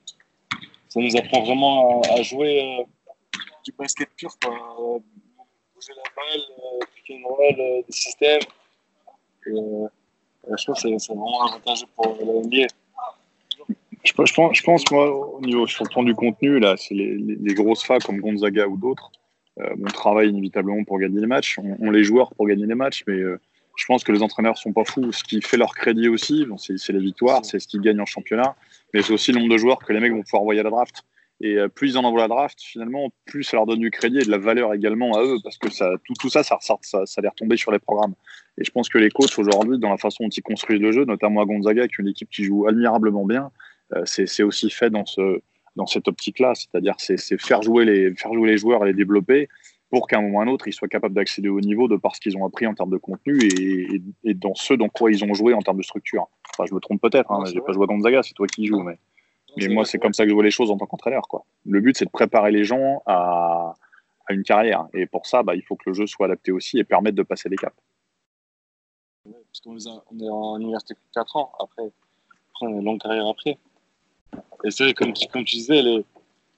Ça 0.91 1.01
nous 1.01 1.17
apprend 1.17 1.43
vraiment 1.45 2.03
à, 2.03 2.21
jouer 2.21 2.79
euh, 2.81 2.85
du 3.65 3.73
basket 3.79 4.11
pur, 4.19 4.31
quoi. 4.43 4.53
Bouger 5.75 5.93
la 5.97 6.11
balle, 6.15 6.43
pick 6.95 7.17
and 7.17 7.27
roll, 7.27 7.57
des 7.57 7.93
systèmes. 7.93 8.43
Euh, 9.49 9.89
je 10.57 10.65
pense 10.65 10.83
que 10.83 10.99
c'est 10.99 11.13
vraiment 11.13 11.45
avantageux 11.45 11.87
pour 11.95 12.17
la 12.19 12.25
NBA. 12.25 12.67
Je, 14.05 14.13
je, 14.13 14.35
pense, 14.35 14.57
je 14.57 14.63
pense, 14.63 14.91
moi, 14.91 15.37
au 15.37 15.41
niveau 15.41 15.67
sur 15.67 15.85
le 15.85 15.91
plan 15.91 16.03
du 16.03 16.15
contenu, 16.15 16.59
là, 16.59 16.77
c'est 16.77 16.95
les, 16.95 17.17
les, 17.17 17.37
les, 17.37 17.55
grosses 17.55 17.85
facs 17.85 18.03
comme 18.03 18.21
Gonzaga 18.21 18.67
ou 18.67 18.77
d'autres. 18.77 19.13
Euh, 19.61 19.75
on 19.81 19.85
travaille 19.85 20.31
inévitablement 20.31 20.83
pour 20.85 20.99
gagner 20.99 21.21
les 21.21 21.27
matchs. 21.27 21.59
On, 21.59 21.77
on, 21.81 21.91
les 21.91 22.03
joueurs 22.03 22.35
pour 22.35 22.47
gagner 22.47 22.67
les 22.67 22.75
matchs, 22.75 23.05
mais 23.07 23.15
euh, 23.15 23.39
je 23.77 23.87
pense 23.87 24.03
que 24.03 24.13
les 24.13 24.23
entraîneurs 24.23 24.59
sont 24.59 24.73
pas 24.73 24.85
fous. 24.85 25.13
Ce 25.13 25.23
qui 25.23 25.41
fait 25.41 25.57
leur 25.57 25.75
crédit 25.75 26.09
aussi, 26.09 26.45
bon, 26.47 26.59
c'est 26.59 26.77
les 26.89 27.01
victoires, 27.01 27.45
c'est 27.45 27.59
ce 27.59 27.69
qu'ils 27.69 27.81
gagnent 27.81 28.01
en 28.01 28.07
championnat, 28.07 28.57
mais 28.93 29.03
c'est 29.03 29.13
aussi 29.13 29.33
le 29.33 29.39
nombre 29.39 29.53
de 29.53 29.59
joueurs 29.59 29.79
que 29.79 29.93
les 29.93 30.01
mecs 30.01 30.13
vont 30.13 30.23
pouvoir 30.23 30.43
envoyer 30.43 30.61
à 30.61 30.65
la 30.65 30.71
draft. 30.71 31.05
Et 31.41 31.57
euh, 31.57 31.69
plus 31.69 31.93
ils 31.93 31.99
en 31.99 32.05
envoient 32.05 32.21
la 32.21 32.29
draft, 32.29 32.61
finalement, 32.61 33.11
plus 33.25 33.43
ça 33.43 33.57
leur 33.57 33.67
donne 33.67 33.81
du 33.81 33.91
crédit 33.91 34.19
et 34.19 34.25
de 34.25 34.31
la 34.31 34.39
valeur 34.39 34.75
également 34.75 35.13
à 35.13 35.23
eux, 35.23 35.39
parce 35.43 35.59
que 35.59 35.71
ça, 35.71 35.91
tout, 36.05 36.15
tout 36.21 36.29
ça, 36.29 36.43
ça, 36.43 36.59
ça, 36.61 36.77
ça, 36.83 37.05
ça 37.05 37.21
a 37.21 37.23
l'air 37.23 37.35
tomber 37.35 37.57
sur 37.57 37.73
les 37.73 37.81
programmes. 37.81 38.15
Et 38.59 38.65
je 38.65 38.71
pense 38.71 38.89
que 38.89 38.99
les 38.99 39.11
coachs 39.11 39.39
aujourd'hui, 39.39 39.79
dans 39.79 39.91
la 39.91 39.97
façon 39.97 40.25
dont 40.25 40.31
ils 40.31 40.43
construisent 40.43 40.81
le 40.81 40.93
jeu, 40.93 41.05
notamment 41.05 41.41
à 41.41 41.45
Gonzaga, 41.45 41.89
qui 41.89 41.95
est 41.95 41.99
une 41.99 42.09
équipe 42.09 42.31
qui 42.31 42.45
joue 42.45 42.67
admirablement 42.69 43.25
bien, 43.25 43.51
euh, 43.95 44.03
c'est 44.05 44.43
aussi 44.43 44.71
fait 44.71 44.91
dans, 44.91 45.05
ce, 45.05 45.41
dans 45.77 45.87
cette 45.87 46.07
optique-là, 46.07 46.55
c'est-à-dire 46.55 46.95
c'est 46.99 47.19
faire 47.41 47.63
jouer, 47.63 47.85
les, 47.85 48.15
faire 48.15 48.33
jouer 48.33 48.51
les 48.51 48.59
joueurs 48.59 48.85
et 48.85 48.89
les 48.89 48.95
développer 48.95 49.49
pour 49.91 50.07
qu'à 50.07 50.19
un 50.19 50.23
moment 50.23 50.39
ou 50.39 50.41
à 50.41 50.45
un 50.45 50.49
autre, 50.49 50.69
ils 50.69 50.73
soient 50.73 50.89
capables 50.89 51.15
d'accéder 51.15 51.51
au 51.51 51.61
niveau 51.61 51.87
de 51.87 51.97
par 51.97 52.17
ce 52.17 52.21
qu'ils 52.21 52.37
ont 52.39 52.47
appris 52.47 52.67
en 52.67 52.75
termes 52.75 52.91
de 52.91 52.97
contenu 52.97 53.39
et, 53.43 53.97
et, 53.97 54.03
et, 54.25 54.33
dans 54.33 54.55
ce 54.55 54.73
dans 54.73 54.89
quoi 54.89 55.11
ils 55.11 55.23
ont 55.23 55.35
joué 55.35 55.53
en 55.53 55.61
termes 55.61 55.77
de 55.77 55.83
structure. 55.83 56.29
Enfin, 56.51 56.65
je 56.67 56.75
me 56.75 56.81
trompe 56.81 57.03
peut-être, 57.03 57.31
hein, 57.31 57.45
j'ai 57.45 57.61
pas 57.61 57.73
joué 57.73 57.85
à 57.85 57.87
Gonzaga, 57.87 58.23
c'est 58.23 58.33
toi 58.33 58.47
qui 58.47 58.67
joues, 58.67 58.83
mais, 58.83 58.97
mais 59.57 59.69
moi, 59.69 59.85
c'est 59.85 59.99
comme 59.99 60.13
ça 60.13 60.25
que 60.25 60.31
je 60.31 60.35
vois 60.35 60.45
les 60.45 60.51
choses 60.51 60.71
en 60.71 60.77
tant 60.77 60.87
qu'entraîneur. 60.87 61.23
Le 61.67 61.81
but, 61.81 61.97
c'est 61.97 62.05
de 62.05 62.11
préparer 62.11 62.51
les 62.51 62.65
gens 62.65 63.03
à, 63.07 63.75
à, 64.27 64.33
une 64.33 64.43
carrière. 64.43 64.87
Et 64.95 65.07
pour 65.07 65.27
ça, 65.27 65.43
bah, 65.43 65.55
il 65.55 65.63
faut 65.63 65.77
que 65.77 65.85
le 65.87 65.95
jeu 65.95 66.07
soit 66.07 66.27
adapté 66.27 66.53
aussi 66.53 66.79
et 66.79 66.85
permette 66.85 67.15
de 67.15 67.23
passer 67.23 67.49
des 67.49 67.57
caps. 67.57 67.77
Parce 69.25 69.61
qu'on 69.61 69.77
on 70.11 70.21
est 70.21 70.29
en 70.29 70.59
université 70.59 70.95
4 71.15 71.37
ans, 71.37 71.53
après, 71.61 71.83
après 71.83 72.67
on 72.67 72.69
a 72.69 72.71
une 72.71 72.85
longue 72.85 73.01
carrière 73.01 73.27
après. 73.27 73.59
Et 74.65 74.71
c'est 74.71 74.85
vrai, 74.85 74.95
comme, 74.95 75.13
comme 75.31 75.45
tu 75.45 75.57
disais, 75.57 75.83
les, 75.83 76.05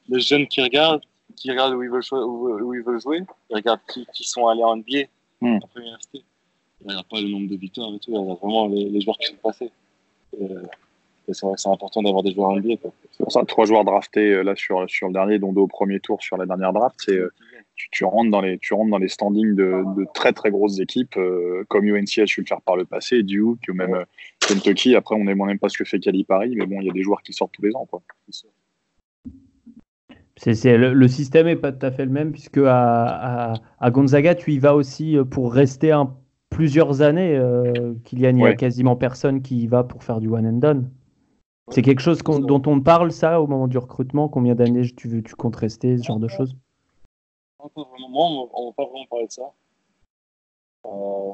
les 0.09 0.21
jeunes 0.21 0.47
qui 0.47 0.63
regardent, 0.63 1.03
qui 1.37 1.51
regardent 1.51 1.75
où 1.75 1.83
ils 1.83 1.91
veulent 1.91 2.03
jouer, 2.03 2.21
où, 2.21 2.49
où 2.53 2.75
ils, 2.75 2.83
veulent 2.83 3.01
jouer 3.01 3.23
ils 3.51 3.57
regardent 3.57 3.81
qui, 3.93 4.07
qui 4.15 4.25
sont 4.25 4.47
allés 4.47 4.63
en 4.63 4.77
NBA 4.77 5.09
mm. 5.41 5.57
en 5.57 5.61
première 5.61 5.89
université. 5.89 6.23
Ils 6.81 6.89
regardent 6.89 7.09
pas 7.09 7.21
le 7.21 7.29
nombre 7.29 7.49
de 7.49 7.57
victoires 7.57 7.93
et 7.93 7.99
tout, 7.99 8.13
ils 8.13 8.17
regardent 8.17 8.39
vraiment 8.39 8.69
les, 8.69 8.89
les 8.89 9.01
joueurs 9.01 9.19
qui 9.19 9.27
sont 9.27 9.37
passés. 9.37 9.73
Et, 10.39 10.45
euh, 10.45 10.63
et 11.29 11.35
c'est 11.35 11.47
vrai 11.47 11.55
que 11.55 11.61
c'est 11.61 11.69
important 11.69 12.03
d'avoir 12.03 12.23
des 12.23 12.33
joueurs 12.33 12.53
NBA. 12.53 12.75
C'est 13.11 13.23
pour 13.23 13.33
ça, 13.33 13.43
trois 13.47 13.65
joueurs 13.65 13.85
draftés 13.85 14.33
euh, 14.33 14.43
là 14.43 14.55
sur, 14.57 14.89
sur 14.89 15.07
le 15.09 15.13
dernier, 15.13 15.39
dont 15.39 15.53
deux 15.53 15.63
au 15.63 15.67
premier 15.67 16.01
tour 16.01 16.23
sur 16.23 16.37
la 16.37 16.47
dernière 16.47 16.73
draft, 16.73 16.97
c'est 17.05 17.17
euh, 17.17 17.33
tu, 17.77 17.89
tu, 17.91 18.05
rentres 18.05 18.31
dans 18.31 18.41
les, 18.41 18.59
tu 18.59 18.75
rentres 18.75 18.91
dans 18.91 18.99
les 18.99 19.09
standings 19.09 19.55
de, 19.55 19.83
de 19.97 20.07
très 20.15 20.33
très 20.33 20.51
grosses 20.51 20.79
équipes 20.81 21.17
euh, 21.17 21.65
comme 21.69 21.87
UNC 21.87 22.19
a 22.19 22.27
su 22.27 22.41
le 22.41 22.47
faire 22.47 22.61
par 22.61 22.77
le 22.77 22.85
passé, 22.85 23.23
Duke 23.23 23.61
ou 23.69 23.75
même 23.75 23.95
euh, 23.95 24.05
Kentucky. 24.47 24.95
Après, 24.97 25.15
on 25.15 25.25
n'aime 25.25 25.45
même 25.45 25.59
pas 25.59 25.69
ce 25.69 25.79
que 25.79 25.85
fait 25.85 26.01
Paris, 26.27 26.55
mais 26.57 26.67
bon, 26.67 26.81
il 26.81 26.87
y 26.87 26.91
a 26.91 26.93
des 26.93 27.03
joueurs 27.03 27.23
qui 27.23 27.33
sortent 27.33 27.53
tous 27.53 27.63
les 27.63 27.75
ans. 27.75 27.87
Quoi. 27.87 28.03
C'est, 30.37 30.77
le, 30.77 30.93
le, 30.93 31.09
système 31.09 31.47
n'est 31.47 31.57
pas 31.57 31.73
tout 31.73 31.87
à 31.87 31.91
fait 31.91 32.05
le 32.05 32.11
même, 32.11 32.33
puisque 32.33 32.59
à, 32.59 33.53
à, 33.53 33.55
à, 33.79 33.91
Gonzaga, 33.91 34.35
tu 34.35 34.53
y 34.53 34.59
vas 34.59 34.75
aussi 34.75 35.17
pour 35.31 35.53
rester 35.53 35.93
un, 35.93 36.15
plusieurs 36.55 37.03
années. 37.03 37.37
Euh, 37.37 37.95
Kylian, 38.05 38.31
il 38.31 38.37
n'y 38.37 38.43
a 38.43 38.47
ouais. 38.47 38.57
quasiment 38.57 38.97
personne 38.97 39.43
qui 39.43 39.63
y 39.63 39.67
va 39.67 39.85
pour 39.85 40.05
faire 40.05 40.21
du 40.21 40.29
one 40.29 40.47
and 40.47 40.59
done. 40.59 40.91
C'est 41.71 41.83
quelque 41.83 42.01
chose 42.01 42.23
qu 42.23 42.31
on, 42.31 42.41
dont 42.41 42.63
on 42.67 42.81
parle, 42.81 43.11
ça, 43.11 43.41
au 43.41 43.47
moment 43.47 43.69
du 43.69 43.79
recrutement? 43.79 44.29
Combien 44.29 44.55
d'années 44.55 44.87
tu, 44.95 45.23
comptes 45.37 45.57
rester, 45.57 45.97
ce 45.99 46.05
genre 46.05 46.19
de 46.19 46.29
choses? 46.29 46.55
Pas 47.59 47.69
vraiment. 47.75 48.09
Moi, 48.09 48.49
on 48.55 48.63
ne 48.63 48.67
va 48.67 48.73
pas 48.73 48.85
vraiment 48.85 49.07
parler 49.09 49.27
de 49.27 49.33
ça. 49.33 49.53
Euh, 50.87 51.33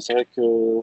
c'est 0.00 0.14
vrai 0.14 0.24
que. 0.24 0.78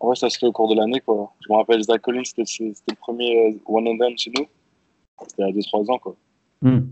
En 0.00 0.06
vrai, 0.06 0.16
ça 0.16 0.30
se 0.30 0.38
fait 0.38 0.46
au 0.46 0.52
cours 0.52 0.68
de 0.68 0.76
l'année. 0.76 1.00
quoi. 1.00 1.32
Je 1.46 1.52
me 1.52 1.58
rappelle, 1.58 1.82
Zach 1.82 2.00
Collins, 2.00 2.24
c'était 2.24 2.42
le 2.88 2.96
premier 2.96 3.48
euh, 3.48 3.58
one 3.66 3.86
and 3.86 3.96
done 3.96 4.16
chez 4.16 4.32
nous. 4.36 4.46
C'était 5.28 5.42
à 5.42 5.50
2-3 5.50 5.90
ans. 5.90 5.98
quoi. 5.98 6.16
Hmm. 6.62 6.88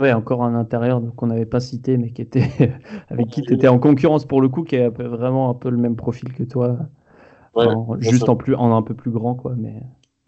Oui, 0.00 0.10
encore 0.10 0.42
un 0.42 0.54
intérieur 0.54 1.02
qu'on 1.16 1.26
n'avait 1.26 1.44
pas 1.44 1.60
cité, 1.60 1.98
mais 1.98 2.12
qui 2.12 2.22
était 2.22 2.48
avec 3.10 3.28
qui 3.28 3.42
tu 3.42 3.52
étais 3.52 3.68
en 3.68 3.78
concurrence 3.78 4.24
pour 4.24 4.40
le 4.40 4.48
coup, 4.48 4.64
qui 4.64 4.76
est 4.76 4.88
vraiment 4.88 5.50
un 5.50 5.54
peu 5.54 5.68
le 5.68 5.76
même 5.76 5.96
profil 5.96 6.32
que 6.32 6.44
toi. 6.44 6.78
Ouais, 7.54 7.66
en, 7.66 8.00
juste 8.00 8.28
en, 8.28 8.36
plus, 8.36 8.54
en 8.54 8.76
un 8.76 8.82
peu 8.82 8.94
plus 8.94 9.10
grand, 9.10 9.34
quoi. 9.34 9.54
Mais... 9.56 9.82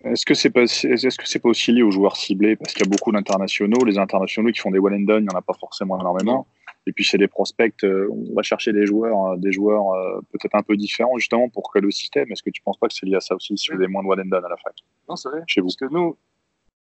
Est-ce 0.05 0.27
que 0.27 0.35
c'est 0.35 0.51
pas, 0.51 0.63
est-ce 0.63 1.17
que 1.17 1.27
c'est 1.27 1.39
pas 1.39 1.49
aussi 1.49 1.73
lié 1.73 1.83
aux 1.83 1.91
joueurs 1.91 2.17
ciblés? 2.17 2.57
Parce 2.57 2.75
qu'il 2.75 2.85
y 2.85 2.89
a 2.89 2.91
beaucoup 2.91 3.11
d'internationaux. 3.11 3.85
Les 3.87 3.97
internationaux 3.99 4.51
qui 4.53 4.61
font 4.61 4.71
des 4.71 4.79
one 4.79 4.93
and 4.95 5.01
done, 5.01 5.25
il 5.25 5.29
n'y 5.29 5.35
en 5.35 5.39
a 5.39 5.43
pas 5.43 5.55
forcément 5.55 5.99
énormément. 5.99 6.47
Et 6.87 6.93
puis 6.93 7.05
c'est 7.05 7.17
des 7.17 7.29
prospects. 7.29 7.83
Euh, 7.85 8.09
on 8.11 8.35
va 8.35 8.43
chercher 8.43 8.75
des 8.75 8.85
joueurs, 8.85 9.39
des 9.39 9.53
joueurs 9.53 9.95
euh, 9.95 10.21
peut-être 10.33 10.55
un 10.55 10.63
peu 10.63 10.77
différents 10.77 11.17
justement 11.17 11.49
pour 11.49 11.73
que 11.73 11.79
le 11.79 11.91
système. 11.91 12.31
Est-ce 12.31 12.43
que 12.43 12.51
tu 12.51 12.61
penses 12.61 12.77
pas 12.77 12.89
que 12.89 12.93
c'est 12.95 13.07
lié 13.07 13.15
à 13.17 13.21
ça 13.21 13.35
aussi 13.35 13.57
si 13.57 13.69
vous 13.71 13.77
avez 13.77 13.87
moins 13.87 14.03
de 14.03 14.09
one 14.09 14.21
and 14.21 14.27
done 14.27 14.45
à 14.45 14.49
la 14.51 14.57
fac? 14.59 14.75
Non, 15.09 15.17
c'est 15.17 15.31
vrai. 15.31 15.43
Chez 15.47 15.63
vous. 15.63 15.69
Parce 15.69 15.77
que 15.77 15.87
nous, 15.87 16.17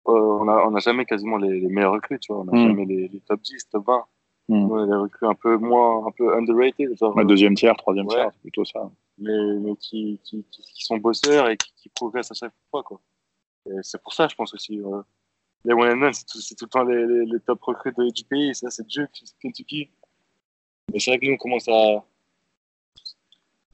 euh, 0.08 0.12
on 0.12 0.44
n'a 0.44 0.66
on 0.66 0.74
a 0.74 0.80
jamais 0.80 1.06
quasiment 1.06 1.38
les, 1.38 1.58
les, 1.60 1.68
meilleurs 1.68 1.92
recrues, 1.94 2.18
tu 2.18 2.30
vois. 2.30 2.42
On 2.42 2.44
n'a 2.44 2.52
Mm. 2.52 2.66
jamais 2.68 2.84
les, 2.84 3.08
les 3.08 3.20
top 3.20 3.40
10, 3.40 3.70
top 3.70 3.86
20. 3.86 4.04
Mm. 4.48 4.72
A 4.72 4.86
des 4.86 4.94
recrues 4.94 5.26
un 5.26 5.34
peu 5.34 5.56
moins, 5.56 6.06
un 6.06 6.10
peu 6.12 6.36
underrated. 6.36 6.96
Genre, 6.96 7.16
Ouais, 7.16 7.24
deuxième 7.24 7.54
tiers, 7.54 7.76
troisième 7.76 8.06
Ouais. 8.06 8.14
tiers, 8.14 8.30
c'est 8.32 8.40
plutôt 8.40 8.64
ça. 8.64 8.90
mais, 9.18 9.32
mais 9.60 9.74
qui, 9.76 10.20
qui, 10.24 10.44
qui, 10.50 10.62
qui 10.62 10.84
sont 10.84 10.98
bosseurs 10.98 11.48
et 11.48 11.56
qui, 11.56 11.72
qui 11.76 11.88
progressent 11.88 12.30
à 12.30 12.34
chaque 12.34 12.52
fois. 12.70 12.82
Quoi. 12.82 13.00
Et 13.66 13.72
c'est 13.82 14.00
pour 14.00 14.12
ça, 14.12 14.28
je 14.28 14.34
pense 14.36 14.54
aussi. 14.54 14.78
Euh, 14.80 15.02
les 15.64 15.74
one 15.74 16.04
and 16.04 16.12
c'est 16.12 16.26
tout, 16.26 16.40
c'est 16.40 16.54
tout 16.54 16.66
le 16.66 16.70
temps 16.70 16.84
les, 16.84 17.06
les, 17.06 17.26
les 17.26 17.40
top 17.40 17.60
recrues 17.62 17.92
de, 17.98 18.10
du 18.12 18.22
pays. 18.24 18.54
Ça, 18.54 18.70
c'est 18.70 18.86
Duke, 18.86 19.10
c'est 19.12 19.36
Kentucky. 19.40 19.90
Mais 20.92 21.00
c'est 21.00 21.10
vrai 21.10 21.18
que 21.18 21.26
nous, 21.26 21.32
on 21.32 21.36
commence 21.38 21.66
à, 21.68 21.72
euh, 21.72 22.02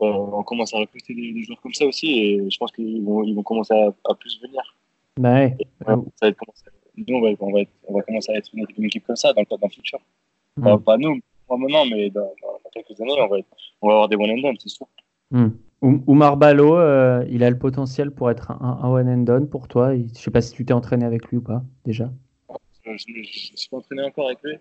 on 0.01 0.43
commence 0.43 0.73
à 0.73 0.79
recruter 0.79 1.15
des, 1.15 1.33
des, 1.33 1.43
joueurs 1.43 1.61
comme 1.61 1.75
ça 1.75 1.85
aussi. 1.85 2.19
Et 2.19 2.51
je 2.51 2.57
pense 2.57 2.73
qu'ils 2.73 3.03
vont, 3.05 3.23
ils 3.25 3.35
vont 3.35 3.43
commencer 3.43 3.75
à, 3.75 3.93
à 4.11 4.15
plus 4.15 4.41
venir. 4.41 4.63
Bah 5.19 5.35
ouais. 5.35 5.57
Et, 5.61 5.67
ouais, 5.87 5.95
ça 6.17 6.27
va 6.27 6.29
être, 6.29 6.41
nous, 6.97 7.17
on 7.17 7.21
va, 7.21 7.29
on, 7.41 7.53
va 7.53 7.61
être, 7.61 7.73
on 7.89 7.95
va 7.95 8.03
commencer 8.03 8.33
à 8.33 8.37
être 8.37 8.49
une, 8.55 8.67
une 8.79 8.85
équipe 8.85 9.07
comme 9.07 9.17
ça 9.17 9.35
dans 9.35 9.43
le, 9.43 9.47
dans 9.47 9.59
le 9.67 9.69
futur. 9.71 10.01
Mmh. 10.57 10.67
Enfin, 10.67 10.79
pas 10.79 10.97
nous, 10.99 11.21
pas 11.49 11.57
maintenant, 11.57 11.87
mais 11.87 12.11
dans, 12.11 12.33
dans, 12.43 12.71
quelques 12.73 13.01
années, 13.01 13.15
on 13.19 13.29
va, 13.29 13.39
être, 13.39 13.49
on 13.81 13.89
va 13.89 13.95
avoir 13.95 14.09
des 14.09 14.17
one 14.17 14.31
and 14.31 14.43
done, 14.43 14.57
c'est 14.59 14.69
sûr. 14.69 14.87
Mmh. 15.31 15.49
Oumar 15.83 16.37
Ballo, 16.37 16.77
euh, 16.77 17.25
il 17.29 17.43
a 17.43 17.51
le 17.51 17.59
potentiel 17.59 18.13
pour 18.13 18.31
être 18.31 18.53
un, 18.53 18.79
un 18.83 18.89
one 18.89 19.09
and 19.09 19.23
done 19.23 19.49
pour 19.49 19.67
toi. 19.67 19.97
Je 19.97 20.03
ne 20.03 20.09
sais 20.15 20.31
pas 20.31 20.41
si 20.41 20.53
tu 20.53 20.65
t'es 20.65 20.73
entraîné 20.73 21.05
avec 21.05 21.27
lui 21.29 21.39
ou 21.39 21.43
pas 21.43 21.65
déjà. 21.85 22.13
Je 22.85 22.91
ne 22.91 22.97
suis 23.25 23.69
pas 23.69 23.79
entraîné 23.79 24.03
encore 24.03 24.27
avec 24.27 24.39
lui. 24.45 24.59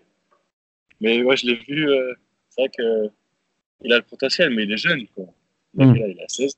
Mais 1.00 1.22
ouais, 1.22 1.36
je 1.36 1.46
l'ai 1.46 1.56
vu. 1.68 1.88
Euh, 1.88 2.12
c'est 2.48 2.62
vrai 2.62 2.70
qu'il 2.70 3.92
a 3.92 3.96
le 3.98 4.02
potentiel, 4.02 4.52
mais 4.54 4.64
il 4.64 4.72
est 4.72 4.76
jeune. 4.76 5.06
Quoi. 5.14 5.26
Mmh. 5.74 5.94
Là, 5.94 6.08
il 6.08 6.20
a 6.20 6.28
16. 6.28 6.56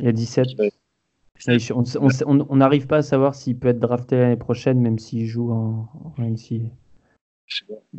Il 0.00 0.08
a 0.08 0.12
17. 0.12 0.48
On 2.26 2.56
n'arrive 2.56 2.86
pas 2.86 2.98
à 2.98 3.02
savoir 3.02 3.34
s'il 3.34 3.58
peut 3.58 3.68
être 3.68 3.78
drafté 3.78 4.16
l'année 4.16 4.36
prochaine, 4.36 4.80
même 4.80 4.98
s'il 4.98 5.26
joue 5.26 5.50
en, 5.52 5.88
en 6.18 6.22
NCAA. 6.22 6.70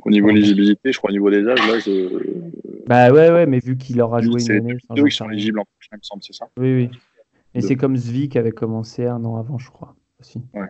Au 0.02 0.10
niveau 0.10 0.30
éligibilité, 0.30 0.92
je 0.92 0.98
crois 0.98 1.10
au 1.10 1.14
niveau 1.14 1.30
des 1.30 1.48
âges, 1.48 1.68
là, 1.68 1.80
je. 1.80 2.48
Bah 2.86 3.12
ouais, 3.12 3.32
ouais, 3.32 3.46
mais 3.46 3.60
vu 3.60 3.78
qu'il 3.78 4.02
aura 4.02 4.22
joué 4.22 4.42
une 4.44 4.52
année. 4.52 4.78
Deux, 4.92 5.08
ils 5.08 5.12
sont 5.12 5.30
éligibles 5.30 5.60
en 5.60 5.66
prochain, 5.66 5.90
il 5.94 5.98
me 5.98 6.04
semble, 6.04 6.24
c'est 6.24 6.34
ça 6.34 6.50
Oui, 6.58 6.74
oui. 6.74 6.90
Et 7.54 7.62
c'est 7.62 7.76
comme 7.76 7.98
Zvi 7.98 8.30
qui 8.30 8.38
avait 8.38 8.52
commencé 8.52 9.06
un 9.06 9.24
an 9.26 9.38
avant, 9.38 9.58
je 9.58 9.70
crois. 9.70 9.96
Aussi. 10.20 10.42
Ouais. 10.54 10.68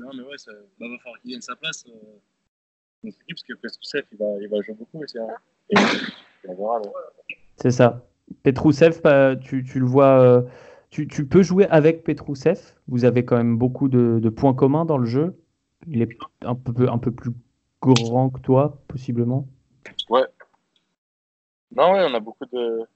Non, 0.00 0.10
mais 0.14 0.22
ouais, 0.22 0.38
ça 0.38 0.52
bah, 0.78 0.86
va 0.88 0.98
falloir 0.98 1.20
qu'il 1.20 1.32
gagne 1.32 1.40
sa 1.40 1.56
place. 1.56 1.84
Euh, 1.88 3.08
équipe, 3.08 3.24
parce 3.28 3.42
que 3.42 3.54
Petrousev, 3.54 4.04
il 4.12 4.18
va, 4.18 4.26
il 4.40 4.48
va 4.48 4.60
jouer 4.62 4.74
beaucoup 4.74 5.02
aussi. 5.02 5.18
Hein. 5.18 5.26
Et, 5.70 5.76
C'est 7.56 7.70
ça. 7.70 8.06
Petrousev, 8.42 9.00
bah, 9.02 9.36
tu, 9.36 9.64
tu, 9.64 9.78
le 9.80 9.86
vois. 9.86 10.20
Euh, 10.20 10.42
tu, 10.90 11.08
tu, 11.08 11.26
peux 11.26 11.42
jouer 11.42 11.66
avec 11.66 12.04
Petrousev. 12.04 12.58
Vous 12.88 13.04
avez 13.04 13.24
quand 13.24 13.36
même 13.36 13.56
beaucoup 13.56 13.88
de, 13.88 14.18
de, 14.20 14.28
points 14.28 14.54
communs 14.54 14.84
dans 14.84 14.98
le 14.98 15.06
jeu. 15.06 15.38
Il 15.86 16.02
est 16.02 16.08
un 16.42 16.54
peu, 16.54 16.88
un 16.88 16.98
peu 16.98 17.10
plus 17.10 17.30
grand 17.80 18.30
que 18.30 18.40
toi, 18.40 18.78
possiblement. 18.88 19.46
Ouais. 20.08 20.26
Non, 21.74 21.92
ouais, 21.92 22.06
on 22.08 22.14
a 22.14 22.20
beaucoup 22.20 22.46
de. 22.46 22.86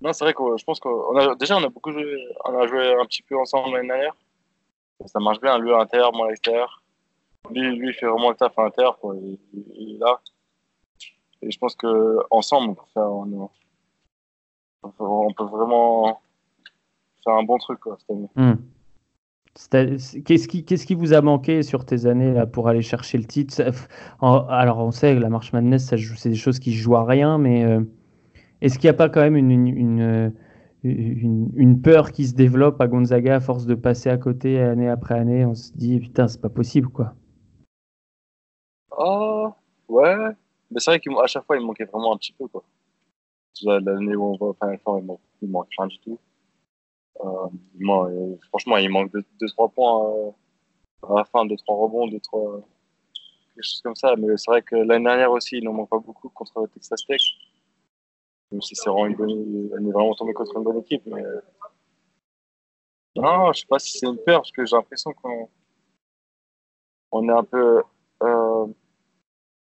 Non, 0.00 0.12
c'est 0.12 0.24
vrai 0.24 0.34
que 0.34 0.42
je 0.56 0.64
pense 0.64 0.80
qu'on 0.80 1.16
a 1.16 1.34
déjà 1.36 1.56
on 1.56 1.62
a 1.62 1.68
beaucoup 1.68 1.92
joué, 1.92 2.04
on 2.44 2.58
a 2.58 2.66
joué 2.66 2.94
un 3.00 3.04
petit 3.04 3.22
peu 3.22 3.38
ensemble 3.38 3.76
l'année 3.76 3.88
dernière. 3.88 4.16
Ça 5.06 5.20
marche 5.20 5.40
bien, 5.40 5.58
lui 5.58 5.72
à 5.72 5.78
l'intérieur, 5.78 6.12
moi 6.12 6.26
à 6.26 6.30
l'extérieur. 6.30 6.82
Lui, 7.50 7.76
lui, 7.76 7.88
il 7.88 7.94
fait 7.94 8.06
vraiment 8.06 8.30
le 8.30 8.36
taf 8.36 8.56
à 8.58 8.62
l'intérieur, 8.62 8.98
quoi. 8.98 9.16
Il, 9.16 9.38
il, 9.52 9.96
est 9.96 9.98
là. 9.98 10.20
Et 11.42 11.50
je 11.50 11.58
pense 11.58 11.74
que 11.74 12.18
ensemble, 12.30 12.70
on 12.70 12.74
peut 12.74 12.90
faire, 12.94 13.10
on, 13.10 13.50
on 14.82 15.32
peut 15.32 15.44
vraiment 15.44 16.20
faire 17.24 17.34
un 17.34 17.42
bon 17.42 17.58
truc 17.58 17.80
quoi, 17.80 17.96
cette 17.98 18.10
année. 18.10 18.28
Hmm. 18.34 18.54
Qu'est-ce 19.54 20.48
qui, 20.48 20.64
qui 20.64 20.94
vous 20.94 21.12
a 21.12 21.20
manqué 21.20 21.62
sur 21.62 21.84
tes 21.84 22.06
années 22.06 22.32
là, 22.32 22.46
pour 22.46 22.68
aller 22.68 22.80
chercher 22.80 23.18
le 23.18 23.24
titre? 23.24 23.62
Alors, 24.20 24.78
on 24.78 24.90
sait 24.90 25.14
que 25.14 25.20
la 25.20 25.28
Marche 25.28 25.52
Madness, 25.52 25.94
c'est 26.16 26.28
des 26.30 26.34
choses 26.34 26.58
qui 26.58 26.72
jouent 26.72 26.96
à 26.96 27.04
rien, 27.04 27.36
mais 27.36 27.64
euh, 27.64 27.80
est-ce 28.62 28.78
qu'il 28.78 28.88
n'y 28.88 28.94
a 28.94 28.96
pas 28.96 29.10
quand 29.10 29.20
même 29.20 29.36
une, 29.36 29.50
une, 29.50 30.32
une, 30.82 31.82
peur 31.82 32.12
qui 32.12 32.26
se 32.26 32.34
développe 32.34 32.80
à 32.80 32.86
Gonzaga 32.86 33.36
à 33.36 33.40
force 33.40 33.66
de 33.66 33.74
passer 33.74 34.08
à 34.08 34.16
côté 34.16 34.58
année 34.58 34.88
après 34.88 35.18
année? 35.18 35.44
On 35.44 35.54
se 35.54 35.72
dit, 35.72 36.00
putain, 36.00 36.28
c'est 36.28 36.40
pas 36.40 36.48
possible, 36.48 36.88
quoi. 36.88 37.14
Oh, 38.96 39.50
ouais. 39.88 40.16
Mais 40.70 40.80
c'est 40.80 40.92
vrai 40.92 41.00
qu'à 41.00 41.26
chaque 41.26 41.44
fois, 41.44 41.58
il 41.58 41.66
manquait 41.66 41.84
vraiment 41.84 42.14
un 42.14 42.16
petit 42.16 42.32
peu, 42.32 42.46
quoi. 42.48 42.62
L'année 43.62 44.16
où 44.16 44.24
on 44.24 44.46
va 44.46 44.54
faire 44.54 45.02
manque, 45.02 45.20
il 45.42 45.50
manque 45.50 45.68
rien 45.76 45.88
du 45.88 45.98
tout. 45.98 46.18
Euh, 47.24 47.48
euh, 47.80 48.36
franchement, 48.48 48.76
il 48.76 48.90
manque 48.90 49.12
2-3 49.40 49.72
points 49.72 50.10
euh, 50.10 50.30
à 51.08 51.18
la 51.18 51.24
fin, 51.24 51.44
2-3 51.44 51.56
rebonds, 51.68 52.08
2-3 52.08 52.62
quelque 53.54 53.64
chose 53.64 53.80
comme 53.82 53.94
ça. 53.94 54.14
Mais 54.16 54.36
c'est 54.36 54.50
vrai 54.50 54.62
que 54.62 54.76
l'année 54.76 55.04
dernière 55.04 55.30
aussi, 55.30 55.58
il 55.58 55.64
n'en 55.64 55.72
manque 55.72 55.90
pas 55.90 55.98
beaucoup 55.98 56.28
contre 56.30 56.66
Texas 56.74 57.04
Tech. 57.06 57.22
Même 58.50 58.62
si 58.62 58.74
c'est 58.74 58.90
vraiment 58.90 59.06
une 59.06 59.16
bonne, 59.16 59.70
on 59.72 59.88
est 59.88 59.92
vraiment 59.92 60.14
tombé 60.14 60.32
contre 60.32 60.56
une 60.56 60.64
bonne 60.64 60.78
équipe. 60.78 61.06
Non, 63.16 63.52
je 63.52 63.60
sais 63.60 63.66
pas 63.66 63.78
si 63.78 63.98
c'est 63.98 64.06
une 64.06 64.18
peur 64.18 64.40
parce 64.40 64.52
que 64.52 64.64
j'ai 64.64 64.76
l'impression 64.76 65.12
qu'on 65.12 65.48
on 67.12 67.28
est 67.28 67.32
un 67.32 67.44
peu 67.44 67.82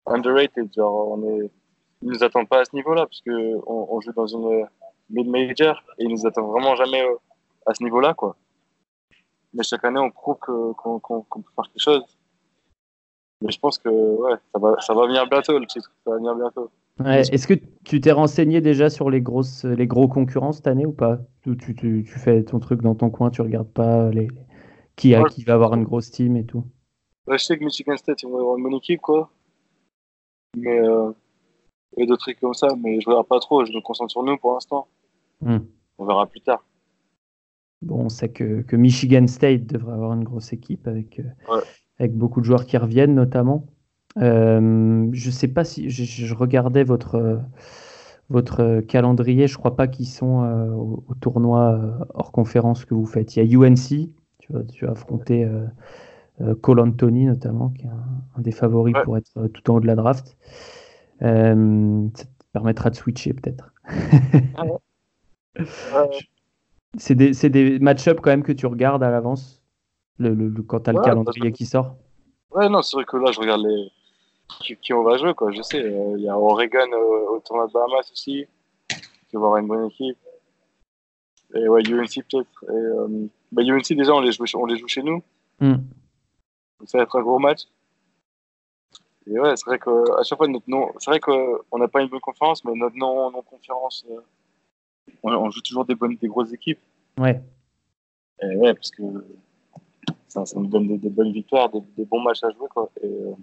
underrated. 0.06 0.72
Genre, 0.74 1.08
on 1.12 1.40
est, 1.40 1.50
ils 2.02 2.08
nous 2.08 2.22
attendent 2.22 2.48
pas 2.48 2.60
à 2.60 2.64
ce 2.64 2.74
niveau-là 2.74 3.06
parce 3.06 3.20
que 3.20 3.56
on, 3.66 3.88
on 3.90 4.00
joue 4.00 4.12
dans 4.12 4.26
une 4.26 4.66
mid-major 5.10 5.82
et 5.98 6.04
ils 6.04 6.10
nous 6.10 6.26
attendent 6.26 6.50
vraiment 6.50 6.76
jamais 6.76 7.04
à 7.68 7.74
ce 7.74 7.84
niveau-là, 7.84 8.14
quoi. 8.14 8.36
Mais 9.54 9.62
chaque 9.62 9.84
année, 9.84 10.00
on 10.00 10.10
prouve 10.10 10.36
qu'on 10.38 10.74
qu 10.74 11.12
qu 11.30 11.42
peut 11.42 11.50
faire 11.54 11.64
quelque 11.72 11.82
chose. 11.82 12.04
Mais 13.42 13.52
je 13.52 13.58
pense 13.58 13.78
que 13.78 13.88
ouais, 13.88 14.34
ça 14.52 14.58
va, 14.58 14.76
ça 14.80 14.94
va 14.94 15.06
venir 15.06 15.26
bientôt, 15.28 15.58
le 15.58 15.66
titre. 15.66 15.92
Ça 16.04 16.10
va 16.10 16.16
venir 16.16 16.34
bientôt. 16.34 16.70
Ouais, 17.00 17.20
Est-ce 17.20 17.46
que 17.46 17.54
tu 17.84 18.00
t'es 18.00 18.10
renseigné 18.10 18.60
déjà 18.60 18.90
sur 18.90 19.08
les, 19.10 19.20
grosses, 19.20 19.64
les 19.64 19.86
gros 19.86 20.08
concurrents 20.08 20.52
cette 20.52 20.66
année 20.66 20.86
ou 20.86 20.92
pas? 20.92 21.18
Tu, 21.42 21.56
tu, 21.56 21.74
tu, 21.74 22.04
tu, 22.04 22.18
fais 22.18 22.42
ton 22.42 22.58
truc 22.58 22.82
dans 22.82 22.96
ton 22.96 23.10
coin, 23.10 23.30
tu 23.30 23.40
regardes 23.40 23.72
pas 23.72 24.10
les, 24.10 24.28
qui, 24.96 25.14
a, 25.14 25.22
ouais. 25.22 25.30
qui 25.30 25.44
va 25.44 25.54
avoir 25.54 25.74
une 25.74 25.84
grosse 25.84 26.10
team 26.10 26.36
et 26.36 26.44
tout? 26.44 26.64
Ouais, 27.28 27.38
Je 27.38 27.44
sais 27.44 27.56
que 27.56 27.64
Michigan 27.64 27.96
State, 27.96 28.22
ils 28.22 28.28
vont 28.28 28.38
avoir 28.38 28.56
une 28.56 28.64
bonne 28.64 28.74
équipe, 28.74 29.00
quoi. 29.00 29.30
Mais 30.56 30.80
euh, 30.80 31.10
a 31.96 32.06
d'autres 32.06 32.22
trucs 32.22 32.40
comme 32.40 32.54
ça, 32.54 32.68
mais 32.76 33.00
je 33.00 33.08
ne 33.08 33.14
regarde 33.14 33.28
pas 33.28 33.38
trop, 33.38 33.64
je 33.64 33.72
me 33.72 33.80
concentre 33.80 34.10
sur 34.10 34.24
nous 34.24 34.36
pour 34.36 34.54
l'instant. 34.54 34.88
Hmm. 35.40 35.58
On 35.98 36.04
verra 36.04 36.26
plus 36.26 36.40
tard. 36.40 36.64
Bon, 37.82 38.04
on 38.04 38.08
sait 38.08 38.28
que, 38.28 38.62
que, 38.62 38.76
Michigan 38.76 39.26
State 39.26 39.66
devrait 39.66 39.94
avoir 39.94 40.12
une 40.12 40.24
grosse 40.24 40.52
équipe 40.52 40.88
avec, 40.88 41.22
ouais. 41.50 41.60
avec 41.98 42.14
beaucoup 42.14 42.40
de 42.40 42.44
joueurs 42.44 42.66
qui 42.66 42.76
reviennent 42.76 43.14
notamment. 43.14 43.66
Euh, 44.16 45.08
je 45.12 45.30
sais 45.30 45.48
pas 45.48 45.64
si 45.64 45.90
je, 45.90 46.04
je 46.04 46.34
regardais 46.34 46.82
votre, 46.82 47.40
votre 48.30 48.80
calendrier, 48.80 49.46
je 49.46 49.56
crois 49.56 49.76
pas 49.76 49.86
qu'ils 49.86 50.08
sont 50.08 50.42
euh, 50.42 50.70
au, 50.70 51.04
au, 51.08 51.14
tournoi 51.14 51.72
euh, 51.72 52.04
hors 52.14 52.32
conférence 52.32 52.84
que 52.84 52.94
vous 52.94 53.06
faites. 53.06 53.36
Il 53.36 53.44
y 53.44 53.54
a 53.54 53.58
UNC, 53.58 54.10
tu 54.38 54.52
vas, 54.52 54.62
tu 54.64 54.84
vas 54.84 54.92
affronter 54.92 55.44
euh, 55.44 56.54
Cole 56.60 56.80
Anthony 56.80 57.26
notamment, 57.26 57.70
qui 57.70 57.86
est 57.86 57.90
un, 57.90 58.22
un 58.36 58.40
des 58.40 58.52
favoris 58.52 58.94
ouais. 58.94 59.04
pour 59.04 59.16
être 59.16 59.46
tout 59.48 59.70
en 59.70 59.76
haut 59.76 59.80
de 59.80 59.86
la 59.86 59.96
draft. 59.96 60.36
ça 61.20 61.26
te 61.26 62.24
permettra 62.52 62.90
de 62.90 62.96
switcher 62.96 63.32
peut-être. 63.34 63.72
ah 64.56 64.64
ouais. 64.64 65.64
C'est 66.98 67.14
des, 67.14 67.32
des 67.32 67.78
match-up 67.78 68.20
quand 68.20 68.30
même 68.30 68.42
que 68.42 68.52
tu 68.52 68.66
regardes 68.66 69.02
à 69.02 69.10
l'avance 69.10 69.62
le, 70.18 70.34
le, 70.34 70.48
le, 70.48 70.62
quand 70.62 70.80
tu 70.80 70.90
as 70.90 70.92
ouais, 70.92 70.98
le 70.98 71.04
calendrier 71.04 71.52
qui 71.52 71.64
sort 71.64 71.96
Ouais, 72.50 72.68
non, 72.68 72.82
c'est 72.82 72.96
vrai 72.96 73.04
que 73.04 73.16
là, 73.16 73.30
je 73.30 73.40
regarde 73.40 73.64
les... 73.64 73.90
qui, 74.60 74.76
qui 74.76 74.92
on 74.92 75.02
va 75.02 75.16
jouer. 75.16 75.34
Quoi. 75.34 75.52
Je 75.52 75.62
sais, 75.62 75.82
euh, 75.82 76.14
il 76.16 76.24
y 76.24 76.28
a 76.28 76.38
Oregon 76.38 76.90
au, 76.92 77.36
au 77.36 77.40
tournoi 77.40 77.66
de 77.66 77.72
Bahamas 77.72 78.10
aussi, 78.12 78.46
qui 78.88 79.36
va 79.36 79.38
avoir 79.38 79.56
une 79.58 79.68
bonne 79.68 79.86
équipe. 79.86 80.18
Et 81.54 81.68
ouais, 81.68 81.82
UNC 81.88 82.24
peut-être. 82.28 82.64
Euh, 82.68 83.26
bah, 83.52 83.62
UNC, 83.62 83.92
déjà, 83.94 84.12
on 84.14 84.20
les 84.20 84.32
joue, 84.32 84.44
on 84.54 84.66
les 84.66 84.76
joue 84.76 84.88
chez 84.88 85.02
nous. 85.02 85.22
Mm. 85.60 85.74
Donc, 85.74 86.88
ça 86.88 86.98
va 86.98 87.04
être 87.04 87.16
un 87.16 87.22
gros 87.22 87.38
match. 87.38 87.62
Et 89.26 89.38
ouais, 89.38 89.56
c'est 89.56 89.66
vrai 89.66 89.78
qu'à 89.78 90.22
chaque 90.22 90.38
fois, 90.38 90.48
notre 90.48 90.68
nom, 90.68 90.90
c'est 90.98 91.10
vrai 91.10 91.20
qu'on 91.20 91.78
n'a 91.78 91.88
pas 91.88 92.00
une 92.00 92.08
bonne 92.08 92.20
conférence, 92.20 92.64
mais 92.64 92.72
notre 92.74 92.96
non, 92.96 93.30
non 93.30 93.42
conférence, 93.42 94.04
euh, 94.10 94.20
on, 95.22 95.32
on, 95.32 95.50
joue 95.50 95.60
toujours 95.60 95.84
des 95.84 95.94
bonnes, 95.94 96.16
des 96.16 96.28
grosses 96.28 96.52
équipes. 96.52 96.80
Ouais. 97.18 97.40
Et 98.42 98.56
ouais, 98.56 98.74
parce 98.74 98.90
que 98.90 99.02
ça, 100.28 100.44
ça 100.44 100.58
nous 100.58 100.66
donne 100.66 100.88
des, 100.88 100.98
des 100.98 101.10
bonnes 101.10 101.32
victoires, 101.32 101.68
des, 101.70 101.80
des, 101.96 102.04
bons 102.04 102.20
matchs 102.20 102.44
à 102.44 102.50
jouer, 102.50 102.68
quoi. 102.70 102.90
Et, 103.02 103.06
euh, 103.06 103.34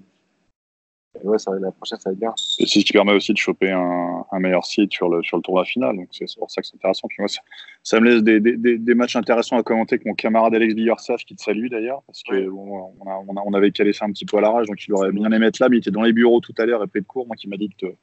et 1.24 1.28
ouais, 1.28 1.40
ça, 1.40 1.52
la 1.60 1.72
prochaine, 1.72 2.00
ça 2.00 2.10
va 2.10 2.14
être 2.14 2.20
bien. 2.20 2.34
Et 2.60 2.66
c'est 2.66 2.80
ce 2.80 2.86
qui 2.86 2.94
permet 2.94 3.14
aussi 3.14 3.32
de 3.32 3.38
choper 3.38 3.72
un, 3.72 4.26
un, 4.32 4.40
meilleur 4.40 4.66
site 4.66 4.92
sur 4.92 5.10
le, 5.10 5.24
sur 5.24 5.38
le 5.38 5.44
tournoi 5.44 5.66
final. 5.66 5.96
Donc 5.96 6.08
c'est 6.12 6.26
pour 6.38 6.52
ça 6.52 6.62
que 6.62 6.68
c'est 6.68 6.76
intéressant. 6.76 7.08
Puis 7.08 7.18
moi, 7.20 7.28
ça, 7.28 7.42
ça, 7.84 8.00
me 8.00 8.10
laisse 8.10 8.24
des, 8.24 8.40
des, 8.40 8.78
des, 8.78 8.96
matchs 8.96 9.16
intéressants 9.16 9.58
à 9.58 9.64
commenter 9.64 9.96
avec 9.96 10.06
mon 10.06 10.14
camarade 10.14 10.54
Alex 10.54 10.76
Billersage, 10.76 11.26
qui 11.26 11.36
te 11.36 11.42
salue 11.42 11.68
d'ailleurs, 11.68 12.02
parce 12.06 12.22
que 12.24 12.50
bon, 12.50 12.94
on, 13.00 13.10
a, 13.10 13.24
on, 13.28 13.38
a, 13.38 13.42
on, 13.46 13.54
avait 13.54 13.72
calé 13.72 13.94
ça 13.94 14.06
un 14.06 14.12
petit 14.12 14.26
peu 14.26 14.38
à 14.38 14.42
l'arrache, 14.42 14.68
donc 14.68 14.86
il 14.86 14.94
aurait 14.94 15.12
bien 15.12 15.32
aimé 15.32 15.46
être 15.48 15.60
là, 15.60 15.70
mais 15.70 15.78
il 15.78 15.80
était 15.80 15.92
dans 15.92 16.04
les 16.04 16.14
bureaux 16.14 16.42
tout 16.42 16.54
à 16.58 16.66
l'heure 16.66 16.84
et 16.84 16.88
pris 16.88 17.02
de 17.02 17.06
cours, 17.06 17.28
moi 17.28 17.36
qui 17.36 17.48
m'a 17.48 17.58
dit 17.58 17.70
de 17.70 17.88
te, 17.88 17.94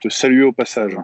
te 0.00 0.08
saluer 0.08 0.42
au 0.42 0.52
passage. 0.52 0.96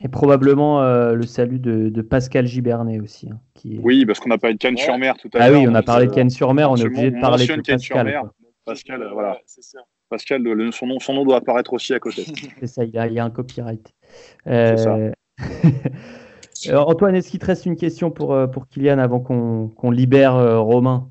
Et 0.00 0.08
probablement 0.08 0.82
euh, 0.82 1.14
le 1.14 1.24
salut 1.24 1.58
de, 1.58 1.88
de, 1.88 2.02
Pascal 2.02 2.46
Gibernet 2.46 3.00
aussi. 3.00 3.30
Hein, 3.30 3.40
qui 3.54 3.76
est... 3.76 3.78
Oui, 3.82 4.04
parce 4.04 4.20
qu'on 4.20 4.30
a 4.32 4.38
parlé 4.38 4.54
de 4.54 4.58
Cannes-sur-Mer 4.58 5.16
tout 5.16 5.30
à 5.32 5.38
l'heure. 5.38 5.48
Ah 5.48 5.52
oui, 5.52 5.66
on 5.68 5.74
a 5.74 5.82
parlé 5.82 6.06
de 6.06 6.12
Cannes-sur-Mer, 6.12 6.70
on 6.70 6.76
est 6.76 6.84
obligé 6.84 7.10
de 7.10 7.20
parler 7.20 7.46
de 7.46 7.54
Pascal. 7.62 8.30
Pascal, 8.64 9.02
euh, 9.02 9.10
voilà. 9.12 9.38
Pascal, 10.08 10.42
le, 10.42 10.72
son, 10.72 10.86
nom, 10.86 10.98
son 10.98 11.14
nom 11.14 11.24
doit 11.24 11.36
apparaître 11.36 11.72
aussi 11.72 11.94
à 11.94 11.98
côté. 11.98 12.24
C'est 12.60 12.66
ça, 12.66 12.84
il 12.84 12.90
y, 12.90 12.98
a, 12.98 13.06
il 13.06 13.14
y, 13.14 13.18
a, 13.18 13.24
un 13.24 13.30
copyright. 13.30 13.94
Euh... 14.46 15.12
Alors, 16.68 16.88
Antoine, 16.88 17.14
est-ce 17.14 17.30
qu'il 17.30 17.40
te 17.40 17.46
reste 17.46 17.66
une 17.66 17.76
question 17.76 18.10
pour, 18.10 18.32
euh, 18.32 18.46
pour 18.46 18.68
Kylian 18.68 18.98
avant 18.98 19.20
qu'on 19.20 19.68
qu 19.68 19.92
libère 19.92 20.34
euh, 20.34 20.60
Romain? 20.60 21.08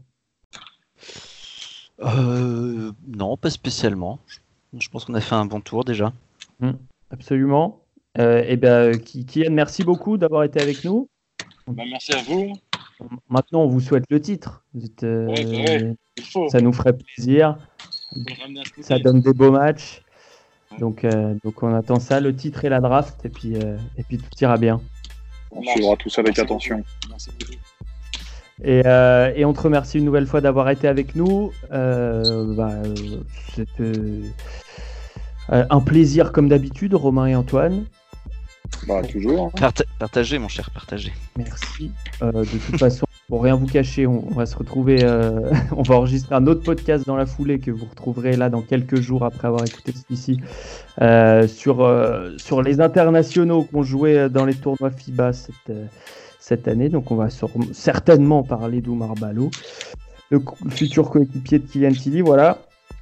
Euh, 2.01 2.91
Non, 3.07 3.37
pas 3.37 3.49
spécialement. 3.49 4.19
Je 4.77 4.89
pense 4.89 5.05
qu'on 5.05 5.13
a 5.13 5.21
fait 5.21 5.35
un 5.35 5.45
bon 5.45 5.61
tour 5.61 5.85
déjà. 5.85 6.11
Mmh, 6.59 6.71
absolument. 7.11 7.82
Euh, 8.19 8.43
et 8.47 8.57
ben, 8.57 8.99
Kylian, 8.99 9.51
merci 9.51 9.83
beaucoup 9.83 10.17
d'avoir 10.17 10.43
été 10.43 10.61
avec 10.61 10.83
nous. 10.83 11.09
Ben, 11.67 11.85
merci 11.89 12.13
à 12.13 12.21
vous. 12.21 12.53
Maintenant, 13.29 13.63
on 13.63 13.67
vous 13.67 13.81
souhaite 13.81 14.05
le 14.09 14.21
titre. 14.21 14.63
Êtes, 14.81 15.03
euh, 15.03 15.27
ouais, 15.27 15.45
ouais, 15.45 16.49
ça 16.49 16.61
nous 16.61 16.73
ferait 16.73 16.95
plaisir. 16.95 17.57
Ça 18.81 18.99
donne 18.99 19.21
des 19.21 19.33
beaux 19.33 19.51
matchs. 19.51 20.01
Ouais. 20.71 20.77
Donc, 20.79 21.03
euh, 21.03 21.35
donc, 21.43 21.63
on 21.63 21.73
attend 21.73 21.99
ça, 21.99 22.19
le 22.19 22.35
titre 22.35 22.65
et 22.65 22.69
la 22.69 22.79
draft, 22.79 23.25
et 23.25 23.29
puis, 23.29 23.55
euh, 23.55 23.77
et 23.97 24.03
puis 24.03 24.17
tout 24.17 24.29
ira 24.41 24.57
bien. 24.57 24.81
On 25.51 25.63
suivra 25.63 25.95
tout 25.95 26.09
ça 26.09 26.21
avec 26.21 26.37
merci 26.37 26.41
attention. 26.41 26.83
Merci 27.09 27.29
et, 28.63 28.83
euh, 28.85 29.33
et, 29.35 29.45
on 29.45 29.53
te 29.53 29.61
remercie 29.61 29.97
une 29.97 30.05
nouvelle 30.05 30.27
fois 30.27 30.39
d'avoir 30.39 30.69
été 30.69 30.87
avec 30.87 31.15
nous. 31.15 31.51
Bah, 31.71 32.71
C'était 33.55 33.91
un 35.49 35.81
plaisir 35.81 36.31
comme 36.31 36.47
d'habitude, 36.47 36.93
Romain 36.93 37.27
et 37.27 37.35
Antoine. 37.35 37.85
Bah, 38.87 39.01
toujours. 39.01 39.51
Parta 39.51 39.83
partagez, 39.99 40.39
mon 40.39 40.47
cher, 40.47 40.69
partagez. 40.71 41.13
Merci. 41.37 41.91
Euh, 42.21 42.31
de 42.31 42.45
toute 42.45 42.79
façon, 42.79 43.05
pour 43.27 43.43
rien 43.43 43.55
vous 43.55 43.67
cacher, 43.67 44.07
on, 44.07 44.27
on 44.29 44.33
va 44.33 44.45
se 44.45 44.55
retrouver. 44.55 45.03
Euh, 45.03 45.51
on 45.77 45.83
va 45.83 45.95
enregistrer 45.95 46.35
un 46.35 46.47
autre 46.47 46.63
podcast 46.63 47.05
dans 47.05 47.15
la 47.15 47.25
foulée 47.25 47.59
que 47.59 47.71
vous 47.71 47.85
retrouverez 47.85 48.35
là 48.35 48.49
dans 48.49 48.61
quelques 48.61 48.99
jours 48.99 49.23
après 49.23 49.47
avoir 49.47 49.63
écouté 49.65 49.93
celui-ci 49.93 50.39
euh, 51.01 51.47
sur, 51.47 51.89
sur 52.37 52.61
les 52.61 52.81
internationaux 52.81 53.63
qu'on 53.63 53.83
jouait 53.83 54.29
dans 54.29 54.45
les 54.45 54.55
tournois 54.55 54.91
FIBA 54.91 55.33
cette, 55.33 55.71
cette 56.39 56.67
année. 56.67 56.89
Donc, 56.89 57.11
on 57.11 57.15
va 57.15 57.29
sur, 57.29 57.49
certainement 57.71 58.43
parler 58.43 58.81
d'Oumar 58.81 59.15
Balo, 59.15 59.49
le, 60.29 60.41
le 60.63 60.71
futur 60.71 61.09
coéquipier 61.09 61.59
de 61.59 61.67
Kylian 61.67 61.91
Tilly. 61.91 62.21
Voilà. 62.21 62.59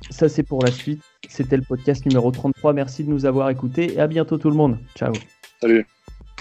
Ça, 0.10 0.30
c'est 0.30 0.44
pour 0.44 0.64
la 0.64 0.72
suite. 0.72 1.02
C'était 1.30 1.58
le 1.58 1.64
podcast 1.64 2.06
numéro 2.06 2.32
33. 2.32 2.74
Merci 2.74 3.04
de 3.04 3.10
nous 3.10 3.26
avoir 3.26 3.50
écoutés 3.50 3.94
et 3.94 4.00
à 4.00 4.08
bientôt 4.08 4.38
tout 4.38 4.50
le 4.50 4.56
monde. 4.56 4.78
Ciao. 4.96 5.14
Salut. 5.62 5.86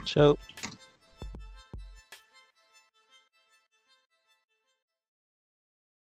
Ciao. 0.06 0.38